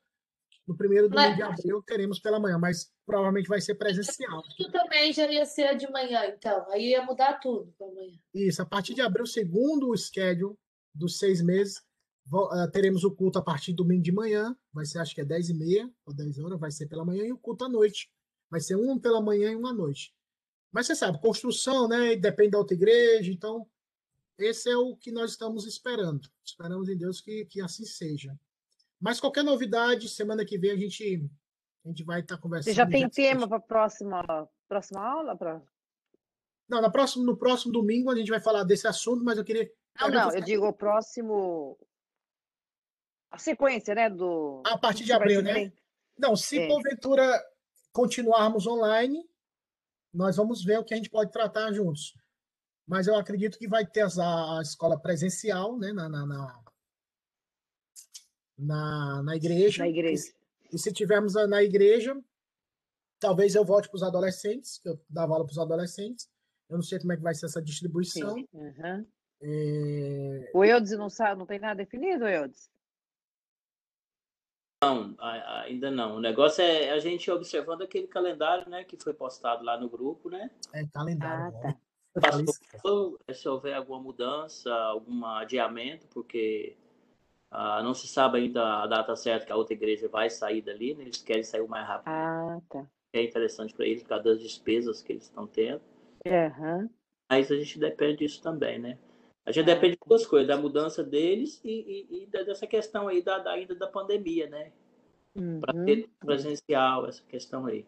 no 0.67 0.75
primeiro 0.75 1.07
domingo 1.07 1.35
de 1.35 1.41
abril 1.41 1.81
teremos 1.81 2.19
pela 2.19 2.39
manhã, 2.39 2.57
mas 2.57 2.91
provavelmente 3.05 3.47
vai 3.47 3.61
ser 3.61 3.75
presencial. 3.75 4.43
Isso 4.59 4.69
também 4.69 5.13
já 5.13 5.31
ia 5.31 5.45
ser 5.45 5.77
de 5.77 5.89
manhã, 5.89 6.25
então. 6.27 6.69
Aí 6.71 6.89
ia 6.89 7.01
mudar 7.03 7.39
tudo 7.39 7.73
para 7.77 7.87
amanhã. 7.87 8.19
Isso, 8.33 8.61
a 8.61 8.65
partir 8.65 8.93
de 8.93 9.01
abril, 9.01 9.25
segundo 9.25 9.89
o 9.89 9.97
schedule 9.97 10.57
dos 10.93 11.17
seis 11.17 11.41
meses, 11.41 11.81
ah, 12.51 12.67
teremos 12.67 13.05
o 13.05 13.15
culto 13.15 13.39
a 13.39 13.41
partir 13.41 13.71
do 13.71 13.83
domingo 13.83 14.03
de 14.03 14.11
manhã, 14.11 14.53
vai 14.73 14.85
ser 14.85 14.99
acho 14.99 15.15
que 15.15 15.21
é 15.21 15.25
10 15.25 15.49
e 15.49 15.53
meia 15.53 15.89
ou 16.05 16.13
10 16.13 16.39
horas, 16.39 16.59
vai 16.59 16.71
ser 16.71 16.87
pela 16.87 17.05
manhã, 17.05 17.23
e 17.23 17.31
o 17.31 17.37
culto 17.37 17.63
à 17.63 17.69
noite. 17.69 18.09
Vai 18.49 18.59
ser 18.59 18.75
um 18.75 18.99
pela 18.99 19.21
manhã 19.21 19.51
e 19.51 19.55
um 19.55 19.65
à 19.65 19.73
noite. 19.73 20.13
Mas 20.71 20.87
você 20.87 20.95
sabe, 20.95 21.19
construção, 21.19 21.87
né? 21.87 22.15
Depende 22.15 22.51
da 22.51 22.57
outra 22.57 22.75
igreja, 22.75 23.31
então 23.31 23.67
esse 24.37 24.69
é 24.69 24.77
o 24.77 24.95
que 24.95 25.11
nós 25.11 25.31
estamos 25.31 25.65
esperando. 25.65 26.29
Esperamos 26.43 26.87
em 26.89 26.97
Deus 26.97 27.19
que, 27.19 27.45
que 27.45 27.61
assim 27.61 27.85
seja. 27.85 28.37
Mas 28.99 29.19
qualquer 29.19 29.43
novidade, 29.43 30.09
semana 30.09 30.45
que 30.45 30.57
vem 30.57 30.71
a 30.71 30.75
gente, 30.75 31.29
a 31.85 31.87
gente 31.87 32.03
vai 32.03 32.19
estar 32.19 32.37
conversando. 32.37 32.71
Você 32.71 32.77
já 32.77 32.87
tem 32.87 33.03
e 33.03 33.09
tema 33.09 33.47
para 33.47 33.57
a 33.57 33.61
próxima, 33.61 34.49
próxima 34.67 35.01
aula? 35.01 35.35
Pra... 35.35 35.61
Não, 36.67 36.81
no 36.81 36.91
próximo, 36.91 37.23
no 37.23 37.37
próximo 37.37 37.71
domingo 37.71 38.11
a 38.11 38.15
gente 38.15 38.29
vai 38.29 38.39
falar 38.39 38.63
desse 38.63 38.87
assunto, 38.87 39.23
mas 39.23 39.37
eu 39.37 39.43
queria. 39.43 39.71
Não, 39.99 40.09
não, 40.09 40.31
eu 40.31 40.41
digo 40.41 40.67
o 40.67 40.73
próximo. 40.73 41.77
A 43.31 43.37
sequência, 43.37 43.95
né? 43.95 44.09
Do. 44.09 44.61
A 44.65 44.77
partir 44.77 45.03
de 45.03 45.13
abril, 45.13 45.41
né? 45.41 45.71
Não, 46.17 46.35
se 46.35 46.59
É. 46.59 46.67
porventura 46.67 47.43
continuarmos 47.91 48.67
online, 48.67 49.27
nós 50.17 50.35
vamos 50.35 50.63
ver 50.63 50.79
o 50.79 50.83
que 50.83 50.93
a 50.93 50.97
gente 50.97 51.09
pode 51.09 51.31
tratar 51.31 51.71
juntos. 51.71 52.15
Mas 52.87 53.05
eu 53.07 53.15
acredito 53.15 53.57
que 53.59 53.67
vai 53.67 53.85
ter 53.85 54.01
a, 54.01 54.57
a 54.57 54.61
escola 54.61 54.99
presencial, 54.99 55.77
né, 55.77 55.91
na, 55.93 56.09
na, 56.09 56.25
na, 56.25 56.63
na, 58.57 59.23
na 59.23 59.35
igreja. 59.35 59.83
Na 59.83 59.89
igreja. 59.89 60.33
E 60.71 60.77
se 60.79 60.91
tivermos 60.91 61.35
a- 61.35 61.47
na 61.47 61.61
igreja, 61.63 62.19
talvez 63.19 63.55
eu 63.55 63.63
volte 63.63 63.89
para 63.89 63.97
os 63.97 64.03
adolescentes, 64.03 64.79
que 64.79 64.89
eu 64.89 64.99
dava 65.09 65.33
aula 65.33 65.45
para 65.45 65.51
os 65.51 65.59
adolescentes. 65.59 66.27
Eu 66.69 66.77
não 66.77 66.83
sei 66.83 66.99
como 66.99 67.13
é 67.13 67.17
que 67.17 67.23
vai 67.23 67.33
ser 67.35 67.45
essa 67.45 67.61
distribuição. 67.61 68.33
Sim. 68.35 68.47
É, 69.41 70.51
O 70.53 70.63
Eudes 70.65 70.91
não 70.97 71.09
sabe, 71.09 71.37
não 71.39 71.45
tem 71.45 71.59
nada 71.59 71.75
definido, 71.75 72.27
Eudes? 72.27 72.69
Não, 74.83 75.15
ainda 75.19 75.89
não. 75.89 76.17
O 76.17 76.19
negócio 76.19 76.61
é 76.61 76.91
a 76.91 76.99
gente 76.99 77.31
observando 77.31 77.81
aquele 77.81 78.07
calendário, 78.07 78.69
né, 78.69 78.83
que 78.83 78.95
foi 78.95 79.13
postado 79.13 79.63
lá 79.63 79.77
no 79.79 79.89
grupo, 79.89 80.29
né? 80.29 80.51
é 80.73 80.85
calendário. 80.87 81.45
Ah, 81.45 81.51
né? 81.51 81.77
tá. 82.13 82.21
Passou, 82.21 83.19
se 83.31 83.47
houver 83.47 83.75
alguma 83.75 83.99
mudança, 83.99 84.73
algum 84.73 85.23
adiamento, 85.25 86.07
porque 86.07 86.75
ah, 87.51 87.81
não 87.83 87.93
se 87.93 88.07
sabe 88.07 88.39
ainda 88.39 88.83
a 88.83 88.87
data 88.87 89.15
certa 89.15 89.45
que 89.45 89.51
a 89.51 89.55
outra 89.55 89.73
igreja 89.73 90.07
vai 90.07 90.29
sair 90.29 90.61
dali, 90.61 90.95
né? 90.95 91.03
Eles 91.03 91.21
querem 91.21 91.43
sair 91.43 91.61
o 91.61 91.67
mais 91.67 91.87
rápido. 91.87 92.09
Ah, 92.09 92.59
tá. 92.69 92.87
É 93.13 93.23
interessante 93.23 93.73
para 93.73 93.85
eles, 93.85 94.03
por 94.03 94.09
causa 94.09 94.23
das 94.25 94.39
despesas 94.39 95.01
que 95.01 95.13
eles 95.13 95.23
estão 95.23 95.47
tendo. 95.47 95.81
Aham. 96.25 96.89
Mas 97.29 97.51
a 97.51 97.55
gente 97.55 97.79
depende 97.79 98.17
disso 98.17 98.41
também, 98.41 98.79
né? 98.79 98.97
A 99.47 99.51
gente 99.53 99.63
Ah, 99.71 99.73
depende 99.75 99.93
de 99.93 99.99
duas 100.05 100.25
coisas, 100.25 100.45
da 100.45 100.57
mudança 100.57 101.01
deles 101.01 101.61
e, 101.63 101.69
e- 102.11 102.23
e 102.23 102.25
dessa 102.25 102.67
questão 102.67 103.07
aí 103.07 103.21
da, 103.21 103.39
da 103.39 103.51
ainda 103.51 103.73
da 103.73 103.87
pandemia, 103.87 104.49
né? 104.49 104.73
Para 105.61 105.73
Uhum. 105.73 105.85
ter 105.85 106.09
presencial, 106.19 107.07
essa 107.07 107.23
questão 107.23 107.65
aí. 107.65 107.85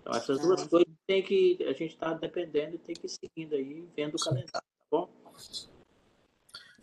Então, 0.00 0.14
essas 0.14 0.38
duas 0.38 0.64
coisas 0.68 0.94
tem 1.04 1.20
que, 1.20 1.58
a 1.64 1.72
gente 1.72 1.94
está 1.94 2.14
dependendo 2.14 2.76
e 2.76 2.78
tem 2.78 2.94
que 2.94 3.06
ir 3.06 3.08
seguindo 3.08 3.56
aí, 3.56 3.88
vendo 3.96 4.14
o 4.14 4.18
calendário, 4.20 4.52
tá 4.52 4.86
bom? 4.88 5.10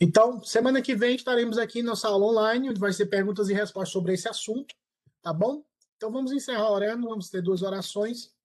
Então, 0.02 0.44
semana 0.44 0.82
que 0.82 0.94
vem 0.94 1.16
estaremos 1.16 1.58
aqui 1.58 1.82
nossa 1.82 2.10
aula 2.10 2.26
online, 2.26 2.70
onde 2.70 2.80
vai 2.82 2.92
ser 2.92 3.06
perguntas 3.06 3.48
e 3.48 3.54
respostas 3.54 3.94
sobre 3.94 4.14
esse 4.14 4.28
assunto, 4.28 4.76
tá 5.22 5.32
bom? 5.32 5.64
Então 5.96 6.12
vamos 6.12 6.34
encerrar 6.34 6.70
orando, 6.70 7.08
vamos 7.08 7.30
ter 7.30 7.42
duas 7.42 7.62
orações. 7.62 8.36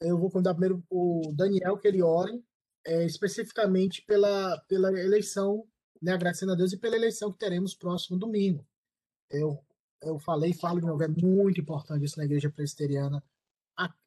Eu 0.00 0.16
vou 0.16 0.30
convidar 0.30 0.54
primeiro 0.54 0.80
o 0.88 1.32
Daniel 1.34 1.76
que 1.76 1.88
ele 1.88 2.00
ore, 2.02 2.40
é, 2.84 3.04
especificamente 3.04 4.02
pela, 4.02 4.58
pela 4.68 4.88
eleição, 4.98 5.66
né, 6.00 6.12
agradecendo 6.12 6.52
a 6.52 6.54
Deus, 6.54 6.72
e 6.72 6.76
pela 6.76 6.96
eleição 6.96 7.32
que 7.32 7.38
teremos 7.38 7.74
próximo 7.74 8.18
domingo. 8.18 8.66
Eu, 9.30 9.58
eu 10.02 10.18
falei 10.18 10.50
e 10.50 10.58
falo 10.58 10.80
de 10.80 10.86
novo, 10.86 11.02
é 11.02 11.08
muito 11.08 11.60
importante 11.60 12.04
isso 12.04 12.18
na 12.18 12.24
igreja 12.24 12.50
presbiteriana, 12.50 13.22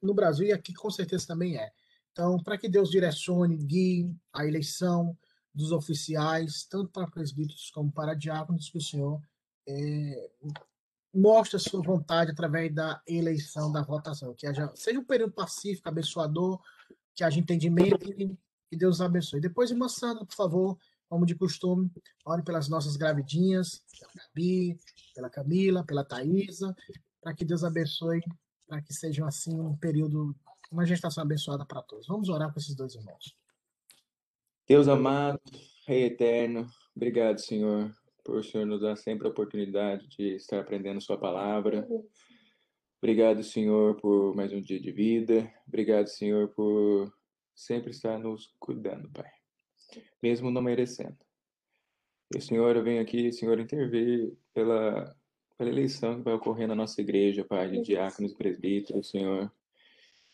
no 0.00 0.14
Brasil 0.14 0.46
e 0.46 0.52
aqui 0.52 0.72
com 0.72 0.90
certeza 0.90 1.26
também 1.26 1.56
é. 1.56 1.72
Então, 2.12 2.38
para 2.42 2.56
que 2.56 2.68
Deus 2.68 2.90
direcione, 2.90 3.56
guie 3.56 4.14
a 4.32 4.46
eleição, 4.46 5.16
dos 5.56 5.72
oficiais, 5.72 6.64
tanto 6.64 6.90
para 6.90 7.06
presbíteros 7.06 7.70
como 7.70 7.90
para 7.90 8.12
diáconos, 8.12 8.68
que 8.68 8.76
o 8.76 8.82
Senhor 8.82 9.22
é, 9.66 10.30
mostre 11.14 11.56
a 11.56 11.58
sua 11.58 11.80
vontade 11.80 12.30
através 12.30 12.72
da 12.74 13.00
eleição, 13.06 13.72
da 13.72 13.82
votação. 13.82 14.34
Que 14.34 14.46
haja, 14.46 14.70
seja 14.74 15.00
um 15.00 15.04
período 15.04 15.32
pacífico, 15.32 15.88
abençoador, 15.88 16.60
que 17.14 17.24
haja 17.24 17.40
entendimento 17.40 18.04
e 18.04 18.36
que 18.68 18.76
Deus 18.76 19.00
abençoe. 19.00 19.40
Depois, 19.40 19.70
Sandra, 19.88 20.24
por 20.24 20.34
favor, 20.34 20.78
como 21.08 21.24
de 21.24 21.34
costume, 21.34 21.90
ore 22.24 22.42
pelas 22.42 22.68
nossas 22.68 22.96
gravidinhas, 22.96 23.82
pela 23.98 24.12
Gabi, 24.14 24.78
pela 25.14 25.30
Camila, 25.30 25.84
pela 25.84 26.04
Thaisa, 26.04 26.74
para 27.20 27.34
que 27.34 27.44
Deus 27.44 27.64
abençoe, 27.64 28.20
para 28.66 28.82
que 28.82 28.92
seja 28.92 29.26
assim 29.26 29.58
um 29.58 29.76
período, 29.76 30.34
uma 30.70 30.84
gestação 30.84 31.22
abençoada 31.22 31.64
para 31.64 31.82
todos. 31.82 32.06
Vamos 32.06 32.28
orar 32.28 32.52
com 32.52 32.58
esses 32.58 32.74
dois 32.74 32.94
irmãos. 32.94 33.36
Deus 34.68 34.88
amado, 34.88 35.40
Rei 35.86 36.04
eterno, 36.04 36.68
obrigado, 36.94 37.38
Senhor, 37.38 37.94
por 38.24 38.38
o 38.38 38.42
Senhor 38.42 38.66
nos 38.66 38.80
dar 38.80 38.96
sempre 38.96 39.28
a 39.28 39.30
oportunidade 39.30 40.08
de 40.08 40.34
estar 40.34 40.58
aprendendo 40.58 41.00
Sua 41.00 41.16
palavra. 41.16 41.86
Obrigado, 43.00 43.44
Senhor, 43.44 43.94
por 44.00 44.34
mais 44.34 44.52
um 44.52 44.60
dia 44.60 44.80
de 44.80 44.90
vida. 44.90 45.48
Obrigado, 45.68 46.08
Senhor, 46.08 46.48
por 46.48 47.12
sempre 47.56 47.90
estar 47.90 48.18
nos 48.18 48.54
cuidando, 48.60 49.10
Pai, 49.10 49.30
mesmo 50.22 50.50
não 50.50 50.60
merecendo. 50.60 51.16
E, 52.34 52.40
Senhor, 52.40 52.76
eu 52.76 52.84
venho 52.84 53.00
aqui, 53.00 53.32
Senhor, 53.32 53.58
intervir 53.58 54.36
pela, 54.52 55.16
pela 55.56 55.70
eleição 55.70 56.16
que 56.16 56.22
vai 56.22 56.34
ocorrer 56.34 56.68
na 56.68 56.74
nossa 56.74 57.00
igreja, 57.00 57.44
Pai, 57.44 57.70
de 57.70 57.80
diáconos 57.80 58.32
e 58.32 58.36
presbíteros, 58.36 59.08
Senhor. 59.08 59.50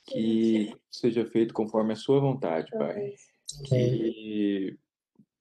Que 0.04 0.74
seja 0.90 1.24
feito 1.24 1.54
conforme 1.54 1.92
a 1.92 1.96
Sua 1.96 2.18
vontade, 2.18 2.70
Pai. 2.72 3.14
Que 3.66 4.76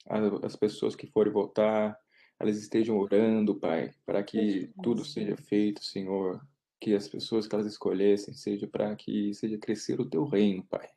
as 0.05 0.55
pessoas 0.55 0.95
que 0.95 1.07
forem 1.07 1.33
votar, 1.33 1.97
elas 2.39 2.57
estejam 2.57 2.97
orando, 2.99 3.59
Pai, 3.59 3.93
para 4.05 4.21
que 4.21 4.69
tudo 4.83 5.03
seja 5.03 5.35
feito, 5.37 5.83
Senhor. 5.83 6.45
Que 6.79 6.93
as 6.93 7.07
pessoas 7.07 7.47
que 7.47 7.55
elas 7.55 7.65
escolhessem 7.65 8.33
seja 8.33 8.67
para 8.67 8.95
que 8.95 9.33
seja 9.33 9.57
crescer 9.57 9.99
o 9.99 10.09
Teu 10.09 10.25
reino, 10.25 10.63
Pai 10.65 10.87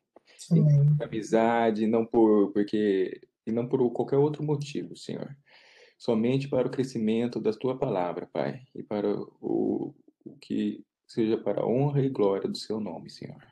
Amém. 0.50 0.96
amizade, 1.00 1.86
não 1.86 2.04
por 2.04 2.52
porque 2.52 3.20
e 3.46 3.52
não 3.52 3.68
por 3.68 3.90
qualquer 3.92 4.16
outro 4.16 4.42
motivo, 4.42 4.96
Senhor. 4.96 5.36
Somente 5.98 6.48
para 6.48 6.66
o 6.66 6.70
crescimento 6.70 7.40
da 7.40 7.52
tua 7.52 7.78
palavra, 7.78 8.26
Pai, 8.26 8.62
e 8.74 8.82
para 8.82 9.08
o, 9.40 9.94
o 10.24 10.36
que 10.40 10.84
seja 11.06 11.36
para 11.36 11.62
a 11.62 11.66
honra 11.66 12.02
e 12.02 12.08
glória 12.08 12.48
do 12.48 12.56
seu 12.56 12.80
nome, 12.80 13.10
Senhor. 13.10 13.42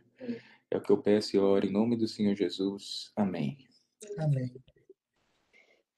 É 0.70 0.76
o 0.76 0.80
que 0.80 0.90
eu 0.90 0.98
peço 0.98 1.36
e 1.36 1.38
oro 1.38 1.66
em 1.66 1.70
nome 1.70 1.96
do 1.96 2.08
Senhor 2.08 2.34
Jesus. 2.34 3.12
Amém. 3.14 3.58
Amém. 4.18 4.50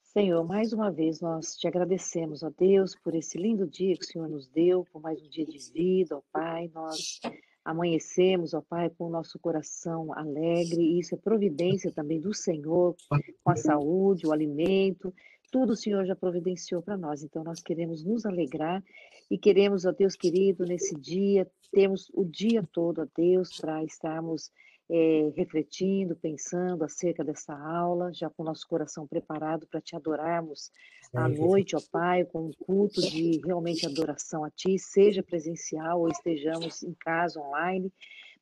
Senhor, 0.02 0.44
mais 0.44 0.72
uma 0.72 0.92
vez 0.92 1.20
nós 1.20 1.56
te 1.56 1.66
agradecemos, 1.66 2.42
ó 2.42 2.50
Deus, 2.56 2.94
por 2.94 3.14
esse 3.14 3.36
lindo 3.36 3.66
dia 3.66 3.96
que 3.96 4.04
o 4.04 4.06
Senhor 4.06 4.28
nos 4.28 4.46
deu, 4.46 4.84
por 4.92 5.00
mais 5.00 5.20
um 5.20 5.28
dia 5.28 5.44
de 5.44 5.58
vida, 5.72 6.16
ó 6.16 6.22
Pai. 6.32 6.70
Nós 6.72 7.20
amanhecemos, 7.64 8.52
ó 8.52 8.60
Pai, 8.60 8.90
com 8.90 9.06
o 9.06 9.10
nosso 9.10 9.38
coração 9.38 10.12
alegre, 10.12 10.82
e 10.82 11.00
isso 11.00 11.14
é 11.14 11.18
providência 11.18 11.90
também 11.90 12.20
do 12.20 12.34
Senhor, 12.34 12.94
com 13.42 13.50
a 13.50 13.56
saúde, 13.56 14.26
o 14.26 14.32
alimento, 14.32 15.12
tudo 15.50 15.72
o 15.72 15.76
Senhor 15.76 16.04
já 16.04 16.14
providenciou 16.16 16.82
para 16.82 16.96
nós. 16.96 17.22
Então 17.22 17.44
nós 17.44 17.62
queremos 17.62 18.04
nos 18.04 18.26
alegrar 18.26 18.82
e 19.30 19.38
queremos, 19.38 19.84
ó 19.84 19.92
Deus 19.92 20.16
querido, 20.16 20.64
nesse 20.64 20.94
dia, 20.94 21.50
temos 21.72 22.10
o 22.12 22.24
dia 22.24 22.62
todo, 22.72 23.02
ó 23.02 23.06
Deus, 23.16 23.56
para 23.60 23.82
estarmos 23.84 24.50
eh, 24.90 25.32
refletindo, 25.34 26.14
pensando 26.14 26.84
acerca 26.84 27.24
dessa 27.24 27.54
aula, 27.54 28.12
já 28.12 28.28
com 28.28 28.42
o 28.42 28.46
nosso 28.46 28.66
coração 28.68 29.06
preparado 29.06 29.66
para 29.66 29.80
te 29.80 29.96
adorarmos 29.96 30.70
à 31.14 31.28
noite, 31.28 31.74
ó 31.74 31.80
Pai, 31.90 32.24
com 32.24 32.46
um 32.46 32.52
culto 32.52 33.00
de 33.00 33.40
realmente 33.44 33.86
adoração 33.86 34.44
a 34.44 34.50
Ti, 34.50 34.78
seja 34.78 35.22
presencial 35.22 36.00
ou 36.00 36.08
estejamos 36.08 36.82
em 36.82 36.92
casa, 36.94 37.40
online, 37.40 37.92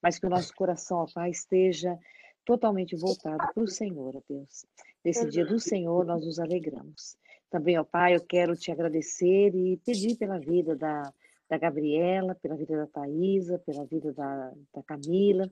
mas 0.03 0.19
que 0.19 0.27
o 0.27 0.31
nosso 0.31 0.55
coração, 0.55 0.99
ó 0.99 1.07
Pai, 1.13 1.31
esteja 1.31 1.97
totalmente 2.45 2.97
voltado 2.97 3.53
para 3.55 3.63
o 3.63 3.69
Senhor, 3.69 4.17
ó 4.17 4.23
Deus. 4.29 4.65
Nesse 5.05 5.29
dia 5.29 5.45
do 5.45 5.61
Senhor, 5.61 6.05
nós 6.05 6.25
nos 6.25 6.39
alegramos. 6.39 7.17
Também, 7.51 7.79
ó 7.79 7.85
Pai, 7.85 8.17
eu 8.17 8.21
quero 8.21 8.57
te 8.57 8.73
agradecer 8.73 9.55
e 9.55 9.77
pedir 9.85 10.17
pela 10.17 10.39
vida 10.39 10.75
da, 10.75 11.13
da 11.53 11.59
Gabriela, 11.59 12.35
pela 12.35 12.57
vida 12.57 12.75
da 12.79 12.87
Thaisa, 12.87 13.59
pela 13.59 13.85
vida 13.85 14.11
da, 14.15 14.53
da 14.75 14.83
Camila, 14.83 15.51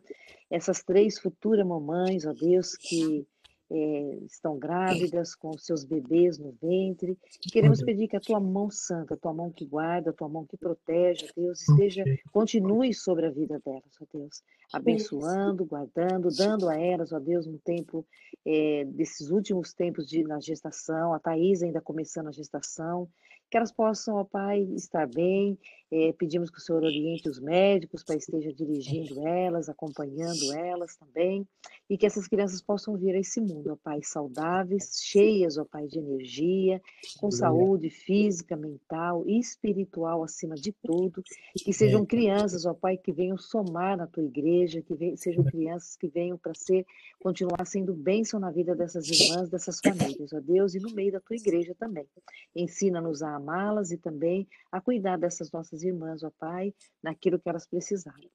essas 0.51 0.83
três 0.83 1.19
futuras 1.19 1.67
mamães, 1.67 2.25
ó 2.25 2.33
Deus, 2.33 2.75
que 2.75 3.27
eh, 3.71 4.19
estão 4.25 4.59
grávidas 4.59 5.35
com 5.35 5.53
seus 5.59 5.85
bebês 5.85 6.39
no 6.39 6.53
ventre. 6.53 7.19
Queremos 7.53 7.83
pedir 7.83 8.09
que 8.09 8.17
a 8.17 8.21
tua 8.21 8.41
mão 8.41 8.71
santa, 8.71 9.13
a 9.13 9.17
tua 9.19 9.35
mão 9.35 9.53
que 9.53 9.67
guarda, 9.67 10.09
a 10.09 10.15
tua 10.15 10.27
mão 10.27 10.47
que 10.47 10.57
protege, 10.57 11.29
Deus, 11.37 11.69
esteja, 11.69 12.03
continue 12.33 12.95
sobre 12.95 13.27
a 13.27 13.31
vida 13.31 13.61
delas, 13.63 13.99
ó 14.01 14.07
Deus, 14.11 14.43
abençoando, 14.73 15.67
guardando, 15.67 16.31
dando 16.35 16.71
a 16.71 16.81
elas, 16.81 17.13
ó 17.13 17.19
Deus, 17.19 17.47
um 17.47 17.59
tempo 17.59 18.07
eh, 18.47 18.87
desses 18.87 19.29
últimos 19.31 19.75
tempos 19.75 20.09
de 20.09 20.23
na 20.23 20.41
gestação, 20.41 21.13
a 21.13 21.19
Thaís 21.19 21.63
ainda 21.63 21.83
começando 21.83 22.29
a 22.29 22.33
gestação, 22.33 23.07
que 23.51 23.57
elas 23.57 23.73
possam, 23.73 24.17
ó 24.17 24.25
Pai, 24.25 24.61
estar 24.77 25.09
bem. 25.09 25.59
Eh, 25.93 26.13
pedimos 26.13 26.51
que 26.51 26.59
o 26.59 26.61
Senhor 26.61 26.85
oriente 26.85 27.29
os 27.29 27.41
médicos 27.41 28.05
para 28.05 28.15
esteja 28.15 28.53
dirigindo 28.53 29.27
elas, 29.27 29.69
acompanhando 29.69 30.53
elas 30.53 30.95
também, 30.95 31.45
e 31.89 31.99
que 31.99 32.07
essas 32.07 32.29
crianças 32.29 32.63
possam 32.63 32.97
vir 32.97 33.17
a 33.17 33.19
esse 33.19 33.41
mundo, 33.41 33.73
ó 33.73 33.77
Pai, 33.83 33.99
saudáveis, 34.05 35.01
cheias, 35.03 35.59
ó 35.59 35.65
Pai, 35.65 35.89
de 35.89 35.99
energia, 35.99 36.81
com 37.19 37.29
saúde 37.33 37.91
física, 37.91 38.57
mental 38.57 39.25
e 39.27 39.41
espiritual 39.41 40.23
acima 40.23 40.55
de 40.55 40.73
tudo, 40.81 41.25
que 41.57 41.73
sejam 41.73 42.07
crianças, 42.07 42.65
ó 42.65 42.73
Pai, 42.73 42.97
que 42.97 43.11
venham 43.11 43.37
somar 43.37 43.97
na 43.97 44.07
tua 44.07 44.23
igreja, 44.23 44.81
que 44.81 44.95
ven- 44.95 45.17
sejam 45.17 45.43
crianças 45.43 45.97
que 45.97 46.07
venham 46.07 46.39
para 46.39 46.55
ser, 46.55 46.87
continuar 47.21 47.67
sendo 47.67 47.93
bênção 47.95 48.39
na 48.39 48.53
vida 48.53 48.77
dessas 48.77 49.09
irmãs, 49.11 49.49
dessas 49.51 49.81
famílias, 49.81 50.33
ó 50.33 50.39
Deus, 50.39 50.77
e 50.77 50.79
no 50.79 50.95
meio 50.95 51.11
da 51.11 51.19
tua 51.19 51.35
igreja 51.35 51.75
também. 51.77 52.07
Ensina-nos 52.55 53.25
a 53.25 53.40
amá-las 53.41 53.91
e 53.91 53.99
também 53.99 54.47
a 54.71 54.81
cuidar 54.81 55.17
dessas 55.17 55.51
nossas 55.51 55.83
irmãs, 55.83 56.23
ó 56.23 56.31
Pai, 56.39 56.75
naquilo 57.03 57.39
que 57.39 57.49
elas 57.49 57.67
precisarem. 57.67 58.31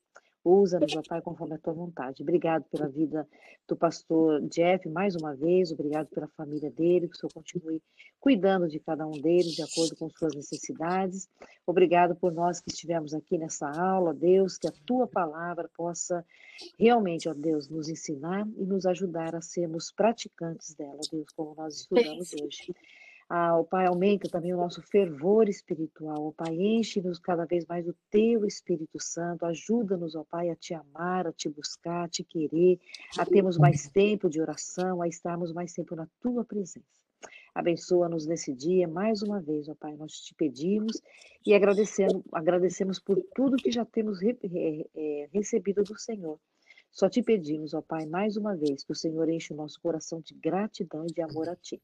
Usa-nos, 0.46 0.96
ó 0.96 1.02
Pai, 1.02 1.22
conforme 1.24 1.56
a 1.56 1.58
tua 1.58 1.74
vontade. 1.74 2.22
Obrigado 2.22 2.66
pela 2.66 2.88
vida 2.88 3.28
do 3.68 3.76
pastor 3.76 4.40
Jeff, 4.48 4.88
mais 4.88 5.16
uma 5.16 5.36
vez. 5.36 5.72
Obrigado 5.72 6.08
pela 6.10 6.28
família 6.28 6.70
dele, 6.70 7.08
que 7.08 7.16
o 7.16 7.18
Senhor 7.18 7.34
continue 7.34 7.82
cuidando 8.20 8.68
de 8.68 8.80
cada 8.80 9.08
um 9.08 9.20
deles, 9.20 9.54
de 9.54 9.64
acordo 9.64 9.96
com 9.96 10.08
suas 10.12 10.36
necessidades. 10.36 11.28
Obrigado 11.66 12.16
por 12.16 12.32
nós 12.32 12.60
que 12.60 12.70
estivemos 12.70 13.16
aqui 13.16 13.40
nessa 13.40 13.68
aula, 13.70 14.14
Deus, 14.14 14.60
que 14.60 14.68
a 14.68 14.74
tua 14.86 15.08
palavra 15.08 15.68
possa 15.76 16.24
realmente, 16.78 17.28
ó 17.28 17.34
Deus, 17.34 17.68
nos 17.68 17.90
ensinar 17.90 18.48
e 18.56 18.66
nos 18.66 18.86
ajudar 18.86 19.36
a 19.36 19.42
sermos 19.42 19.92
praticantes 19.92 20.76
dela, 20.76 21.00
Deus, 21.12 21.26
como 21.36 21.56
nós 21.56 21.76
estudamos 21.76 22.32
hoje. 22.34 22.72
Ah, 23.28 23.58
ó 23.60 23.64
Pai, 23.64 23.88
aumenta 23.88 24.30
também 24.30 24.54
o 24.54 24.58
nosso 24.58 24.82
fervor 24.84 25.50
espiritual. 25.50 26.28
Ó 26.28 26.32
Pai, 26.32 26.54
enche-nos 26.56 27.18
cada 27.18 27.44
vez 27.46 27.66
mais 27.66 27.84
do 27.86 27.96
Teu 28.12 28.46
Espírito 28.46 29.00
Santo. 29.02 29.46
Ajuda-nos, 29.46 30.16
ó 30.16 30.24
Pai, 30.24 30.50
a 30.50 30.56
Te 30.56 30.74
amar, 30.76 31.26
a 31.28 31.34
Te 31.34 31.50
buscar, 31.50 32.04
a 32.06 32.08
Te 32.08 32.24
querer, 32.24 32.80
a 33.18 33.26
termos 33.26 33.58
mais 33.58 33.90
tempo 33.90 34.30
de 34.30 34.40
oração, 34.40 35.02
a 35.02 35.08
estarmos 35.08 35.52
mais 35.54 35.74
tempo 35.74 35.96
na 35.96 36.08
Tua 36.22 36.46
presença. 36.46 36.86
Abençoa-nos 37.56 38.28
nesse 38.28 38.54
dia, 38.54 38.88
mais 38.88 39.24
uma 39.24 39.40
vez, 39.42 39.68
ó 39.70 39.76
Pai, 39.76 39.96
nós 39.96 40.12
te 40.20 40.36
pedimos 40.36 41.02
e 41.46 41.54
agradecemos, 41.54 42.22
agradecemos 42.32 43.00
por 43.00 43.20
tudo 43.34 43.56
que 43.58 43.72
já 43.72 43.86
temos 43.86 44.20
re- 44.22 44.38
re- 44.44 44.90
eh, 44.94 45.30
recebido 45.34 45.82
do 45.84 45.98
Senhor. 45.98 46.38
Só 46.92 47.10
te 47.10 47.24
pedimos, 47.24 47.74
ó 47.74 47.82
Pai, 47.82 48.06
mais 48.06 48.38
uma 48.38 48.56
vez, 48.56 48.84
que 48.84 48.92
o 48.92 48.96
Senhor 48.96 49.28
enche 49.30 49.54
o 49.54 49.56
nosso 49.56 49.80
coração 49.82 50.22
de 50.22 50.34
gratidão 50.36 51.06
e 51.06 51.14
de 51.14 51.22
amor 51.22 51.50
a 51.50 51.56
Ti. 51.56 51.82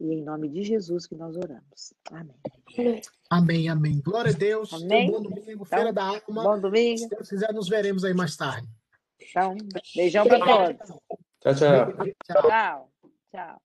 E 0.00 0.14
em 0.14 0.22
nome 0.24 0.48
de 0.48 0.62
Jesus 0.62 1.06
que 1.06 1.14
nós 1.14 1.36
oramos. 1.36 1.92
Amém. 2.10 3.00
Amém, 3.28 3.68
amém. 3.68 4.00
Glória 4.00 4.32
a 4.32 4.34
Deus. 4.34 4.72
Amém. 4.72 5.10
um 5.10 5.22
bom 5.22 5.22
domingo, 5.22 5.64
feira 5.66 5.92
da 5.92 6.04
alma. 6.04 6.42
Bom 6.42 6.60
domingo. 6.60 6.98
Se 6.98 7.08
Deus 7.08 7.28
quiser, 7.28 7.52
nos 7.52 7.68
veremos 7.68 8.02
aí 8.02 8.14
mais 8.14 8.34
tarde. 8.34 8.66
Então, 9.20 9.54
beijão 9.94 10.26
para 10.26 10.38
todos. 10.38 10.88
Tchau, 11.40 11.54
tchau. 11.54 11.92
Tchau. 12.24 12.42
Tchau. 12.48 12.92
Tchau. 13.30 13.62